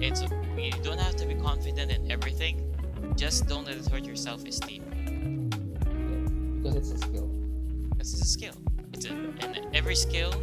it's 0.00 0.20
you 0.56 0.72
don't 0.82 0.98
have 0.98 1.14
to 1.14 1.24
be 1.24 1.36
confident 1.36 1.92
in 1.92 2.10
everything. 2.10 2.74
Just 3.14 3.46
don't 3.46 3.64
let 3.64 3.76
it 3.76 3.86
hurt 3.86 4.04
your 4.04 4.16
self-esteem. 4.16 4.82
because 6.60 6.76
it's 6.76 6.90
a 6.90 6.98
skill 6.98 7.30
This 7.98 8.14
is 8.14 8.22
a 8.22 8.24
skill. 8.24 8.54
It's 8.92 9.06
a, 9.06 9.12
and 9.12 9.60
every 9.72 9.94
skill, 9.94 10.34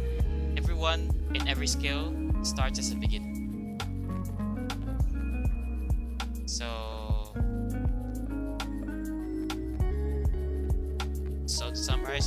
everyone 0.56 1.10
in 1.34 1.46
every 1.46 1.66
skill 1.66 2.14
starts 2.42 2.78
as 2.78 2.90
a 2.92 2.94
beginning. 2.94 3.35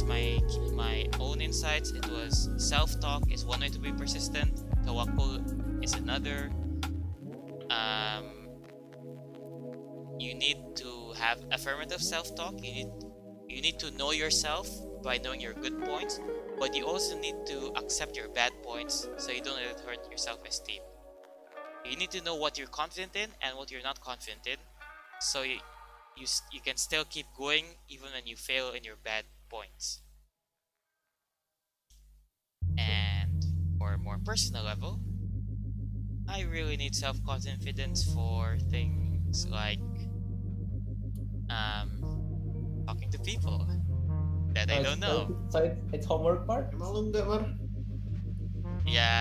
My 0.05 0.39
my 0.73 1.07
own 1.19 1.41
insights, 1.41 1.91
it 1.91 2.05
was 2.07 2.49
self-talk 2.57 3.23
is 3.31 3.43
one 3.43 3.61
way 3.61 3.69
to 3.69 3.79
be 3.79 3.91
persistent. 3.91 4.61
Tawakkul 4.85 5.83
is 5.83 5.93
another. 5.93 6.51
Um, 7.71 8.25
you 10.19 10.35
need 10.35 10.57
to 10.75 11.13
have 11.17 11.41
affirmative 11.51 12.01
self-talk. 12.01 12.53
You 12.61 12.85
need 12.85 12.91
you 13.47 13.61
need 13.61 13.79
to 13.79 13.89
know 13.97 14.11
yourself 14.11 14.69
by 15.01 15.17
knowing 15.17 15.41
your 15.41 15.53
good 15.53 15.81
points, 15.81 16.19
but 16.59 16.75
you 16.75 16.85
also 16.85 17.17
need 17.17 17.35
to 17.47 17.73
accept 17.75 18.15
your 18.15 18.29
bad 18.29 18.51
points 18.61 19.09
so 19.17 19.31
you 19.31 19.41
don't 19.41 19.55
let 19.55 19.73
it 19.73 19.81
hurt 19.81 20.05
your 20.09 20.17
self-esteem. 20.17 20.81
You 21.83 21.97
need 21.97 22.11
to 22.11 22.21
know 22.21 22.35
what 22.35 22.59
you're 22.59 22.67
confident 22.67 23.15
in 23.15 23.29
and 23.41 23.57
what 23.57 23.71
you're 23.71 23.81
not 23.81 24.01
confident 24.01 24.45
in, 24.45 24.57
so 25.19 25.41
you 25.41 25.57
you, 26.15 26.27
you 26.51 26.61
can 26.61 26.77
still 26.77 27.05
keep 27.05 27.25
going 27.35 27.65
even 27.87 28.09
when 28.13 28.27
you 28.27 28.35
fail 28.35 28.71
in 28.71 28.83
your 28.83 28.97
bad 29.03 29.23
points. 29.49 30.01
And 32.77 33.43
for 33.77 33.93
a 33.93 33.97
more 33.99 34.21
personal 34.23 34.63
level, 34.63 35.01
I 36.29 36.45
really 36.45 36.77
need 36.77 36.95
self-confidence 36.95 38.13
for 38.13 38.55
things 38.69 39.49
like 39.49 39.81
um, 41.49 41.89
talking 42.85 43.09
to 43.11 43.19
people 43.19 43.65
that 44.53 44.69
I 44.69 44.79
Uh, 44.79 44.83
don't 44.83 45.01
know. 45.01 45.27
So, 45.49 45.65
it- 45.65 45.77
it's 45.91 46.05
homework 46.05 46.45
part. 46.45 46.69
Emang 46.71 46.93
lu 46.93 47.09
enggak, 47.09 47.25
Mar? 47.25 47.43
Ya 48.85 49.11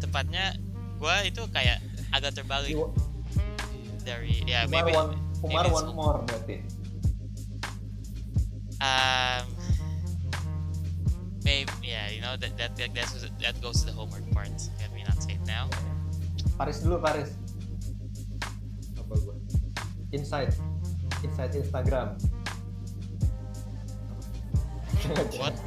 tepatnya 0.00 0.56
gue 0.96 1.16
itu 1.28 1.42
kayak 1.50 1.80
agak 2.08 2.32
terbalik 2.32 2.72
You, 2.72 2.88
dari 4.00 4.40
ya 4.44 4.64
Umar 4.64 4.72
maybe 4.84 4.92
want, 4.92 5.10
Umar 5.40 5.64
maybe 5.64 5.68
it's 5.68 5.74
want 5.74 5.88
more 5.92 6.18
berarti. 6.24 6.56
um 8.80 9.44
maybe 9.44 9.44
yeah 9.44 9.44
you 9.44 9.53
know 12.24 12.36
that 12.40 12.56
that 12.56 12.72
that 12.76 12.94
that's, 12.94 13.12
that 13.40 13.60
goes 13.60 13.84
to 13.84 13.92
the 13.92 13.92
homework 13.92 14.24
part. 14.32 14.48
Let 14.80 14.90
me 14.96 15.04
not 15.04 15.20
say 15.22 15.36
it 15.36 15.44
now. 15.44 15.68
Paris 16.56 16.80
dulu 16.80 16.96
Paris. 17.04 17.36
Apa 18.96 19.14
gua? 19.20 19.36
Insight. 20.08 20.56
Insight 21.20 21.52
Instagram. 21.52 22.16
What? 25.36 25.52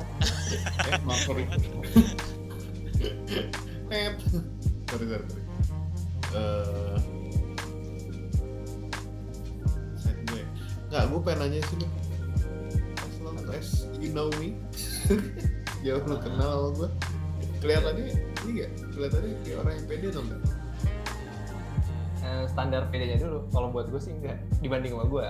Eh, 0.87 0.95
maaf, 1.03 1.27
sorry. 1.27 1.43
Net. 3.91 4.15
sorry, 4.87 5.05
sorry, 5.05 5.27
sorry. 5.27 5.43
Eh, 6.31 6.97
set 9.99 10.17
gue. 10.31 10.41
Nggak, 10.87 11.03
gue 11.11 11.19
pengen 11.27 11.37
nanya 11.43 11.59
sih 11.67 11.75
lu. 11.83 11.87
As 13.03 13.15
long 13.19 13.35
as 13.51 13.83
you 13.99 14.15
know 14.15 14.31
me. 14.39 14.55
Jauh 15.85 16.01
lu 16.05 16.17
kenal 16.19 16.51
sama 16.51 16.69
gue. 16.73 16.89
Kelihatannya, 17.57 18.03
ini 18.45 18.51
gak? 18.61 18.71
Kelihatannya 18.93 19.31
kayak 19.41 19.57
orang 19.65 19.73
yang 19.73 19.85
pede 19.89 20.07
dong 20.13 20.25
nggak? 20.29 20.41
Eh, 22.27 22.43
standar 22.51 22.81
PD-nya 22.91 23.17
dulu. 23.23 23.39
Kalau 23.49 23.67
buat 23.71 23.87
gue 23.87 24.01
sih 24.01 24.11
enggak 24.13 24.37
dibanding 24.59 24.93
sama 24.93 25.05
gue 25.07 25.25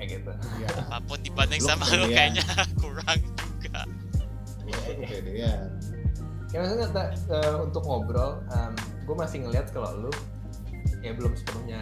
kayak 0.00 0.08
gitu. 0.16 0.32
Iya. 0.60 0.68
Apa 0.88 0.96
pun 1.04 1.18
dibanding 1.20 1.60
Lu 1.60 1.68
sama 1.68 1.84
lu 1.92 2.06
kayaknya 2.08 2.44
kurang 2.82 3.18
juga. 3.60 3.80
Gue 4.64 4.92
kepedean. 5.04 5.68
Ya 6.50 6.56
maksudnya 6.66 6.88
ta- 6.90 7.14
eh, 7.14 7.54
untuk 7.62 7.82
ngobrol, 7.86 8.42
gue 9.06 9.14
masih 9.14 9.46
ngeliat 9.46 9.70
kalau 9.70 10.08
lu 10.08 10.12
ya 11.00 11.14
belum 11.14 11.32
sepenuhnya 11.38 11.80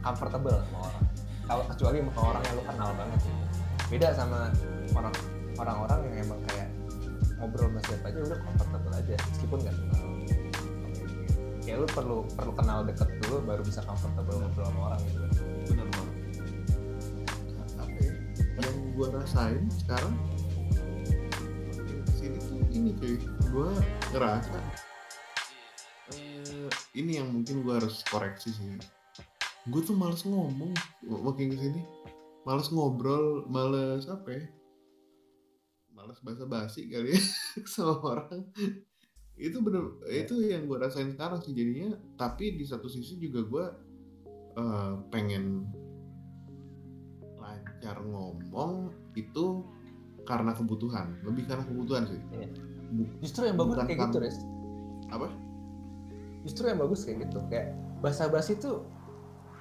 comfortable 0.00 0.56
sama 0.64 0.78
orang. 0.88 1.04
Kalau 1.48 1.64
kecuali 1.68 1.96
sama 2.00 2.22
orang 2.32 2.42
yang 2.44 2.54
lu 2.56 2.62
kenal 2.64 2.90
banget 2.96 3.18
gitu. 3.24 3.44
Beda 3.88 4.08
sama 4.16 4.38
orang 4.96 5.12
orang-orang 5.58 5.98
yang 6.08 6.16
emang 6.30 6.40
kayak 6.50 6.68
ngobrol 7.38 7.70
sama 7.70 7.80
siapa 7.86 8.06
aja 8.10 8.18
udah 8.24 8.38
comfortable 8.42 8.94
aja 8.94 9.14
meskipun 9.30 9.58
nggak 9.62 9.76
kenal. 9.76 10.06
Kayak 11.62 11.76
lu 11.84 11.88
perlu 11.92 12.18
perlu 12.32 12.52
kenal 12.56 12.78
deket 12.86 13.08
dulu 13.22 13.36
baru 13.44 13.62
bisa 13.62 13.80
comfortable 13.84 14.38
ngobrol 14.40 14.66
sama 14.66 14.80
orang 14.94 15.00
gitu. 15.04 15.20
bener 15.68 15.86
banget 15.92 16.16
apa 17.78 17.96
ya 18.00 18.12
yang 18.64 18.76
gue 18.96 19.06
rasain 19.12 19.64
sekarang 19.70 20.14
ke 22.08 22.12
sini 22.16 22.38
tuh 22.42 22.58
ini 22.74 22.90
cuy 22.96 23.14
gue 23.22 23.70
ngerasa 24.16 24.58
eh, 26.16 26.70
ini 26.96 27.20
yang 27.22 27.28
mungkin 27.30 27.62
gue 27.62 27.74
harus 27.78 28.02
koreksi 28.08 28.50
sih 28.50 28.74
gue 29.68 29.80
tuh 29.84 29.94
males 29.94 30.24
ngomong 30.24 30.72
makin 31.04 31.52
ke 31.52 31.56
sini 31.60 31.82
males 32.48 32.72
ngobrol 32.72 33.44
males 33.46 34.08
apa 34.08 34.28
ya 34.32 34.44
males 36.08 36.24
basa-basi 36.24 36.88
kali 36.88 37.12
ya 37.12 37.20
sama 37.68 38.00
orang. 38.00 38.48
Itu 39.36 39.60
bener 39.60 39.84
itu 40.08 40.40
yang 40.42 40.64
gue 40.64 40.80
rasain 40.80 41.12
sekarang 41.12 41.38
sih 41.38 41.52
jadinya. 41.52 41.92
Tapi 42.16 42.56
di 42.56 42.64
satu 42.64 42.88
sisi 42.88 43.20
juga 43.20 43.44
gue 43.44 43.64
eh, 44.56 44.92
pengen 45.12 45.68
lancar 47.36 48.00
ngomong 48.02 48.88
itu 49.14 49.62
karena 50.24 50.52
kebutuhan. 50.52 51.20
Lebih 51.22 51.44
karena 51.44 51.64
kebutuhan 51.64 52.04
sih. 52.08 52.20
Bu- 52.88 53.12
Justru 53.20 53.44
yang 53.44 53.56
bagus 53.56 53.76
Bukan 53.76 53.86
kayak 53.86 54.00
gitu, 54.08 54.18
Res. 54.18 54.36
apa? 55.08 55.28
Justru 56.42 56.64
yang 56.66 56.80
bagus 56.80 57.04
kayak 57.04 57.28
gitu. 57.28 57.38
Kayak 57.46 57.76
basa-basi 58.00 58.56
itu 58.56 58.80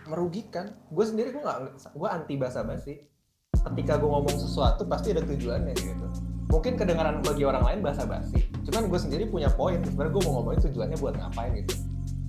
merugikan. 0.07 0.71
Gue 0.89 1.03
sendiri 1.03 1.35
gue 1.35 1.43
nggak 1.43 1.59
gue 1.91 2.07
anti 2.07 2.39
basa-basi 2.39 3.03
ketika 3.57 3.99
gue 3.99 4.07
ngomong 4.07 4.31
sesuatu 4.31 4.87
pasti 4.87 5.11
ada 5.11 5.27
tujuannya 5.27 5.75
gitu 5.75 6.07
mungkin 6.47 6.79
kedengaran 6.79 7.19
bagi 7.23 7.43
orang 7.43 7.63
lain 7.63 7.79
basa-basi 7.83 8.47
cuman 8.67 8.87
gue 8.87 8.99
sendiri 8.99 9.23
punya 9.27 9.51
poin 9.51 9.79
sebenarnya 9.83 10.11
gue 10.15 10.23
mau 10.27 10.33
ngomongin 10.41 10.59
tujuannya 10.71 10.97
buat 10.99 11.15
ngapain 11.19 11.51
gitu 11.63 11.75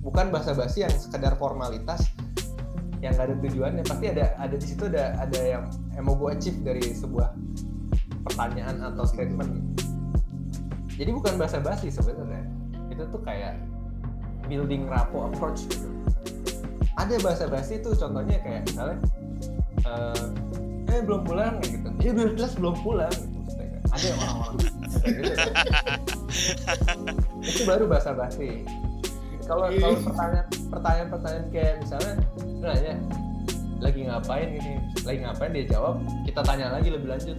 bukan 0.03 0.31
basa-basi 0.31 0.87
yang 0.87 0.93
sekedar 0.95 1.35
formalitas 1.39 2.07
yang 2.99 3.15
gak 3.15 3.31
ada 3.31 3.35
tujuannya 3.39 3.83
pasti 3.87 4.11
ada 4.11 4.35
ada 4.35 4.55
di 4.59 4.65
situ 4.67 4.91
ada 4.91 5.15
ada 5.23 5.39
yang, 5.39 5.63
mau 6.03 6.19
gue 6.19 6.35
achieve 6.35 6.59
dari 6.67 6.83
sebuah 6.83 7.31
pertanyaan 8.27 8.83
atau 8.91 9.07
statement 9.07 9.55
gitu. 9.55 9.71
jadi 10.99 11.11
bukan 11.15 11.33
basa-basi 11.39 11.87
sebenarnya 11.87 12.43
itu 12.91 13.03
tuh 13.07 13.21
kayak 13.23 13.55
building 14.49 14.89
rapport 14.89 15.29
approach 15.31 15.69
gitu. 15.69 15.87
Ada 16.97 17.15
bahasa 17.23 17.45
basi 17.47 17.79
tuh 17.79 17.95
contohnya 17.95 18.41
kayak 18.43 18.67
misalnya 18.67 18.97
eh, 19.87 20.25
eh 20.91 20.99
belum 21.05 21.23
pulang 21.23 21.61
gitu. 21.63 21.87
Ya 22.03 22.11
udah 22.11 22.35
jelas 22.35 22.53
belum 22.59 22.75
pulang 22.83 23.13
Ada 23.99 24.15
orang-orang. 24.15 24.57
Itu 27.43 27.61
baru 27.67 27.83
bahasa 27.91 28.15
basi. 28.15 28.63
Kalau 29.43 29.67
kalau 29.67 29.97
pertanyaan 30.07 30.47
pertanyaan 30.71 31.07
pertanyaan 31.11 31.45
kayak 31.51 31.73
misalnya 31.83 32.13
nanya 32.63 32.93
lagi 33.83 34.01
ngapain 34.07 34.49
ini? 34.55 34.73
Lagi 35.03 35.19
ngapain? 35.25 35.51
Dia 35.51 35.65
jawab 35.67 35.99
kita 36.23 36.39
tanya 36.47 36.71
lagi 36.71 36.87
lebih 36.95 37.11
lanjut. 37.11 37.35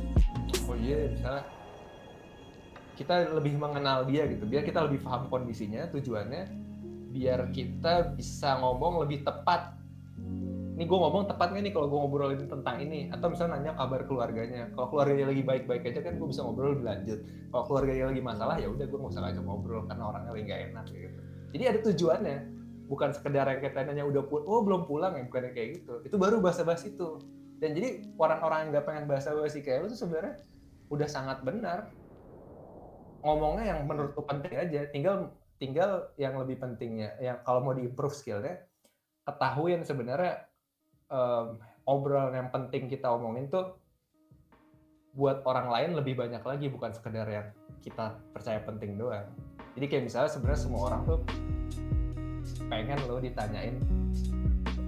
Oh 0.69 0.77
iya 0.77 1.09
misalnya. 1.09 1.49
Kita 3.01 3.33
lebih 3.33 3.57
mengenal 3.57 4.05
dia 4.05 4.29
gitu. 4.29 4.45
Biar 4.45 4.61
kita 4.61 4.85
lebih 4.85 5.01
paham 5.01 5.33
kondisinya 5.33 5.89
tujuannya. 5.89 6.45
Biar 7.17 7.49
kita 7.57 8.13
bisa 8.13 8.61
ngomong 8.61 9.01
lebih 9.01 9.25
tepat 9.25 9.80
ini 10.81 10.89
gue 10.89 10.97
ngomong 10.97 11.29
tepat 11.29 11.53
nggak 11.53 11.61
nih 11.69 11.73
kalau 11.77 11.93
gue 11.93 11.99
ngobrolin 12.01 12.49
tentang 12.49 12.81
ini? 12.81 13.13
Atau 13.13 13.29
misalnya 13.29 13.61
nanya 13.61 13.77
kabar 13.77 14.01
keluarganya. 14.09 14.73
Kalau 14.73 14.89
keluarganya 14.89 15.29
lagi 15.29 15.45
baik-baik 15.45 15.85
aja 15.85 16.01
kan 16.01 16.17
gue 16.17 16.25
bisa 16.25 16.41
ngobrol 16.41 16.73
lebih 16.73 16.89
lanjut. 16.89 17.21
Kalau 17.53 17.65
keluarganya 17.69 18.05
lagi 18.09 18.23
masalah 18.25 18.57
ya 18.57 18.69
udah 18.73 18.87
gue 18.89 18.97
nggak 18.97 19.13
usah 19.13 19.23
ngajak 19.29 19.45
ngobrol 19.45 19.85
karena 19.85 20.05
orangnya 20.09 20.33
lagi 20.33 20.45
nggak 20.49 20.61
enak 20.73 20.85
gitu. 20.89 21.21
Jadi 21.53 21.65
ada 21.69 21.79
tujuannya. 21.85 22.39
Bukan 22.89 23.11
sekedar 23.13 23.45
yang 23.53 23.61
kita 23.61 23.79
nanya 23.85 24.05
udah 24.09 24.23
pul 24.25 24.41
oh 24.49 24.65
belum 24.65 24.89
pulang 24.89 25.21
ya? 25.21 25.23
Bukan 25.29 25.53
yang 25.53 25.55
kayak 25.61 25.69
gitu. 25.85 25.95
Itu 26.01 26.17
baru 26.17 26.41
bahasa 26.41 26.65
basi 26.65 26.97
itu. 26.97 27.21
Dan 27.61 27.77
jadi 27.77 28.01
orang-orang 28.17 28.59
yang 28.65 28.69
nggak 28.73 28.85
pengen 28.89 29.05
bahasa 29.05 29.37
basi 29.37 29.61
kayak 29.61 29.85
lu 29.85 29.93
tuh 29.93 30.01
sebenarnya 30.01 30.41
udah 30.89 31.09
sangat 31.13 31.45
benar. 31.45 31.93
Ngomongnya 33.21 33.77
yang 33.77 33.85
menurut 33.85 34.17
lu 34.17 34.25
penting 34.25 34.57
aja. 34.57 34.89
Tinggal 34.89 35.29
tinggal 35.61 36.09
yang 36.17 36.41
lebih 36.41 36.57
pentingnya 36.57 37.21
yang 37.21 37.45
kalau 37.45 37.61
mau 37.61 37.77
diimprove 37.77 38.17
skillnya 38.17 38.65
ketahuin 39.29 39.85
sebenarnya 39.85 40.50
em, 41.11 41.47
obrolan 41.85 42.33
yang 42.33 42.49
penting 42.55 42.87
kita 42.87 43.11
omongin 43.11 43.51
tuh 43.51 43.77
buat 45.11 45.43
orang 45.43 45.69
lain 45.69 45.91
lebih 45.99 46.15
banyak 46.15 46.43
lagi 46.47 46.71
bukan 46.71 46.95
sekedar 46.95 47.27
yang 47.27 47.51
kita 47.83 48.15
percaya 48.31 48.63
penting 48.63 48.95
doang. 48.95 49.27
Jadi 49.75 49.87
kayak 49.91 50.05
misalnya 50.07 50.31
sebenarnya 50.31 50.61
semua 50.63 50.81
orang 50.87 51.03
tuh 51.03 51.19
pengen 52.71 52.99
lo 53.11 53.19
ditanyain 53.19 53.77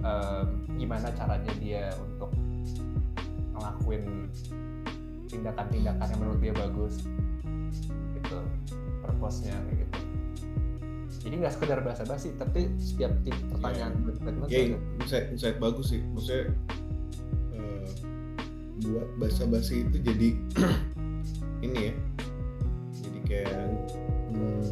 em, 0.03 0.47
gimana 0.79 1.11
caranya 1.11 1.51
dia 1.59 1.91
untuk 1.99 2.31
ngelakuin 3.53 4.31
tindakan-tindakan 5.27 6.07
yang 6.07 6.19
menurut 6.19 6.39
dia 6.39 6.53
bagus 6.55 7.03
gitu 8.15 8.37
purpose-nya 9.03 9.55
kayak 9.67 9.87
gitu 9.87 10.12
jadi 11.21 11.35
nggak 11.39 11.53
sekedar 11.53 11.79
basa-basi 11.85 12.33
tapi 12.35 12.67
setiap 12.81 13.13
ti- 13.21 13.35
pertanyaan 13.51 13.93
statement 14.09 14.37
ya 14.49 14.75
insight 14.99 15.25
insight 15.29 15.57
bagus 15.61 15.93
sih. 15.93 16.01
Maksudnya 16.11 16.51
eh, 17.53 17.87
buat 18.83 19.07
bahasa 19.21 19.43
basi 19.45 19.85
itu 19.85 19.97
jadi 20.01 20.29
ini 21.65 21.79
ya. 21.91 21.93
Jadi 22.99 23.19
kayak 23.23 23.55
hmm, 24.33 24.63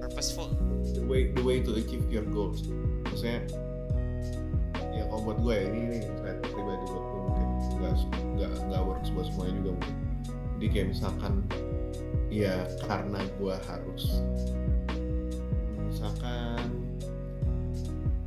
Purposeful. 0.00 0.48
the 0.96 1.02
way 1.04 1.28
the 1.34 1.42
way 1.44 1.60
to 1.60 1.76
achieve 1.76 2.06
your 2.08 2.24
goals. 2.30 2.64
Maksudnya 3.10 3.44
ya 4.96 5.04
kalau 5.10 5.28
buat 5.28 5.38
gue 5.44 5.52
ya 5.52 5.64
ini 5.68 5.78
ini 5.92 5.98
insight 6.08 6.40
pribadi 6.40 6.84
buat 6.88 7.04
gue 7.04 7.20
mungkin. 7.20 7.48
Nggak 7.76 7.94
nggak 8.36 8.50
nggak 8.72 8.82
works 8.84 9.08
buat 9.12 9.26
semuanya 9.28 9.54
juga 9.60 9.70
mungkin. 9.76 9.94
Jadi 10.56 10.66
kayak 10.72 10.88
misalkan 10.96 11.32
ya 12.32 12.64
karena 12.88 13.20
gue 13.36 13.54
harus 13.68 14.04
misalkan 15.96 16.60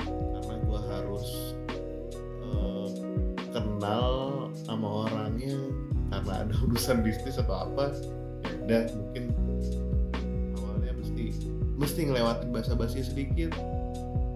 karena 0.01 0.55
gue 0.65 0.79
harus 0.89 1.27
eh, 2.41 2.87
kenal 3.53 4.09
sama 4.65 5.05
orangnya 5.05 5.53
karena 6.09 6.33
ada 6.49 6.53
urusan 6.65 7.05
bisnis 7.05 7.37
atau 7.37 7.69
apa 7.69 7.93
ya 8.41 8.49
udah 8.65 8.81
mungkin 8.97 9.23
awalnya 10.57 10.97
mesti 10.97 11.29
mesti 11.77 12.09
ngelewatin 12.09 12.49
basa-basi 12.49 13.05
sedikit 13.05 13.53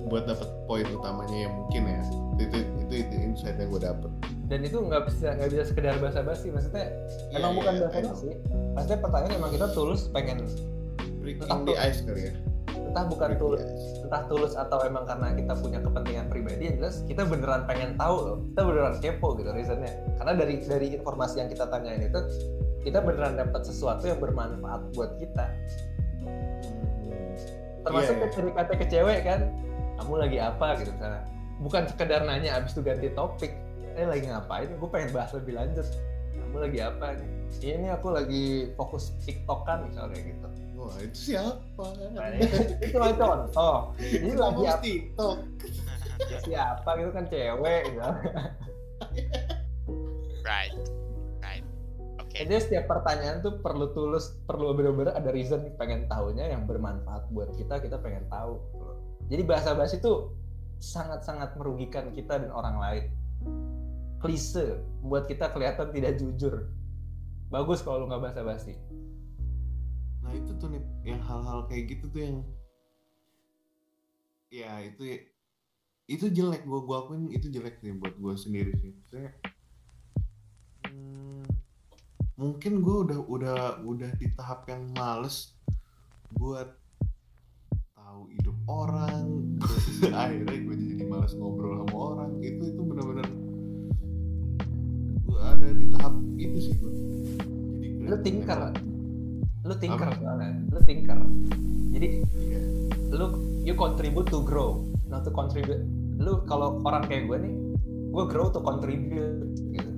buat 0.06 0.30
dapat 0.30 0.46
poin 0.70 0.86
utamanya 0.94 1.50
yang 1.50 1.54
mungkin 1.58 1.90
ya. 1.90 2.04
Itu 2.38 2.60
itu 2.86 2.94
itu, 3.02 3.16
insight 3.34 3.58
yang 3.58 3.74
gue 3.74 3.82
dapet. 3.82 4.12
Dan 4.46 4.62
itu 4.62 4.78
nggak 4.78 5.10
bisa 5.10 5.34
nggak 5.34 5.50
bisa 5.50 5.64
sekedar 5.74 5.98
basa-basi 5.98 6.54
maksudnya 6.54 6.86
Iya, 7.34 7.42
emang 7.42 7.58
iya, 7.58 7.58
bukan 7.58 7.74
I 7.74 7.78
know. 7.82 7.88
basa-basi 7.90 8.30
maksudnya 8.78 9.00
pertanyaan 9.02 9.34
emang 9.42 9.52
kita 9.58 9.68
tulus 9.74 10.02
pengen 10.14 10.38
breaking 11.18 11.50
Entah 11.50 11.66
the 11.66 11.74
ice 11.82 12.06
kali 12.06 12.30
ya 12.30 12.34
entah 12.94 13.10
bukan 13.10 13.42
tulus 13.42 13.66
entah 14.06 14.22
tulus 14.30 14.54
atau 14.54 14.86
emang 14.86 15.10
karena 15.10 15.34
kita 15.34 15.58
punya 15.58 15.82
kepentingan 15.82 16.30
pribadi 16.30 16.70
yang 16.70 16.78
jelas 16.78 17.02
kita 17.10 17.26
beneran 17.26 17.66
pengen 17.66 17.98
tahu 17.98 18.16
loh. 18.22 18.38
Kita 18.54 18.62
beneran 18.70 18.96
kepo 19.02 19.28
gitu 19.42 19.50
reasonnya. 19.50 19.92
Karena 20.22 20.34
dari 20.38 20.62
dari 20.62 20.88
informasi 20.94 21.42
yang 21.42 21.50
kita 21.50 21.66
tanyain 21.74 22.06
itu 22.06 22.22
kita 22.86 23.02
beneran 23.02 23.34
dapat 23.34 23.66
sesuatu 23.66 24.06
yang 24.06 24.22
bermanfaat 24.22 24.94
buat 24.94 25.18
kita. 25.18 25.46
Termasuk 27.82 28.14
iya. 28.14 28.22
ketika 28.30 28.52
kata 28.62 28.74
ke 28.78 28.86
cewek 28.94 29.20
kan 29.26 29.40
kamu 29.98 30.14
lagi 30.22 30.38
apa? 30.38 30.68
Gitu 30.78 30.94
misalnya. 30.94 31.24
Bukan 31.66 31.82
sekedar 31.90 32.22
nanya 32.30 32.62
abis 32.62 32.78
itu 32.78 32.86
ganti 32.86 33.10
topik. 33.18 33.58
Eh 33.98 34.06
lagi 34.06 34.30
ngapain? 34.30 34.70
Gue 34.78 34.90
pengen 34.94 35.10
bahas 35.10 35.34
lebih 35.34 35.58
lanjut. 35.58 35.86
Kamu 36.34 36.58
lagi 36.62 36.80
apa 36.86 37.18
nih? 37.18 37.30
"Iya, 37.62 37.74
ini 37.78 37.88
aku 37.90 38.08
lagi 38.14 38.74
fokus 38.78 39.14
tiktokan 39.26 39.90
misalnya 39.90 40.18
gitu 40.22 40.53
wah 40.84 40.98
itu 41.00 41.20
siapa? 41.32 41.86
Nah, 42.12 42.28
itu 42.36 42.92
cuma 42.92 43.16
contoh 43.16 43.96
jadi 43.96 44.28
Kenapa 44.36 44.44
lagi 44.44 44.64
apa 44.68 44.84
TikTok? 44.84 45.38
Ya 46.28 46.38
siapa 46.44 46.90
gitu 47.00 47.12
kan 47.16 47.26
cewek 47.32 47.82
gitu. 47.90 48.02
Right. 50.44 50.76
Right. 51.40 51.66
Oke. 52.20 52.36
jadi 52.44 52.60
setiap 52.60 52.86
pertanyaan 52.92 53.40
tuh 53.40 53.64
perlu 53.64 53.96
tulus 53.96 54.36
perlu 54.44 54.76
bener-bener 54.76 55.16
ada 55.16 55.32
reason 55.32 55.64
pengen 55.80 56.08
tahunya 56.12 56.52
yang 56.52 56.68
bermanfaat 56.68 57.32
buat 57.32 57.56
kita 57.56 57.80
kita 57.80 57.98
pengen 58.04 58.28
tahu. 58.28 58.60
Jadi 59.32 59.42
bahasa 59.48 59.72
basi 59.72 60.04
tuh 60.04 60.36
sangat-sangat 60.84 61.56
merugikan 61.56 62.12
kita 62.12 62.44
dan 62.44 62.52
orang 62.52 62.76
lain. 62.76 63.06
Klise 64.20 64.84
buat 65.04 65.28
kita 65.32 65.52
kelihatan 65.56 65.96
tidak 65.96 66.20
jujur. 66.20 66.68
Bagus 67.48 67.80
kalau 67.84 68.04
lu 68.04 68.06
nggak 68.12 68.24
bahasa 68.24 68.42
basi 68.44 68.76
nah 70.24 70.32
itu 70.32 70.52
tuh 70.56 70.72
nih 70.72 70.84
yang 71.04 71.20
hal-hal 71.20 71.68
kayak 71.68 71.92
gitu 71.92 72.08
tuh 72.08 72.22
yang 72.24 72.38
ya 74.48 74.80
itu 74.86 75.28
itu 76.08 76.30
jelek. 76.30 76.68
Gue 76.68 76.80
gua 76.84 77.08
akuin 77.08 77.32
itu 77.32 77.48
jelek 77.50 77.80
sih 77.80 77.96
buat 77.96 78.16
gue 78.20 78.34
sendiri 78.36 78.72
sih. 78.78 78.92
Maksudnya, 78.92 79.32
hmm, 80.92 81.44
mungkin 82.36 82.74
gue 82.84 82.98
udah 83.10 83.20
udah 83.26 83.60
udah 83.82 84.12
di 84.20 84.28
tahap 84.36 84.68
yang 84.68 84.92
males 84.94 85.56
buat 86.36 86.76
tahu 87.96 88.30
hidup 88.36 88.58
orang. 88.68 89.58
Akhirnya 90.22 90.58
gue 90.60 90.76
jadi 90.76 91.04
males 91.08 91.34
ngobrol 91.34 91.82
sama 91.88 91.96
orang. 91.96 92.32
Itu 92.44 92.64
itu 92.68 92.82
benar-benar 92.84 93.28
gue 95.24 95.42
ada 95.42 95.70
di 95.74 95.90
tahap 95.90 96.14
itu 96.38 96.58
sih 96.62 96.76
gue 96.78 96.94
jadi 97.74 98.06
lu 98.06 98.18
tinker 98.22 98.60
lu 99.64 99.74
tinker 99.80 100.08
Apa? 100.12 100.20
soalnya 100.20 100.52
lu 100.70 100.80
tinker 100.84 101.20
jadi 101.94 102.08
Iya. 102.36 102.62
lu 103.16 103.26
you 103.64 103.74
contribute 103.80 104.28
to 104.28 104.44
grow 104.44 104.84
not 105.08 105.24
to 105.24 105.32
contribute 105.32 105.80
lu 106.20 106.44
kalau 106.44 106.84
orang 106.84 107.08
kayak 107.08 107.32
gue 107.32 107.38
nih 107.40 107.54
gue 108.12 108.24
grow 108.28 108.52
to 108.52 108.60
contribute 108.60 109.48
gitu 109.72 109.92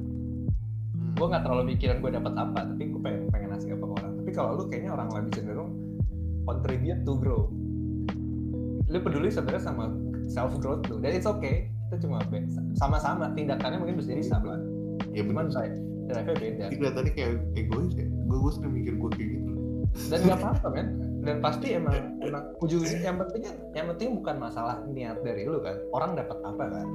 Hmm. 0.95 1.11
gue 1.17 1.25
nggak 1.27 1.43
terlalu 1.43 1.73
mikirin 1.73 1.97
gue 1.99 2.11
dapat 2.13 2.33
apa 2.37 2.59
tapi 2.71 2.83
gue 2.93 3.01
pengen 3.01 3.21
pengen 3.33 3.47
ngasih 3.51 3.73
apa 3.73 3.83
ke 3.83 3.93
orang 3.97 4.11
tapi 4.21 4.31
kalau 4.31 4.49
lu 4.53 4.63
kayaknya 4.69 4.91
orang 4.93 5.07
lebih 5.11 5.31
cenderung 5.33 5.71
contribute 6.45 7.01
to 7.01 7.13
grow 7.17 7.41
lu 8.85 8.97
peduli 9.01 9.33
sebenarnya 9.33 9.63
sama 9.65 9.89
self 10.29 10.53
growth 10.61 10.85
lu 10.87 11.01
dan 11.01 11.17
it's 11.17 11.25
okay 11.25 11.73
itu 11.89 12.05
cuma 12.05 12.21
sama-sama 12.77 13.33
tindakannya 13.33 13.77
mungkin 13.81 13.97
bisa 13.97 14.13
jadi 14.13 14.25
sama 14.25 14.57
ya 15.09 15.21
cuman 15.25 15.49
saya 15.49 15.69
drive-nya 16.05 16.35
beda 16.37 16.63
Jadi 16.69 16.75
kelihatannya 16.77 17.11
kayak 17.17 17.31
egois 17.57 17.91
ya. 17.97 18.05
Gue 18.29 18.37
gue 18.37 18.51
sering 18.53 18.73
mikir 18.73 18.93
gue 18.93 19.09
kayak 19.17 19.29
gitu. 19.37 19.44
Dan 20.09 20.19
nggak 20.21 20.37
apa-apa 20.39 20.67
men. 20.69 20.87
Dan 21.25 21.41
pasti 21.41 21.73
emang 21.73 22.21
emang 22.21 22.53
ujung 22.61 22.85
yang 22.85 23.17
penting 23.17 23.41
kan 23.49 23.55
yang 23.73 23.85
penting 23.89 24.13
bukan 24.13 24.35
masalah 24.37 24.85
niat 24.85 25.17
dari 25.25 25.43
lu 25.43 25.57
kan. 25.59 25.73
Orang 25.89 26.13
dapat 26.13 26.37
apa 26.45 26.63
kan? 26.69 26.87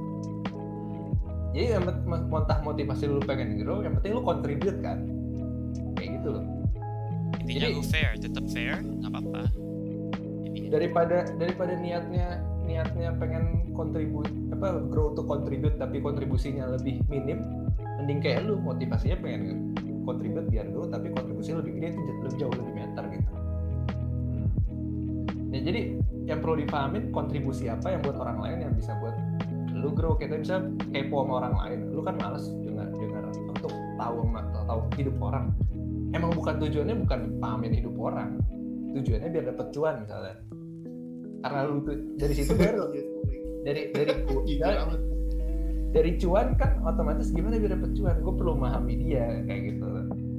Jadi 1.51 1.65
yang 1.67 1.83
pent- 1.83 2.05
mo- 2.07 2.39
entah 2.39 2.59
motivasi 2.63 3.11
lu 3.11 3.19
pengen 3.19 3.59
grow 3.59 3.83
yang 3.83 3.91
penting 3.99 4.15
lu 4.15 4.23
contribute 4.23 4.79
kan? 4.79 5.03
Kayak 5.99 6.23
gitu 6.23 6.29
loh. 6.39 6.45
Intinya 7.43 7.67
Jadi- 7.67 7.75
lu 7.75 7.83
fair, 7.83 8.11
tetap 8.15 8.45
fair, 8.47 8.79
nggak 8.79 9.11
apa-apa. 9.11 9.41
Ini 10.51 10.67
daripada 10.71 11.27
daripada 11.35 11.73
niatnya 11.75 12.39
niatnya 12.63 13.11
pengen 13.19 13.75
kontribut 13.75 14.31
apa 14.55 14.79
grow 14.87 15.11
to 15.11 15.27
contribute 15.27 15.75
tapi 15.75 15.99
kontribusinya 15.99 16.71
lebih 16.71 17.03
minim 17.11 17.43
mending 17.99 18.23
kayak 18.23 18.47
lu 18.47 18.55
motivasinya 18.55 19.19
pengen 19.19 19.75
kontribut 20.03 20.45
biar 20.49 20.65
grow 20.69 20.87
tapi 20.89 21.13
kontribusinya 21.13 21.61
lebih 21.61 21.79
gede 21.79 21.87
itu 21.93 22.01
lebih 22.01 22.37
jauh 22.39 22.53
lebih 22.53 22.73
meter 22.73 23.03
gitu. 23.13 23.31
Ya 25.51 25.59
jadi 25.67 25.81
yang 26.25 26.39
perlu 26.39 26.63
dipahamin 26.63 27.11
kontribusi 27.11 27.67
apa 27.67 27.91
yang 27.91 28.01
buat 28.07 28.17
orang 28.17 28.39
lain 28.39 28.57
yang 28.69 28.73
bisa 28.75 28.95
buat 29.03 29.15
lu 29.75 29.91
grow. 29.91 30.15
Kita 30.15 30.39
bisa 30.39 30.63
kepo 30.95 31.25
sama 31.25 31.33
orang 31.43 31.55
lain 31.59 31.79
lu 31.91 32.01
kan 32.05 32.15
males 32.15 32.47
dengar 32.63 32.87
dengar 32.95 33.23
untuk 33.29 33.73
tahu 33.99 34.19
tahu 34.71 34.81
hidup 34.95 35.15
orang. 35.19 35.51
Emang 36.11 36.31
bukan 36.35 36.55
tujuannya 36.59 36.95
bukan 37.07 37.19
pahamin 37.39 37.73
hidup 37.75 37.95
orang. 37.99 38.39
Tujuannya 38.95 39.29
biar 39.31 39.45
dapet 39.55 39.67
cuan 39.71 39.95
misalnya. 40.03 40.35
Karena 41.41 41.59
lu 41.67 41.75
tuh 41.83 41.97
dari 42.19 42.33
situ 42.35 42.53
baru. 42.55 42.91
Dari 43.61 43.81
dari 43.91 44.11
Jujur 44.27 44.57
dari. 44.57 45.20
Dari 45.91 46.15
cuan 46.15 46.55
kan 46.55 46.79
otomatis 46.87 47.35
gimana 47.35 47.59
biar 47.59 47.75
dapet 47.75 47.91
cuan? 47.99 48.15
Gue 48.23 48.33
perlu 48.33 48.51
memahami 48.55 48.93
dia 49.03 49.43
kayak 49.43 49.61
gitu. 49.75 49.87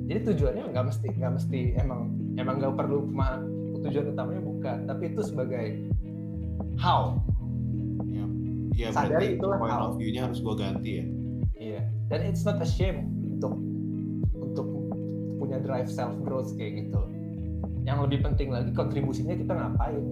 Jadi 0.09 0.19
tujuannya 0.33 0.63
nggak 0.73 0.87
mesti 0.89 1.07
nggak 1.13 1.33
mesti 1.37 1.61
emang 1.79 2.01
emang 2.41 2.57
nggak 2.59 2.75
perlu 2.75 3.09
tujuan 3.83 4.15
utamanya 4.17 4.43
bukan 4.43 4.79
tapi 4.89 5.13
itu 5.13 5.21
sebagai 5.21 5.67
how. 6.81 7.21
Ya, 8.09 8.25
ya 8.73 8.89
Sadari 8.97 9.37
itulah 9.37 9.61
point 9.61 9.73
hal. 9.77 9.93
of 9.93 10.01
view-nya 10.01 10.31
harus 10.33 10.41
gue 10.41 10.55
ganti 10.57 10.91
ya. 10.99 11.07
iya 11.63 11.83
dan 12.11 12.27
it's 12.27 12.43
not 12.43 12.59
a 12.59 12.67
shame 12.67 13.07
untuk 13.39 13.55
untuk 14.33 14.67
punya 15.37 15.61
drive 15.61 15.87
self 15.93 16.17
growth 16.25 16.57
kayak 16.57 16.89
gitu. 16.89 17.01
Yang 17.85 17.99
lebih 18.09 18.19
penting 18.25 18.49
lagi 18.49 18.73
kontribusinya 18.73 19.37
kita 19.37 19.53
ngapain? 19.53 20.05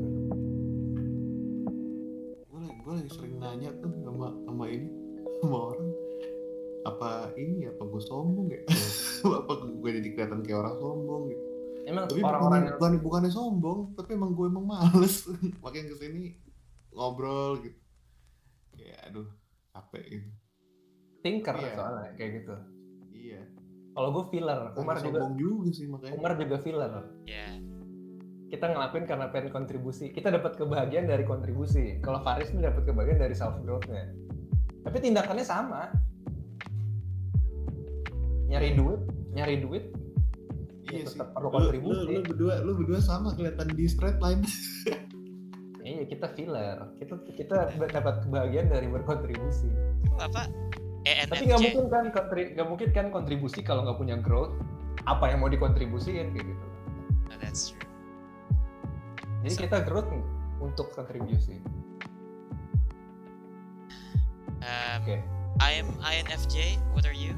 Gue 2.53 2.61
gue 2.69 2.93
lagi 2.93 3.11
sering 3.17 3.35
nanya 3.41 3.71
tuh 3.81 3.91
sama 4.05 4.37
sama 4.45 4.65
ini 4.69 5.00
sama 5.41 5.59
orang. 5.73 5.89
Apa 6.81 7.11
ini 7.37 7.69
apa 7.69 7.83
gue 7.85 8.03
sombong 8.03 8.49
ya? 8.49 8.61
Apa 9.45 9.53
gue 9.69 9.91
jadi 10.01 10.09
kelihatan 10.17 10.41
kayak 10.41 10.59
orang 10.65 10.77
sombong 10.81 11.23
gitu? 11.29 11.45
Emang 11.85 12.05
tapi 12.09 12.21
orang-orang 12.21 12.61
bukan, 12.61 12.69
yang 12.69 12.77
bukan 12.77 12.93
bukannya 13.05 13.33
sombong 13.33 13.81
tapi 13.97 14.11
emang 14.17 14.33
gue 14.33 14.47
emang 14.49 14.65
males. 14.65 15.29
Makin 15.65 15.85
ke 15.93 15.97
sini 16.01 16.37
ngobrol 16.93 17.61
gitu. 17.65 17.79
Kayak 18.77 19.13
aduh 19.13 19.29
capek 19.77 20.05
gitu. 20.09 20.29
Thinker 21.21 21.57
Iya. 21.61 21.73
soalnya 21.77 22.11
kayak 22.17 22.31
gitu. 22.41 22.55
Iya. 23.13 23.41
Kalau 23.93 24.09
gue 24.17 24.25
filler. 24.33 24.61
Umar 24.77 24.97
juga 25.05 25.21
sombong 25.21 25.35
juga 25.37 25.69
sih 25.73 25.87
makanya. 25.89 26.15
Umar 26.17 26.33
juga 26.41 26.57
filler. 26.65 26.93
Ya 27.29 27.49
kita 28.51 28.67
ngelakuin 28.67 29.07
karena 29.07 29.31
pengen 29.31 29.55
kontribusi. 29.55 30.11
Kita 30.11 30.27
dapat 30.27 30.59
kebahagiaan 30.59 31.07
dari 31.07 31.23
kontribusi. 31.23 32.03
Kalau 32.03 32.19
Faris 32.27 32.51
nih 32.51 32.67
dapat 32.67 32.83
kebahagiaan 32.83 33.23
dari 33.23 33.35
self 33.39 33.63
growth-nya 33.63 34.11
tapi 34.81 34.97
tindakannya 34.99 35.43
sama. 35.43 35.93
Nyari 38.47 38.75
duit 38.75 39.01
nyari 39.31 39.63
duit 39.63 39.85
iya 40.91 41.01
ya 41.01 41.07
sih. 41.07 41.15
tetap 41.15 41.31
perlu 41.33 41.49
Lu- 41.49 41.55
kontribusi. 41.55 42.03
lu, 42.03 42.13
lu 42.13 42.23
berdua 42.27 42.55
lu 42.67 42.73
berdua 42.75 42.99
sama 42.99 43.31
kelihatan 43.33 43.69
di 43.73 43.85
straight 43.87 44.19
line. 44.19 44.43
Iya 45.81 46.07
kita 46.07 46.37
filler. 46.37 46.77
Kita 47.01 47.15
kita 47.35 47.57
dapat 47.73 48.23
kebahagiaan 48.23 48.69
dari 48.69 48.87
berkontribusi. 48.87 49.67
Apa? 50.21 50.47
Tapi 51.03 51.43
nggak 51.49 51.57
ENFJ 51.57 51.67
mungkin 51.67 51.87
kan 51.89 52.05
kontri- 52.13 52.51
nggak 52.53 52.69
mungkin 52.69 52.89
kan 52.93 53.07
kontribusi 53.09 53.59
kalau 53.61 53.83
nggak 53.83 53.99
punya 53.99 54.21
growth 54.21 54.55
apa 55.03 55.33
yang 55.33 55.41
mau 55.41 55.49
dikontribusiin 55.49 56.31
kayak 56.31 56.47
gitu. 56.47 56.67
No, 57.27 57.35
that's 57.41 57.73
true. 57.73 57.83
Jadi 59.43 59.55
So- 59.57 59.63
kita 59.67 59.79
growth 59.83 60.13
untuk 60.61 60.93
kontribusi 60.93 61.59
um, 64.65 65.03
oke. 65.03 65.17
I 65.61 65.71
am 65.77 65.89
INFJ 66.01 66.81
what 66.97 67.05
are 67.05 67.17
you? 67.17 67.37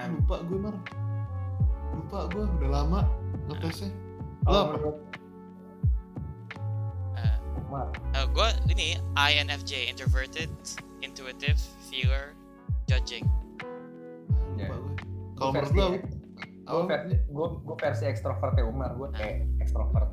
Ah, 0.00 0.08
lupa 0.08 0.40
gue 0.48 0.58
mar. 0.58 0.74
Lupa 1.92 2.18
gue 2.32 2.44
udah 2.60 2.70
lama 2.70 3.00
ngetesnya 3.50 3.92
Lo 4.48 4.72
apa? 4.72 4.90
uh, 7.20 7.88
uh, 8.16 8.26
gue 8.32 8.48
ini 8.72 8.96
INFJ 9.14 9.92
introverted 9.92 10.48
intuitive 11.04 11.60
feeler 11.88 12.32
judging. 12.88 13.28
Ah, 13.60 13.68
Ya. 14.58 14.68
gue 14.68 14.92
kalau 15.36 15.50
menurut 15.56 15.72
lo 15.72 15.86
gue 16.70 16.84
versi 16.86 17.14
gue 17.28 17.46
gue 17.64 17.76
versi 17.80 18.04
ekstrovertnya 18.08 18.64
Umar. 18.64 18.92
Gue 18.96 19.08
kayak 19.16 19.44
ekstrovert 19.60 20.08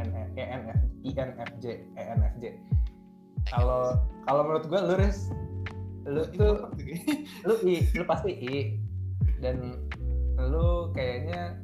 E, 0.00 0.04
ENF 0.40 0.80
INFJ 1.04 1.64
ENFJ 1.92 2.44
kalau 3.48 3.96
kalau 4.28 4.42
menurut 4.44 4.66
gue 4.68 4.80
lu 4.80 4.94
Riz 5.00 5.32
lu 6.08 6.24
tuh 6.34 6.68
lu 7.48 7.54
i 7.64 7.84
lu 7.96 8.04
pasti 8.04 8.32
i. 8.34 8.56
Dan 9.40 9.88
lu 10.36 10.92
kayaknya 10.92 11.56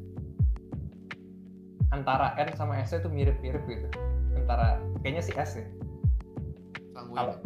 antara 1.93 2.37
N 2.41 2.53
sama 2.57 2.81
S 2.81 2.97
itu 2.97 3.09
mirip-mirip 3.09 3.63
gitu. 3.69 3.89
Antara 4.37 4.81
kayaknya 5.01 5.23
si 5.25 5.33
S 5.37 5.61
ya. 5.61 5.67
Kalau- 6.97 7.41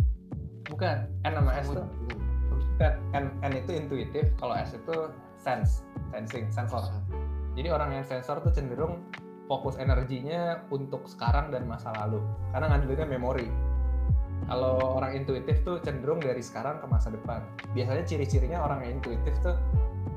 bukan 0.71 1.11
N 1.27 1.33
sama 1.35 1.51
S 1.59 1.67
tuh. 1.71 1.87
Bukan 2.79 2.93
N, 3.15 3.25
N 3.43 3.53
itu 3.59 3.71
intuitif 3.75 4.31
kalau 4.39 4.55
S 4.55 4.75
itu 4.75 5.11
sense 5.39 5.83
sensing 6.11 6.51
sensor. 6.51 6.87
Jadi 7.59 7.69
orang 7.71 8.01
yang 8.01 8.05
sensor 8.07 8.39
tuh 8.43 8.55
cenderung 8.55 9.03
fokus 9.51 9.75
energinya 9.83 10.63
untuk 10.71 11.07
sekarang 11.11 11.51
dan 11.51 11.67
masa 11.67 11.91
lalu. 11.99 12.23
Karena 12.55 12.71
ngandelinnya 12.71 13.07
memori 13.11 13.51
kalau 14.51 14.99
orang 14.99 15.23
intuitif 15.23 15.63
tuh 15.63 15.79
cenderung 15.79 16.19
dari 16.19 16.43
sekarang 16.43 16.83
ke 16.83 16.87
masa 16.91 17.15
depan. 17.15 17.39
Biasanya 17.71 18.03
ciri-cirinya 18.03 18.59
orang 18.67 18.83
yang 18.83 18.99
intuitif 18.99 19.39
tuh 19.47 19.55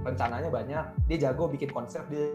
rencananya 0.01 0.49
banyak. 0.49 0.85
Dia 1.05 1.29
jago 1.29 1.45
bikin 1.45 1.69
konsep 1.69 2.01
dia 2.09 2.33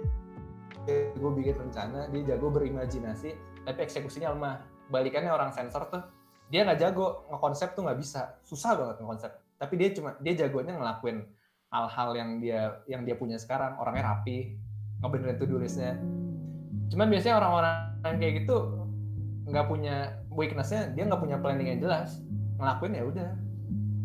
jago 0.86 1.34
bikin 1.34 1.59
rencana 1.59 2.09
dia 2.09 2.32
jago 2.32 2.49
berimajinasi 2.55 3.34
tapi 3.66 3.78
eksekusinya 3.82 4.30
lemah. 4.30 4.62
Balikannya 4.94 5.34
orang 5.34 5.51
sensor 5.51 5.90
tuh 5.90 6.07
dia 6.49 6.62
nggak 6.62 6.78
jago 6.78 7.26
ngekonsep 7.34 7.74
tuh 7.74 7.82
nggak 7.82 7.99
bisa. 7.99 8.38
Susah 8.46 8.78
banget 8.78 9.03
ngekonsep. 9.03 9.32
Tapi 9.59 9.74
dia 9.74 9.88
cuma 9.90 10.14
dia 10.22 10.38
jagonya 10.38 10.78
ngelakuin 10.78 11.26
hal-hal 11.74 12.11
yang 12.14 12.30
dia 12.38 12.78
yang 12.86 13.03
dia 13.03 13.18
punya 13.18 13.42
sekarang. 13.42 13.74
Orangnya 13.74 14.14
rapi 14.14 14.55
ngebenerin 15.03 15.34
to 15.34 15.51
do 15.51 15.59
listnya. 15.59 15.99
Cuman 16.94 17.11
biasanya 17.11 17.42
orang-orang 17.42 18.16
kayak 18.22 18.46
gitu 18.46 18.86
nggak 19.51 19.66
punya 19.66 20.14
weaknessnya 20.39 20.95
dia 20.95 21.03
nggak 21.11 21.18
punya 21.18 21.36
planning 21.43 21.74
yang 21.74 21.80
jelas. 21.82 22.22
Ngelakuin 22.62 22.95
ya 22.95 23.03
udah. 23.03 23.30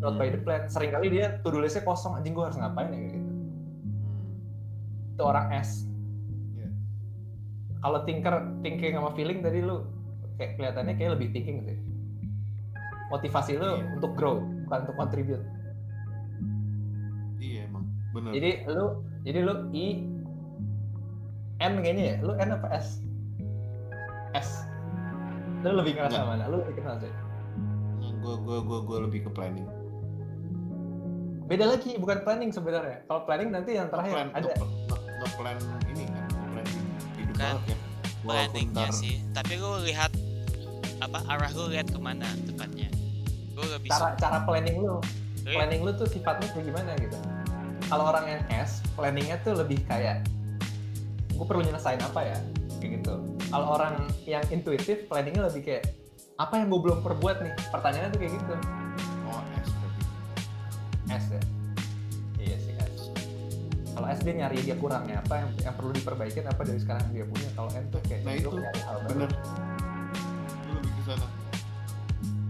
Not 0.02 0.18
by 0.18 0.34
the 0.34 0.40
plan. 0.42 0.66
Seringkali 0.66 1.06
dia 1.14 1.38
to 1.46 1.54
do 1.54 1.62
listnya 1.62 1.86
kosong. 1.86 2.18
Anjing 2.18 2.34
gue 2.34 2.42
harus 2.42 2.58
ngapain 2.58 2.90
ya 2.90 2.98
gitu. 2.98 3.18
Hmm. 3.22 5.14
itu 5.14 5.22
orang 5.22 5.46
S. 5.54 5.86
Iya. 6.58 6.68
kalau 7.78 8.02
thinker 8.02 8.34
thinking 8.66 8.98
sama 8.98 9.14
feeling 9.14 9.38
tadi 9.46 9.62
lu 9.62 9.86
kayak 10.34 10.58
kelihatannya 10.58 10.94
kayak 10.98 11.14
lebih 11.14 11.30
thinking 11.30 11.62
sih. 11.62 11.78
Motivasi 13.14 13.54
lu 13.54 13.78
Iya. 13.78 13.94
untuk 13.94 14.18
grow 14.18 14.42
bukan 14.66 14.78
untuk 14.90 14.96
contribute. 14.98 15.44
Iya 17.38 17.70
emang. 17.70 17.86
Bener. 18.10 18.30
jadi 18.34 18.50
lu 18.66 18.86
jadi 19.22 19.38
lu 19.46 19.54
I 19.70 19.86
N 21.62 21.72
kayaknya 21.78 22.04
ya? 22.04 22.16
Lu 22.26 22.34
N 22.34 22.50
apa 22.50 22.66
S? 22.74 22.98
S 24.34 24.73
lu 25.66 25.76
lebih 25.76 25.92
ngerasa 25.94 26.14
Enggak. 26.14 26.30
mana? 26.30 26.44
Lu 26.46 26.56
lebih 26.60 26.76
kenal 26.76 26.96
sih 26.98 27.12
gue 28.24 28.34
gue 28.40 28.58
gue 28.58 28.78
gue 28.82 28.98
lebih 29.04 29.20
ke 29.24 29.30
planning. 29.30 29.68
beda 31.44 31.68
lagi 31.68 32.00
bukan 32.00 32.24
planning 32.24 32.48
sebenarnya. 32.48 33.04
Kalau 33.04 33.20
planning 33.28 33.52
nanti 33.52 33.76
yang 33.76 33.92
terakhir 33.92 34.16
Plan, 34.16 34.28
ada. 34.32 34.48
nge- 34.48 34.64
nge- 34.88 35.02
nge-plan 35.20 35.56
ini 35.86 36.04
kan, 36.08 36.24
nge-plan 36.24 36.66
hidup 37.14 37.34
Kan, 37.36 37.54
ya. 37.62 37.76
Planningnya 38.24 38.72
ntar- 38.88 38.96
sih. 38.96 39.20
Tapi 39.36 39.52
lu 39.54 39.84
lihat 39.84 40.08
apa 40.98 41.20
arah 41.28 41.52
lu 41.52 41.68
lihat 41.68 41.92
ke 41.92 42.00
mana 42.00 42.24
tepatnya. 42.48 42.88
Gue 43.52 43.66
lebih 43.68 43.92
cara 43.92 44.16
cara 44.16 44.40
planning 44.48 44.80
lu. 44.80 44.96
Suka 45.36 45.52
planning 45.52 45.80
lu 45.84 45.92
tuh 45.92 46.08
sifatnya 46.08 46.48
kayak 46.48 46.64
gimana 46.64 46.90
gitu? 46.96 47.18
Kalau 47.84 48.08
orang 48.08 48.24
yang 48.26 48.42
S 48.48 48.80
planningnya 48.96 49.36
tuh 49.44 49.52
lebih 49.52 49.84
kayak 49.84 50.24
gue 51.28 51.44
perlu 51.44 51.60
nyelesain 51.60 52.00
apa 52.00 52.24
ya? 52.24 52.38
Kayak 52.80 53.04
gitu 53.04 53.14
kalau 53.54 53.78
orang 53.78 53.94
yang 54.26 54.42
intuitif 54.50 55.06
planningnya 55.06 55.46
lebih 55.46 55.62
kayak 55.62 55.84
apa 56.34 56.58
yang 56.58 56.66
gue 56.66 56.80
belum 56.82 56.98
perbuat 57.06 57.36
nih 57.46 57.54
pertanyaannya 57.70 58.10
tuh 58.10 58.18
kayak 58.18 58.32
gitu 58.34 58.54
Oh 59.30 59.40
S 59.54 59.68
berarti. 59.70 60.02
S 61.06 61.24
ya 61.30 61.42
iya 62.42 62.56
sih 62.58 62.74
S 62.74 63.14
kalau 63.94 64.10
S 64.10 64.18
dia 64.26 64.34
nyari 64.34 64.58
dia 64.58 64.74
kurangnya 64.74 65.22
apa 65.22 65.46
yang, 65.46 65.50
yang 65.62 65.74
perlu 65.78 65.94
diperbaikin 65.94 66.42
apa 66.50 66.66
dari 66.66 66.82
sekarang 66.82 67.06
yang 67.14 67.14
dia 67.14 67.26
punya 67.30 67.48
kalau 67.54 67.70
N 67.70 67.84
tuh 67.94 68.02
kayak 68.02 68.26
Nah, 68.26 68.34
itu. 68.34 68.50
nyari 68.50 68.80
hal 68.82 68.96
baru. 68.98 69.10
Bener. 69.14 69.30
Lu 70.66 70.70
lebih 70.74 70.92
ke 70.98 71.02
sana. 71.06 71.26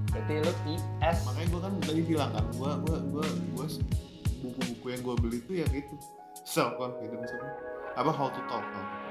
berarti 0.09 0.34
lu 0.40 0.52
I 0.64 0.74
S 1.05 1.18
Makanya 1.28 1.48
gue 1.52 1.61
kan 1.61 1.72
tadi 1.84 2.02
bilang 2.07 2.30
kan, 2.32 2.44
gue 2.48 2.70
gue 2.88 2.96
gue 3.12 3.26
gue 3.52 3.66
buku-buku 4.40 4.86
yang 4.88 5.00
gue 5.05 5.14
beli 5.20 5.38
tuh 5.44 5.55
yang 5.61 5.72
itu 5.76 5.94
self 6.48 6.80
confidence? 6.80 7.28
Apa 7.92 8.09
how 8.09 8.32
to 8.32 8.40
talk? 8.48 8.64
How 8.64 8.80
to 8.80 8.80
talk. 8.80 9.03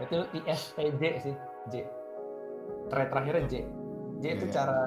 berarti 0.00 0.14
lu 0.16 0.26
I 0.32 0.40
S 0.48 0.62
T 0.72 0.78
J 0.96 1.02
sih 1.20 1.34
J 1.70 1.74
terakhir 2.88 3.08
terakhirnya 3.12 3.44
J 3.48 3.54
J 4.22 4.24
itu 4.38 4.46
Iya. 4.48 4.54
cara 4.54 4.80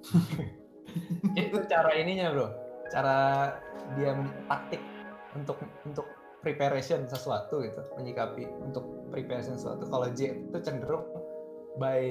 J 1.34 1.36
itu 1.50 1.58
cara 1.70 1.90
ininya 1.94 2.26
bro 2.34 2.48
cara 2.90 3.18
dia 3.94 4.14
taktik 4.50 4.82
untuk 5.38 5.58
untuk 5.86 6.06
preparation 6.40 7.06
sesuatu 7.06 7.62
gitu 7.62 7.80
menyikapi 8.00 8.48
untuk 8.64 9.10
preparation 9.12 9.54
sesuatu 9.54 9.86
kalau 9.86 10.08
J 10.10 10.50
itu 10.50 10.58
cenderung 10.64 11.04
by 11.78 12.02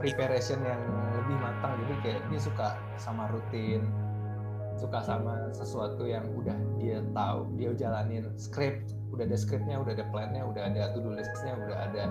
preparation 0.00 0.58
yang 0.64 0.80
lebih 1.14 1.36
matang 1.38 1.76
jadi 1.84 1.94
kayak 2.02 2.20
dia 2.32 2.40
suka 2.40 2.68
sama 2.96 3.28
rutin 3.30 3.84
suka 4.80 5.04
sama 5.04 5.52
sesuatu 5.52 6.08
yang 6.08 6.24
udah 6.32 6.56
dia 6.80 7.04
tahu 7.12 7.44
dia 7.60 7.76
jalanin 7.76 8.32
script 8.40 8.96
udah 9.12 9.28
ada 9.28 9.36
scriptnya 9.36 9.76
udah 9.76 9.92
ada 9.92 10.04
plannya 10.08 10.42
udah 10.48 10.62
ada 10.72 10.96
to 10.96 11.04
do 11.04 11.12
listnya 11.12 11.52
udah 11.52 11.76
ada 11.90 12.04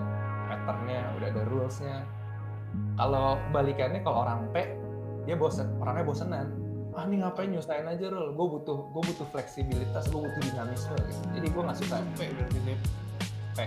patternnya 0.50 1.00
udah 1.18 1.26
ada 1.30 1.42
rulesnya. 1.46 1.96
Kalau 2.98 3.38
balikannya 3.50 4.00
kalau 4.02 4.26
orang 4.26 4.50
P 4.50 4.66
dia 5.26 5.38
bosen 5.38 5.70
orangnya 5.78 6.04
bosenan. 6.06 6.46
Ah 6.90 7.06
ini 7.06 7.22
ngapain 7.22 7.50
nyusahin 7.54 7.86
aja 7.86 8.10
rul. 8.10 8.34
Gue 8.34 8.46
butuh 8.58 8.78
gue 8.90 9.02
butuh 9.14 9.26
fleksibilitas 9.30 10.10
gue 10.10 10.20
butuh 10.20 10.40
dinamisme 10.42 10.94
gitu. 11.06 11.22
Jadi 11.38 11.46
gue 11.50 11.62
nggak 11.62 11.78
suka 11.78 11.96
P 12.18 12.20
berarti 12.34 12.58
nih. 12.66 12.78
P. 13.54 13.58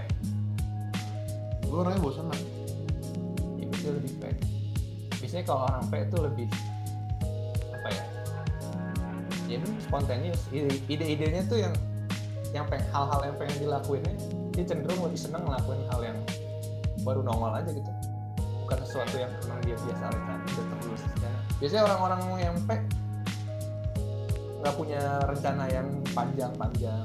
Gue 1.68 1.78
orangnya 1.80 2.02
bosan 2.04 2.28
lah. 2.28 2.42
ya 3.84 3.92
lebih 3.92 4.16
P. 4.16 4.24
Biasanya 5.20 5.44
kalau 5.44 5.68
orang 5.68 5.84
P 5.92 5.94
itu 6.08 6.18
lebih 6.24 6.48
ya 9.54 9.58
itu 9.62 9.70
spontaneous. 9.86 10.42
Ide- 10.50 10.82
ide-idenya 10.90 11.46
tuh 11.46 11.62
yang 11.62 11.74
yang 12.54 12.66
hal-hal 12.70 13.22
yang 13.26 13.36
pengen 13.38 13.58
dilakuinnya 13.66 14.14
dia 14.54 14.66
cenderung 14.66 15.02
lebih 15.06 15.18
senang 15.18 15.46
ngelakuin 15.46 15.82
hal 15.90 16.02
yang 16.06 16.20
baru 17.02 17.22
nongol 17.26 17.54
aja 17.54 17.70
gitu. 17.70 17.92
Bukan 18.64 18.78
sesuatu 18.86 19.16
yang 19.20 19.32
memang 19.44 19.60
dia 19.66 19.76
biasa 19.76 20.04
rencana 20.10 20.44
udah 20.48 20.66
terus 20.82 21.02
rencana 21.04 21.38
biasanya 21.62 21.84
orang-orang 21.88 22.22
yang 22.44 22.56
P 22.64 22.70
nggak 24.64 24.76
punya 24.80 25.02
rencana 25.28 25.64
yang 25.68 25.88
panjang-panjang 26.16 27.04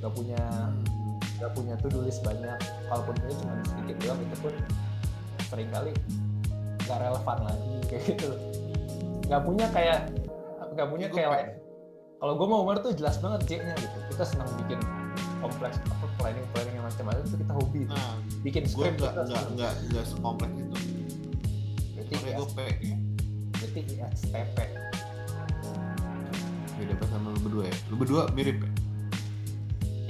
nggak 0.00 0.12
punya 0.12 0.42
nggak 1.40 1.52
punya 1.56 1.74
do 1.80 2.04
list 2.04 2.20
banyak 2.20 2.58
kalaupun 2.92 3.16
punya 3.16 3.34
cuma 3.40 3.54
sedikit 3.64 3.96
doang 4.04 4.20
itu 4.20 4.36
pun 4.44 4.52
sering 5.48 5.68
kali 5.72 5.92
nggak 6.84 6.98
relevan 7.00 7.38
lagi 7.48 7.72
kayak 7.88 8.02
gitu. 8.12 8.30
Nggak 9.30 9.42
punya 9.46 9.66
kayak 9.72 9.98
nggak 10.76 10.88
punya 10.92 11.06
kayak 11.08 11.28
pengen. 11.32 11.48
Kalau 12.20 12.36
gue 12.36 12.46
mau 12.46 12.60
Umar 12.60 12.84
tuh 12.84 12.92
jelas 12.92 13.16
banget 13.16 13.40
J-nya 13.48 13.72
gitu 13.80 13.96
kita 14.12 14.24
senang 14.28 14.48
bikin 14.60 14.76
kompleks 15.40 15.80
apa 15.88 16.06
planning 16.20 16.44
planning 16.52 16.74
yang 16.76 16.84
macam-macam 16.84 17.24
itu 17.24 17.36
kita 17.40 17.52
hobi 17.56 17.80
Nah, 17.88 18.14
bikin 18.44 18.62
gue 18.68 18.72
script 18.76 18.96
nggak 19.00 19.12
kita 19.16 19.22
nggak 19.24 19.40
senang. 19.40 19.54
nggak 19.56 19.72
nggak 19.88 20.04
sekompleks 20.04 20.54
itu. 20.54 20.76
berarti 21.96 22.12
Makanya 22.12 22.32
gue 22.36 22.44
IS, 22.44 22.52
P 22.52 22.58
ya. 22.60 22.96
berarti 23.56 23.80
ISTP 23.96 24.58
Beda 26.80 26.92
banget 26.96 27.12
sama 27.12 27.28
lu 27.28 27.40
berdua 27.44 27.64
ya. 27.68 27.76
Lu 27.92 27.96
berdua 27.96 28.22
mirip 28.32 28.56
ya. 28.60 28.70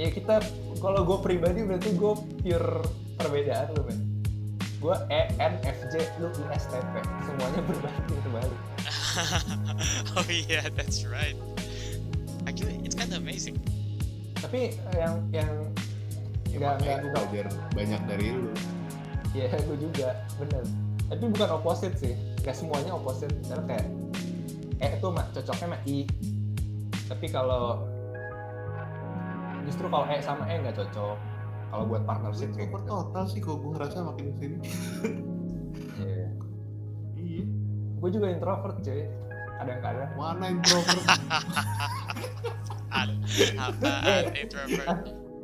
ya 0.01 0.09
kita 0.11 0.35
kalau 0.79 1.03
gue 1.03 1.19
pribadi 1.21 1.63
berarti 1.63 1.95
gue 1.95 2.13
pure 2.43 2.71
perbedaan 3.19 3.67
lu 3.75 3.83
men 3.87 4.01
gue 4.81 4.97
E 5.13 5.23
N 5.37 5.55
F 5.61 5.79
J 5.93 5.95
lu 6.19 6.27
ISTP 6.49 6.95
semuanya 7.23 7.61
berbanding 7.69 8.19
terbalik 8.25 8.61
oh 10.17 10.25
yeah 10.27 10.65
that's 10.73 11.05
right 11.05 11.37
actually 12.49 12.77
it's 12.85 12.97
kind 12.97 13.11
of 13.13 13.21
amazing 13.21 13.57
tapi 14.41 14.77
yang 14.97 15.21
yang 15.33 15.51
Ya, 16.51 16.59
Nggak, 16.59 16.73
makanya 16.83 16.83
nggak, 16.83 16.99
gue 16.99 17.11
nggak. 17.15 17.27
belajar 17.31 17.47
banyak 17.79 18.01
dari 18.11 18.27
lu. 18.35 18.51
ya 19.39 19.47
gue 19.55 19.79
juga 19.79 20.09
bener 20.43 20.63
tapi 21.07 21.25
bukan 21.31 21.49
opposite 21.55 21.95
sih 21.95 22.15
gak 22.43 22.59
semuanya 22.59 22.91
opposite 22.95 23.31
karena 23.47 23.63
kayak 23.71 23.87
E 24.83 24.87
itu 24.99 25.07
mah 25.15 25.27
cocoknya 25.31 25.67
sama 25.71 25.79
I 25.87 25.99
tapi 27.07 27.27
kalau 27.31 27.87
justru 29.63 29.87
kalau 29.87 30.07
E 30.11 30.19
sama 30.19 30.43
E 30.51 30.55
nggak 30.59 30.75
cocok 30.75 31.17
kalau 31.71 31.85
buat 31.87 32.03
partnership 32.03 32.51
kayak 32.59 32.75
gitu 32.75 32.83
total 32.91 33.25
sih 33.31 33.39
kalau 33.39 33.57
gue 33.63 33.71
ngerasa 33.79 33.97
makin 34.03 34.25
ke 34.27 34.35
sini. 34.43 34.59
Iya. 36.03 36.27
iya. 37.15 37.45
gue 38.03 38.11
juga 38.11 38.27
introvert 38.27 38.83
cuy 38.83 39.07
kadang-kadang 39.61 40.09
Mana 40.17 40.45
introvert? 40.49 41.05
apaan 43.61 44.25
introvert 44.35 44.99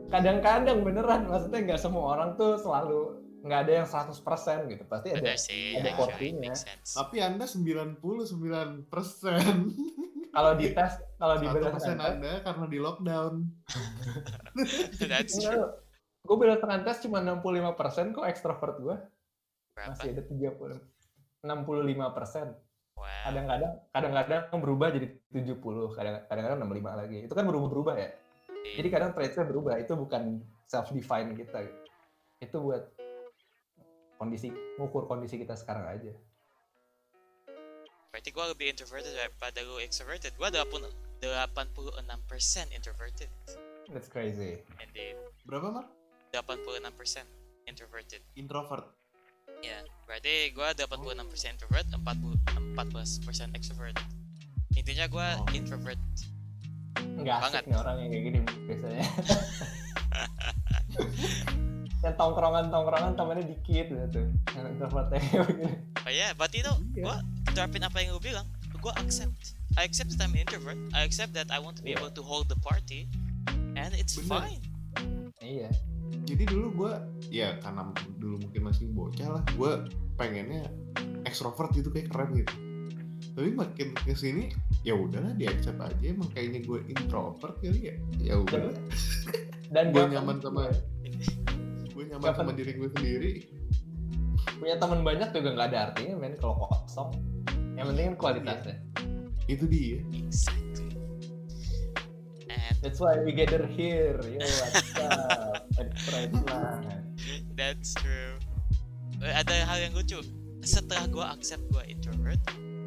kadang-kadang 0.06 0.78
beneran 0.82 1.26
maksudnya 1.26 1.60
nggak 1.66 1.80
semua 1.82 2.16
orang 2.16 2.34
tuh 2.34 2.56
selalu 2.56 3.20
nggak 3.44 3.60
ada 3.62 3.72
yang 3.82 3.86
100% 3.86 4.18
gitu 4.66 4.82
pasti 4.90 5.08
ada 5.14 5.34
sih, 5.38 5.78
ada 5.78 5.94
porsinya. 5.94 6.50
makes 6.50 6.66
sense. 6.66 6.98
Tapi 6.98 7.22
Anda 7.22 7.46
99 7.46 8.02
persen. 8.90 9.70
kalau 10.34 10.52
di 10.58 10.74
tes 10.74 10.98
kalau 11.16 11.38
di 11.38 11.46
persen 11.46 11.94
Anda 11.96 12.42
karena 12.42 12.66
di 12.66 12.78
lockdown. 12.82 13.46
That's 15.10 15.38
true. 15.38 15.78
gue 16.26 16.36
berdasarkan 16.36 16.82
tes 16.82 17.06
cuma 17.06 17.22
65% 17.22 18.18
kok 18.18 18.26
ekstrovert 18.26 18.82
gue 18.82 18.96
masih 19.78 20.10
ada 20.10 20.22
30 20.26 21.46
65% 21.46 21.46
Wow. 21.46 22.65
Kadang-kadang 22.96 23.72
kadang-kadang 23.92 24.42
berubah 24.62 24.88
jadi 24.88 25.06
70 25.30 25.92
kadang- 25.92 26.24
kadang-kadang 26.26 26.58
65 26.64 26.96
lagi 26.96 27.16
itu 27.28 27.34
kan 27.36 27.44
berubah-berubah 27.44 27.94
ya 28.00 28.10
jadi 28.76 28.88
kadang 28.90 29.10
traitsnya 29.12 29.44
berubah 29.46 29.78
itu 29.78 29.92
bukan 29.94 30.40
self 30.66 30.90
define 30.90 31.36
kita 31.36 31.68
itu 32.40 32.56
buat 32.56 32.82
kondisi 34.16 34.48
ngukur 34.80 35.04
kondisi 35.06 35.36
kita 35.36 35.54
sekarang 35.54 35.86
aja 35.86 36.12
Berarti 38.16 38.32
gue 38.32 38.46
lebih 38.48 38.72
introverted 38.72 39.12
daripada 39.12 39.60
lu 39.60 39.76
extroverted. 39.76 40.32
Gue 40.40 40.48
86% 40.48 41.20
introverted. 42.72 43.28
that's 43.92 44.08
crazy 44.08 44.64
Indeed. 44.80 45.20
Berapa, 45.44 45.68
Mar? 45.68 45.84
86% 46.32 47.28
introverted. 47.68 48.24
Introvert. 48.40 48.88
Ya, 49.60 49.84
berarti 50.08 50.48
gue 50.48 50.64
86% 50.64 51.60
introvert, 51.60 51.84
40, 51.92 52.55
14% 52.76 53.24
extrovert. 53.52 53.96
Intinya 54.72 55.08
gue 55.08 55.26
Oh. 55.34 55.48
introvert. 55.50 55.96
nggak 56.96 57.38
Banget. 57.38 57.60
asik 57.60 57.64
nih 57.66 57.76
orang 57.76 57.96
yang 57.98 58.10
kayak 58.10 58.24
gini 58.24 58.38
biasanya 58.66 59.04
yang 62.02 62.14
tongkrongan 62.14 62.64
tongkrongan 62.68 63.12
temannya 63.14 63.44
dikit 63.46 63.86
gitu 63.88 64.20
yang 64.52 64.64
introvertnya 64.70 65.20
begini 65.42 65.74
Oh 65.98 66.12
ya, 66.12 66.30
berarti 66.32 66.60
itu 66.60 66.72
Iya. 66.94 67.02
gue 67.02 67.16
terapin 67.50 67.82
apa 67.82 67.98
yang 67.98 68.14
lu 68.14 68.22
bilang. 68.22 68.46
Gue 68.76 68.94
accept. 68.94 69.58
I 69.74 69.82
accept 69.82 70.14
that 70.14 70.22
I'm 70.22 70.30
an 70.30 70.40
introvert. 70.40 70.78
I 70.92 71.02
accept 71.02 71.34
that 71.34 71.50
I 71.50 71.58
want 71.58 71.74
to 71.76 71.82
be 71.82 71.90
Iya. 71.90 71.98
able 71.98 72.12
to 72.12 72.22
hold 72.22 72.46
the 72.46 72.54
party. 72.56 73.10
And 73.74 73.90
it's 73.92 74.14
Bener. 74.14 74.46
fine. 74.46 74.62
iya 75.38 75.66
Jadi 76.22 76.42
dulu 76.44 76.66
gue, 76.76 76.92
ya 77.28 77.58
karena 77.58 77.90
dulu 78.16 78.38
mungkin 78.40 78.62
masih 78.64 78.86
bocah 78.88 79.28
lah, 79.28 79.42
gue 79.48 79.72
pengennya 80.14 80.70
ekstrovert 81.22 81.70
gitu 81.72 81.90
kayak 81.90 82.08
keren 82.08 82.34
gitu. 82.36 82.54
Tapi 83.32 83.52
makin 83.52 83.92
ke 83.94 84.12
sini, 84.12 84.48
ya 84.80 84.92
udahlah 84.92 85.32
di 85.32 85.44
accept 85.44 85.76
aja. 85.78 86.00
Emang 86.02 86.28
kayaknya 86.30 86.60
gue 86.62 86.80
introvert 86.86 87.56
kali 87.58 87.80
ya. 87.86 87.94
Ya 88.16 88.34
udah, 88.36 88.72
dan 89.68 89.84
Gua 89.92 90.04
gak 90.04 90.12
nyaman 90.14 90.36
sama- 90.38 90.72
gue 91.86 92.04
nyaman 92.06 92.32
sama 92.32 92.52
diri 92.52 92.72
gue 92.72 92.88
sendiri. 92.92 93.32
punya 94.56 94.76
teman 94.76 95.00
banyak 95.00 95.32
juga 95.32 95.52
nggak 95.52 95.68
ada 95.68 95.78
artinya 95.90 96.16
men 96.16 96.32
kalau 96.36 96.56
kosong 96.64 97.12
yang 97.74 97.92
penting 97.92 98.04
kan 98.08 98.16
kualitasnya 98.16 98.76
Itu 99.44 99.68
dia. 99.68 100.00
Exactly. 100.14 100.96
That's 102.80 102.96
why 102.96 103.20
we 103.20 103.32
gather 103.32 103.64
here 103.66 104.16
yo 104.22 104.40
what's 104.40 104.96
up 104.96 105.66
that's 107.58 107.92
true. 107.96 108.36
Eh, 109.18 109.32
Ada 109.34 109.64
hal 109.66 109.78
yang 109.82 109.92
lucu. 109.92 110.20
Setelah 110.62 111.04
gue 111.06 111.24
accept 111.26 111.64
gue 111.68 111.82
introvert, 111.86 112.40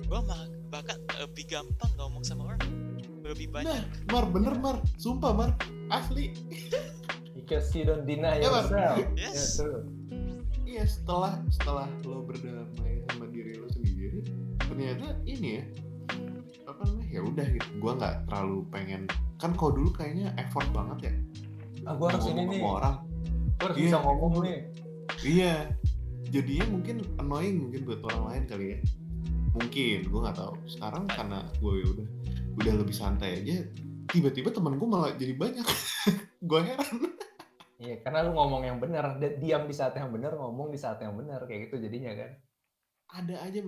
gue 0.09 0.19
malah 0.19 0.41
bahkan 0.69 0.97
lebih 1.15 1.45
gampang 1.47 1.91
ngomong 1.95 2.23
sama 2.23 2.49
orang. 2.49 2.61
Lebih 3.21 3.47
Nah, 3.47 3.61
banyak. 3.61 3.83
Mar, 4.09 4.25
bener 4.27 4.53
Mar. 4.57 4.77
Sumpah 4.95 5.31
Mar. 5.31 5.51
Asli. 5.89 6.33
because 7.31 7.69
you 7.71 7.81
don't 7.83 8.03
deny 8.03 8.37
Ya, 8.37 8.49
Mar. 8.49 8.65
yourself 8.65 8.97
Yes. 9.15 9.57
Yeah. 9.57 9.81
Iya 10.67 10.83
setelah 10.85 11.33
setelah 11.49 11.87
lo 12.03 12.21
berdamai 12.21 13.01
sama 13.09 13.25
diri 13.25 13.57
lo 13.57 13.65
sendiri, 13.67 14.21
ternyata 14.59 15.17
ini 15.25 15.57
ya 15.57 15.63
apa 16.63 16.85
namanya 16.85 17.09
ya 17.09 17.21
udah 17.23 17.45
gitu. 17.49 17.67
Gue 17.79 17.91
nggak 17.95 18.15
terlalu 18.25 18.57
pengen 18.69 19.01
kan 19.37 19.51
kalau 19.53 19.73
dulu 19.73 19.89
kayaknya 19.89 20.29
effort 20.37 20.69
banget 20.69 21.09
ya. 21.09 21.13
ah 21.87 21.93
gue 21.95 22.07
harus 22.07 22.21
ini 22.23 22.33
ngomong 22.35 22.49
nih 22.49 22.59
sama 22.59 22.69
orang. 22.75 22.95
gue 23.49 23.65
harus 23.65 23.77
Iya. 23.77 23.85
bisa 23.87 23.97
ngomong 23.99 24.33
nih 24.39 24.57
Iya. 25.19 25.53
Jadinya 26.29 26.65
mungkin 26.69 26.95
annoying 27.17 27.55
mungkin 27.57 27.81
buat 27.83 28.01
orang 28.05 28.23
lain 28.29 28.43
kali 28.45 28.65
ya. 28.69 28.79
Mungkin 29.55 29.97
gue 30.05 30.19
nggak 30.19 30.37
tahu. 30.37 30.53
Sekarang 30.65 31.03
karena 31.07 31.41
gue 31.57 31.73
udah 31.83 32.07
udah 32.59 32.73
lebih 32.75 32.95
santai 32.95 33.39
aja, 33.41 33.63
tiba-tiba 34.09 34.51
teman 34.51 34.75
gue 34.75 34.87
malah 34.87 35.15
jadi 35.15 35.33
banyak. 35.33 35.65
gue 36.49 36.61
heran. 36.61 36.97
Iya, 37.79 37.95
karena 38.03 38.27
lu 38.27 38.35
ngomong 38.35 38.67
yang 38.67 38.77
benar, 38.77 39.15
diam 39.39 39.63
di 39.63 39.71
saat 39.71 39.95
yang 39.95 40.11
benar, 40.11 40.35
ngomong 40.35 40.67
di 40.67 40.75
saat 40.75 40.99
yang 40.99 41.15
benar, 41.15 41.47
kayak 41.47 41.71
gitu 41.71 41.79
jadinya 41.79 42.11
kan. 42.13 42.31
ada 43.09 43.41
aja 43.41 43.65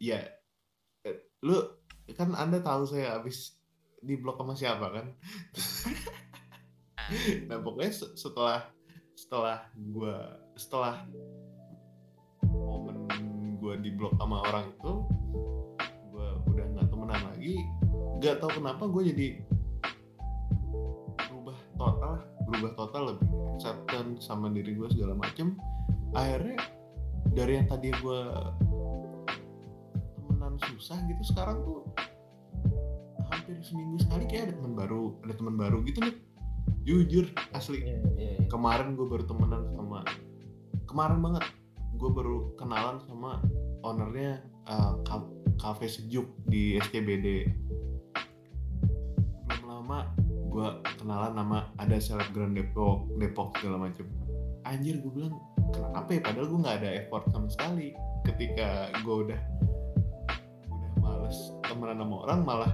ya 0.00 0.24
eh, 1.04 1.16
lu 1.44 1.60
kan 2.16 2.32
anda 2.32 2.56
tahu 2.56 2.88
saya 2.88 3.20
habis 3.20 3.60
di 4.00 4.16
blok 4.16 4.40
sama 4.40 4.56
siapa 4.56 4.86
kan 4.88 5.06
Ah, 6.96 7.10
nah 7.52 7.58
pokoknya 7.60 7.92
se- 7.92 8.16
setelah 8.16 8.64
setelah 9.12 9.68
gua 9.92 10.40
setelah 10.56 11.04
gua 13.58 13.74
di 13.76 13.90
blok 13.92 14.14
sama 14.16 14.40
orang 14.46 14.70
itu 14.70 14.92
gua 16.14 16.28
udah 16.46 16.64
nggak 16.78 16.86
temenan 16.88 17.22
lagi 17.34 17.56
nggak 18.18 18.42
tahu 18.42 18.50
kenapa 18.58 18.82
gue 18.90 19.02
jadi 19.14 19.28
berubah 21.22 21.58
total 21.78 22.14
berubah 22.50 22.72
total 22.74 23.02
lebih 23.14 23.28
acceptance 23.54 24.26
sama 24.26 24.50
diri 24.50 24.74
gue 24.74 24.88
segala 24.90 25.14
macem. 25.14 25.54
Akhirnya 26.18 26.58
dari 27.30 27.62
yang 27.62 27.66
tadi 27.70 27.94
gue 27.94 28.20
temenan 30.18 30.58
susah 30.66 30.98
gitu 31.06 31.22
sekarang 31.30 31.62
tuh 31.62 31.86
hampir 33.30 33.60
seminggu 33.62 34.02
sekali 34.02 34.24
kayak 34.26 34.50
ada 34.50 34.54
teman 34.58 34.74
baru 34.74 35.02
ada 35.22 35.34
teman 35.38 35.54
baru 35.54 35.78
gitu 35.86 35.98
nih. 36.02 36.16
Jujur 36.86 37.26
asli. 37.54 37.84
Iya, 37.84 37.98
iya, 38.18 38.30
iya. 38.34 38.46
kemarin 38.50 38.98
gue 38.98 39.06
baru 39.06 39.22
temenan 39.30 39.62
sama 39.78 40.02
kemarin 40.90 41.18
banget 41.22 41.44
gue 41.98 42.10
baru 42.14 42.54
kenalan 42.54 43.02
sama 43.02 43.42
ownernya 43.82 44.38
uh, 44.70 45.02
cafe 45.58 45.90
sejuk 45.90 46.30
di 46.46 46.78
SCBD 46.78 47.50
belum 49.50 49.66
lama 49.66 50.14
gue 50.22 50.68
kenalan 51.02 51.34
nama 51.34 51.58
ada 51.82 51.98
selebgram 51.98 52.54
Depok 52.54 53.10
Depok 53.18 53.58
segala 53.58 53.90
macem. 53.90 54.06
Anjir 54.62 55.02
gue 55.02 55.10
bilang 55.10 55.34
kenapa 55.74 56.08
ya? 56.14 56.20
Padahal 56.22 56.46
gue 56.46 56.58
nggak 56.62 56.76
ada 56.82 56.90
effort 57.02 57.24
sama 57.34 57.48
sekali 57.50 57.92
ketika 58.26 58.94
gue 59.02 59.16
udah 59.28 59.40
udah 60.70 60.92
males 61.02 61.38
temenan 61.66 61.98
sama 61.98 62.16
orang 62.28 62.40
malah 62.46 62.72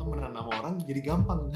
temenan 0.00 0.32
sama 0.32 0.50
orang 0.64 0.74
jadi 0.88 1.00
gampang. 1.04 1.40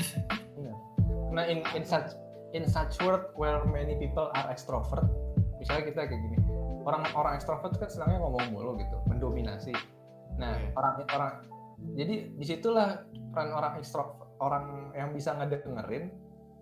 Nah, 1.30 1.46
in, 1.46 1.62
in 1.78 1.86
such 1.86 2.11
in 2.58 2.66
such 2.66 2.98
world 3.06 3.22
where 3.38 3.62
many 3.62 3.94
people 3.94 4.34
are 4.34 4.50
extrovert, 4.50 5.06
misalnya 5.62 5.94
kita 5.94 6.00
kayak 6.11 6.18
gini, 6.26 6.36
orang-orang 6.85 7.37
ekstrovert 7.37 7.76
kan 7.76 7.91
senangnya 7.91 8.18
ngomong 8.24 8.45
mulu 8.53 8.72
gitu, 8.81 8.97
mendominasi. 9.09 9.74
Nah, 10.41 10.57
Iya. 10.57 10.68
orang 10.76 10.95
orang 11.12 11.33
jadi 11.97 12.14
di 12.37 12.45
situlah 12.45 13.09
peran 13.33 13.51
orang 13.57 13.81
ekstrovert, 13.81 14.37
orang 14.41 14.93
yang 14.93 15.11
bisa 15.16 15.33
ngedengerin, 15.37 16.12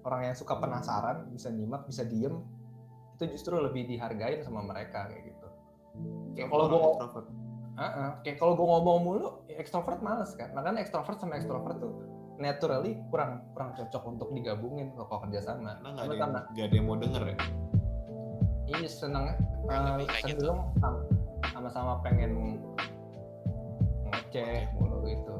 orang 0.07 0.31
yang 0.31 0.35
suka 0.39 0.59
penasaran, 0.59 1.27
bisa 1.35 1.51
nyimak, 1.51 1.85
bisa 1.91 2.07
diem, 2.07 2.39
itu 3.19 3.25
justru 3.35 3.59
lebih 3.59 3.87
dihargain 3.91 4.47
sama 4.47 4.63
mereka 4.63 5.11
kayak 5.11 5.35
gitu. 5.35 5.49
Kayak 6.39 6.49
kalau 6.55 6.65
Orang 6.71 6.79
gue 6.79 6.91
extrovert. 6.95 7.27
Heeh, 7.79 8.11
kayak 8.27 8.37
kalau 8.43 8.53
gue 8.59 8.67
ngomong 8.67 8.99
mulu, 9.03 9.29
ya 9.47 9.57
ekstrovert 9.59 10.01
males 10.03 10.35
kan. 10.35 10.51
Makanya 10.55 10.83
ekstrovert 10.83 11.19
sama 11.19 11.39
ekstrovert 11.39 11.79
tuh 11.79 11.95
naturally 12.39 12.95
kurang 13.11 13.43
kurang 13.51 13.75
cocok 13.75 14.03
untuk 14.07 14.29
digabungin 14.31 14.95
kalau 14.95 15.19
kerja 15.27 15.43
sama. 15.43 15.75
karena 15.83 15.91
nggak 15.91 16.07
ada, 16.07 16.15
yang, 16.15 16.33
nggak 16.55 16.67
ada 16.71 16.75
yang 16.79 16.87
mau 16.87 16.99
denger 16.99 17.25
ya 17.35 17.37
ini 18.69 18.85
seneng 18.85 19.33
Kurang 19.65 19.81
eh, 19.81 19.89
lebih 19.97 20.07
kayak 20.13 20.25
gitu. 20.37 20.51
sama-sama 21.57 21.99
pengen 22.05 22.61
ngoceh 24.09 24.69
mulu 24.77 25.05
gitu. 25.09 25.35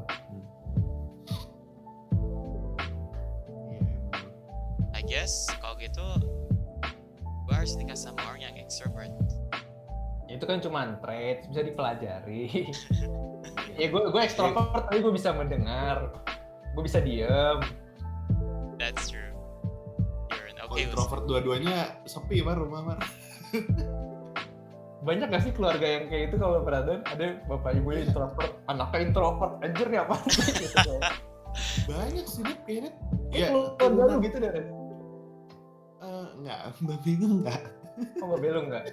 Iya. 3.69 3.85
I 4.97 5.01
guess 5.05 5.47
kalau 5.61 5.77
gitu 5.77 6.05
gue 7.49 7.53
harus 7.53 7.73
nikah 7.77 7.97
sama 7.97 8.21
orang 8.29 8.49
yang 8.49 8.55
extrovert. 8.57 9.13
Itu 10.29 10.45
kan 10.45 10.61
cuma 10.61 10.97
trait 11.01 11.45
bisa 11.49 11.65
dipelajari. 11.65 12.49
ya 13.81 13.87
gue 13.89 14.01
gue 14.09 14.21
ekstrovert 14.21 14.89
tapi 14.89 15.01
gue 15.01 15.13
bisa 15.13 15.33
mendengar, 15.33 16.13
gue 16.77 16.83
bisa 16.85 17.01
diem. 17.01 17.61
That's 18.77 19.09
true. 19.09 19.28
Kalau 20.69 20.77
okay 20.77 20.85
introvert 20.85 21.23
dua-duanya 21.25 21.77
sepi 22.05 22.45
mar 22.45 22.61
rumah 22.61 22.81
mar 22.93 22.99
Banyak 25.01 25.31
gak 25.33 25.43
sih 25.47 25.53
keluarga 25.55 25.81
yang 25.81 26.05
kayak 26.11 26.29
itu 26.29 26.35
kalau 26.37 26.61
perhatian 26.61 27.01
ada 27.07 27.39
bapak 27.49 27.71
ibunya 27.79 28.03
introvert, 28.05 28.51
anaknya 28.69 28.99
introvert, 29.09 29.53
anjir 29.65 29.87
nih 29.89 29.99
apa 30.05 30.15
gitu 30.29 30.93
banyak 31.89 32.25
sih 32.29 32.43
Dep, 32.45 32.59
kayaknya 32.69 32.91
Ya, 33.33 33.49
keluarga 33.81 34.13
lu 34.13 34.21
gitu 34.21 34.37
deh. 34.37 34.51
eh, 35.99 36.25
nggak 36.45 36.59
mbak 36.85 36.99
bingung 37.01 37.41
nggak 37.41 37.61
Oh, 38.23 38.31
Mbak 38.31 38.39
Belo 38.39 38.59
enggak? 38.63 38.85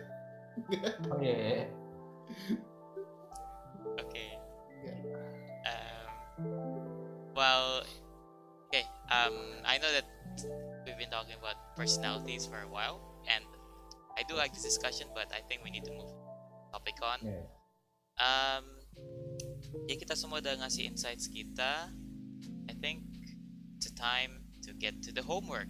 Oh 1.15 1.19
iya, 1.23 1.37
iya. 1.39 1.65
Okay. 4.03 4.29
Um, 5.63 6.07
well, 7.39 7.87
okay. 8.67 8.83
Um, 9.07 9.63
I 9.63 9.79
know 9.79 9.91
that 9.95 10.09
we've 10.97 11.05
been 11.05 11.13
talking 11.13 11.37
about 11.39 11.77
personalities 11.77 12.47
for 12.47 12.57
a 12.57 12.69
while, 12.69 13.01
and 13.29 13.45
I 14.17 14.23
do 14.25 14.35
like 14.35 14.55
this 14.55 14.65
discussion, 14.65 15.09
but 15.15 15.29
I 15.29 15.45
think 15.45 15.61
we 15.63 15.71
need 15.71 15.85
to 15.85 15.93
move 15.93 16.09
topic 16.73 16.97
on. 17.05 17.21
Iya. 17.21 17.45
Um, 18.17 18.65
ya 19.93 20.01
kita 20.01 20.17
semua 20.17 20.41
udah 20.41 20.57
ngasih 20.57 20.89
insights 20.89 21.29
kita. 21.29 21.93
I 22.65 22.75
think 22.81 23.05
it's 23.77 23.93
a 23.93 23.95
time 23.95 24.41
to 24.65 24.73
get 24.73 25.05
to 25.05 25.13
the 25.13 25.21
homework. 25.21 25.69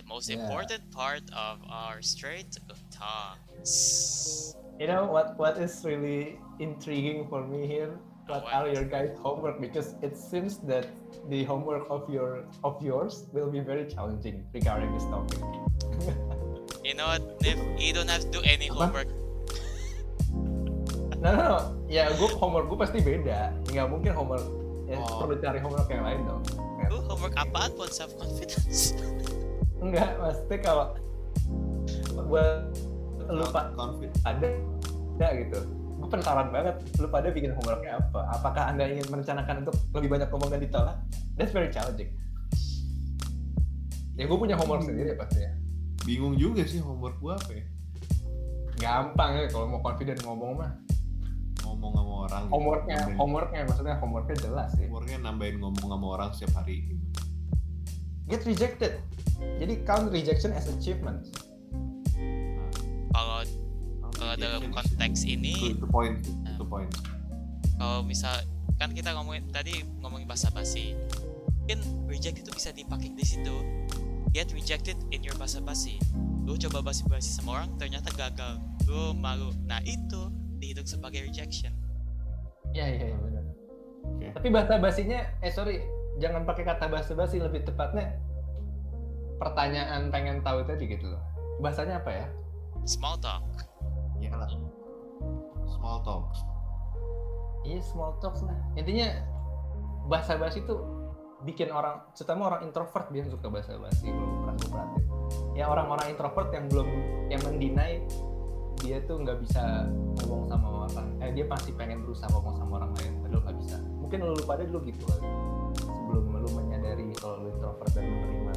The 0.00 0.04
most 0.08 0.32
Yeah. 0.32 0.40
important 0.40 0.88
part 0.88 1.28
of 1.36 1.60
our 1.68 2.00
straight 2.00 2.56
talks. 2.88 4.56
You 4.80 4.88
know 4.88 5.04
what 5.04 5.36
what 5.36 5.60
is 5.60 5.84
really 5.84 6.40
intriguing 6.56 7.28
for 7.28 7.44
me 7.44 7.68
here? 7.68 8.00
What 8.26 8.44
What? 8.46 8.54
are 8.54 8.68
your 8.70 8.84
guys' 8.84 9.18
homework? 9.18 9.58
Because 9.58 9.98
it 10.00 10.14
seems 10.14 10.58
that 10.70 10.86
the 11.26 11.42
homework 11.42 11.90
of 11.90 12.06
your 12.06 12.46
of 12.62 12.78
yours 12.80 13.26
will 13.34 13.50
be 13.50 13.58
very 13.58 13.84
challenging 13.84 14.46
regarding 14.54 14.94
this 14.94 15.04
topic. 15.10 15.42
You 16.82 16.94
know 16.94 17.06
what, 17.10 17.22
Nif? 17.42 17.58
You 17.78 17.90
don't 17.92 18.06
have 18.06 18.22
to 18.22 18.30
do 18.30 18.40
any 18.42 18.66
Apa? 18.66 18.78
homework. 18.90 19.10
No, 21.22 21.30
no, 21.30 21.42
no. 21.54 21.60
Ya, 21.86 22.10
gue 22.10 22.30
homework 22.34 22.66
gue 22.66 22.78
pasti 22.78 22.98
beda. 22.98 23.54
Nggak 23.70 23.86
mungkin 23.86 24.10
homework. 24.14 24.46
Ya, 24.86 24.98
Oh. 24.98 25.22
perlu 25.22 25.38
cari 25.38 25.58
homework 25.62 25.86
yang 25.86 26.02
lain 26.02 26.20
dong. 26.26 26.42
Lu 26.90 26.98
homework 27.06 27.34
apaan 27.34 27.70
pun 27.74 27.86
self 27.86 28.10
confidence? 28.18 28.98
Enggak, 29.78 30.18
maksudnya 30.18 30.58
kalau 30.60 30.86
buat 32.26 32.70
lu 33.26 33.46
pak 33.48 33.72
Confident. 33.74 34.14
ada 34.26 34.46
ada 35.16 35.28
gitu. 35.38 35.58
Gue 36.02 36.10
penasaran 36.10 36.50
banget, 36.50 36.82
lu 36.98 37.06
pada 37.06 37.30
bikin 37.30 37.54
homeworknya 37.54 37.94
apa? 37.96 38.26
Apakah 38.34 38.74
anda 38.74 38.90
ingin 38.90 39.06
merencanakan 39.06 39.62
untuk 39.62 39.78
lebih 39.94 40.10
banyak 40.10 40.28
ngomong 40.28 40.50
dan 40.50 40.58
ditolak? 40.58 40.96
That's 41.38 41.54
very 41.54 41.70
challenging. 41.70 42.10
Ya 44.12 44.26
gue 44.26 44.34
punya 44.34 44.58
homework 44.58 44.82
sendiri 44.82 45.14
pasti 45.14 45.40
ya. 45.40 45.54
Bingung 46.02 46.34
juga 46.34 46.66
sih 46.66 46.82
homework 46.82 47.22
gua 47.22 47.38
apa 47.38 47.54
ya? 47.54 47.64
Gampang 48.76 49.38
ya 49.38 49.46
kalau 49.46 49.70
mau 49.70 49.80
confident 49.80 50.18
ngomong 50.26 50.58
mah. 50.58 50.74
Ngomong 51.62 51.92
sama 51.94 52.12
orang. 52.26 52.42
gitu. 52.42 52.52
Homeworknya, 52.52 52.96
Nambahin- 52.98 53.18
homeworknya 53.22 53.60
maksudnya 53.62 53.94
homeworknya 54.02 54.36
jelas 54.42 54.68
sih. 54.74 54.84
homeworknya 54.84 55.18
nambahin 55.22 55.56
ngomong 55.62 55.86
sama 55.86 56.06
orang 56.18 56.28
setiap 56.34 56.52
hari. 56.58 56.90
gitu. 56.90 57.04
Get 58.26 58.42
rejected. 58.42 58.92
Jadi 59.62 59.74
count 59.86 60.10
rejection 60.10 60.50
as 60.50 60.66
achievement. 60.66 61.30
Kalau 63.08 63.46
kalau 64.22 64.34
dalam 64.38 64.62
konteks 64.70 65.26
ini, 65.26 65.74
itu 65.74 65.86
poin, 65.90 66.14
itu 66.22 66.62
poin. 66.62 66.86
kalau 67.74 68.06
misal 68.06 68.30
kan 68.78 68.94
kita 68.94 69.10
ngomongin 69.18 69.50
tadi 69.50 69.82
ngomongin 69.98 70.30
bahasa 70.30 70.46
basi, 70.54 70.94
mungkin 71.66 71.82
reject 72.06 72.46
itu 72.46 72.50
bisa 72.54 72.70
dipakai 72.70 73.10
di 73.10 73.26
situ. 73.26 73.56
Get 74.30 74.54
rejected 74.54 74.96
in 75.10 75.26
your 75.26 75.34
bahasa 75.36 75.58
basi. 75.58 75.98
Lu 76.46 76.54
coba 76.56 76.80
basi 76.80 77.04
basi 77.10 77.34
sama 77.34 77.60
orang, 77.60 77.74
ternyata 77.76 78.08
gagal. 78.14 78.62
Lu 78.88 79.12
malu. 79.12 79.52
Nah 79.68 79.82
itu 79.84 80.30
dihitung 80.56 80.88
sebagai 80.88 81.26
rejection. 81.26 81.74
Iya 82.72 82.86
iya 82.88 83.04
iya 83.12 83.18
benar. 83.18 83.44
Oke. 84.06 84.26
Tapi 84.38 84.48
bahasa 84.48 84.80
basinya, 84.80 85.20
eh 85.44 85.52
sorry, 85.52 85.84
jangan 86.16 86.48
pakai 86.48 86.64
kata 86.64 86.88
bahasa 86.88 87.12
basi 87.12 87.42
lebih 87.42 87.66
tepatnya 87.68 88.16
pertanyaan 89.36 90.08
pengen 90.08 90.40
tahu 90.40 90.64
tadi 90.64 90.86
gitu 90.86 91.12
loh. 91.12 91.22
Bahasanya 91.60 92.00
apa 92.00 92.10
ya? 92.14 92.26
Small 92.88 93.20
talk. 93.20 93.44
Small 95.82 95.98
talks. 96.06 96.38
Iya 97.66 97.82
small 97.82 98.14
talks 98.22 98.46
lah. 98.46 98.54
Intinya 98.78 99.18
bahasa 100.06 100.38
basi 100.38 100.62
itu 100.62 100.78
bikin 101.42 101.74
orang, 101.74 102.06
terutama 102.14 102.54
orang 102.54 102.70
introvert 102.70 103.10
dia 103.10 103.26
suka 103.26 103.50
bahasa 103.50 103.74
basi 103.82 104.06
kalau 104.14 104.46
pernah 104.46 104.54
gue. 104.62 104.84
Ya 105.58 105.66
orang-orang 105.66 106.14
introvert 106.14 106.54
yang 106.54 106.70
belum 106.70 106.86
yang 107.34 107.42
mendinai 107.42 107.98
dia 108.78 109.02
tuh 109.10 109.26
nggak 109.26 109.42
bisa 109.42 109.90
ngomong 110.22 110.46
sama 110.46 110.86
orang. 110.86 111.06
Eh 111.18 111.34
dia 111.34 111.50
pasti 111.50 111.74
pengen 111.74 112.06
berusaha 112.06 112.30
ngomong 112.30 112.62
sama 112.62 112.78
orang 112.78 112.94
lain, 113.02 113.12
padahal 113.18 113.42
nggak 113.42 113.58
bisa. 113.58 113.76
Mungkin 113.98 114.18
lu 114.22 114.38
pada 114.46 114.62
dulu 114.62 114.86
gitu 114.86 115.02
kali. 115.02 115.26
Sebelum 115.82 116.30
lu 116.30 116.50
menyadari 116.62 117.10
kalau 117.18 117.42
lu 117.42 117.50
introvert 117.58 117.90
dan 117.90 118.06
menerima. 118.06 118.54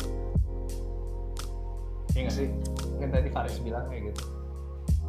Iya 2.13 2.21
nggak 2.21 2.35
sih? 2.37 2.47
Kan 3.01 3.09
tadi 3.09 3.29
Faris 3.33 3.57
bilang 3.65 3.89
kayak 3.89 4.13
gitu. 4.13 4.23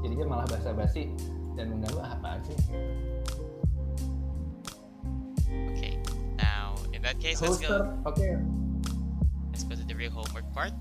Jadinya 0.00 0.24
malah 0.32 0.46
bahasa 0.48 0.72
basi 0.72 1.12
dan 1.56 1.72
mengganggu 1.72 2.00
apaan 2.04 2.40
sih? 2.44 2.58
Okay. 5.72 5.96
Now 6.36 6.76
in 6.92 7.00
that 7.02 7.16
case, 7.18 7.40
let's 7.40 7.56
go. 7.56 7.88
Okay. 8.04 8.36
Let's 9.50 9.64
go 9.64 9.74
to 9.74 9.84
the 9.88 9.96
real 9.96 10.12
homework 10.12 10.44
part. 10.52 10.76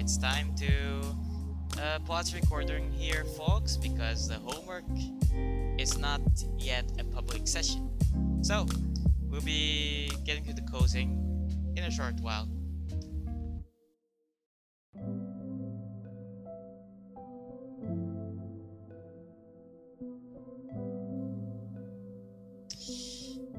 It's 0.00 0.16
time 0.16 0.56
to 0.56 0.72
uh, 1.76 1.98
pause 2.08 2.32
recording 2.32 2.90
here, 2.90 3.24
folks, 3.36 3.76
because 3.76 4.28
the 4.28 4.40
homework 4.40 4.88
is 5.76 5.98
not 6.00 6.24
yet 6.56 6.88
a 6.98 7.04
public 7.04 7.46
session. 7.46 7.92
So, 8.40 8.64
we'll 9.28 9.44
be 9.44 10.10
getting 10.24 10.44
to 10.48 10.54
the 10.54 10.62
closing 10.62 11.20
in 11.76 11.84
a 11.84 11.90
short 11.90 12.16
while. 12.20 12.48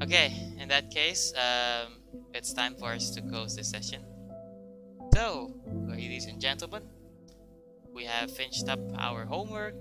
Okay, 0.06 0.32
in 0.60 0.68
that 0.70 0.91
case, 0.91 1.34
um, 1.34 1.93
it's 2.36 2.53
time 2.53 2.76
for 2.76 2.91
us 2.91 3.10
to 3.10 3.24
close 3.24 3.56
this 3.56 3.72
session. 3.72 4.06
So, 5.16 5.51
ladies 5.88 6.28
and 6.28 6.39
gentlemen, 6.39 6.84
we 7.91 8.06
have 8.06 8.30
finished 8.30 8.70
up 8.70 8.78
our 8.99 9.26
homework 9.26 9.74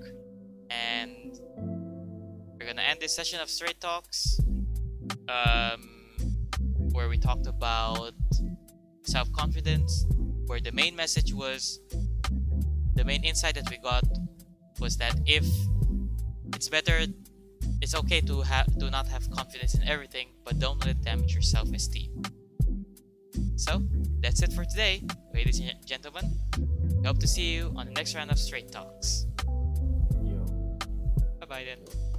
and 0.71 1.39
we're 1.59 2.67
gonna 2.67 2.81
end 2.81 3.01
this 3.01 3.15
session 3.15 3.39
of 3.43 3.51
Straight 3.51 3.79
Talks, 3.83 4.41
um, 5.29 6.09
where 6.93 7.11
we 7.11 7.19
talked 7.19 7.47
about 7.47 8.15
self 9.03 9.31
confidence, 9.33 10.07
where 10.47 10.59
the 10.59 10.73
main 10.73 10.97
message 10.97 11.35
was 11.35 11.81
the 12.95 13.05
main 13.05 13.23
insight 13.25 13.57
that 13.57 13.69
we 13.69 13.77
got 13.77 14.05
was 14.81 14.97
that 14.97 15.21
if 15.27 15.45
it's 16.55 16.71
better 16.71 17.05
it's 17.85 17.95
okay 17.95 18.23
to 18.23 18.41
have 18.41 18.67
to 18.79 18.89
not 18.89 19.07
have 19.09 19.31
confidence 19.31 19.75
in 19.75 19.87
everything, 19.87 20.29
but 20.43 20.59
don't 20.59 20.81
let 20.81 20.89
it 20.89 21.03
damage 21.03 21.35
your 21.35 21.43
self-esteem. 21.43 22.11
So 23.57 23.83
that's 24.23 24.43
it 24.43 24.55
for 24.55 24.65
today, 24.65 25.03
ladies 25.35 25.61
and 25.61 25.77
gentlemen. 25.85 26.33
Hope 27.05 27.19
to 27.19 27.29
see 27.29 27.53
you 27.53 27.75
on 27.77 27.85
the 27.85 27.93
next 27.93 28.15
round 28.15 28.31
of 28.31 28.39
Straight 28.39 28.73
Talks. 28.73 29.27
Bye 31.41 31.47
bye 31.47 31.65
then. 31.69 32.14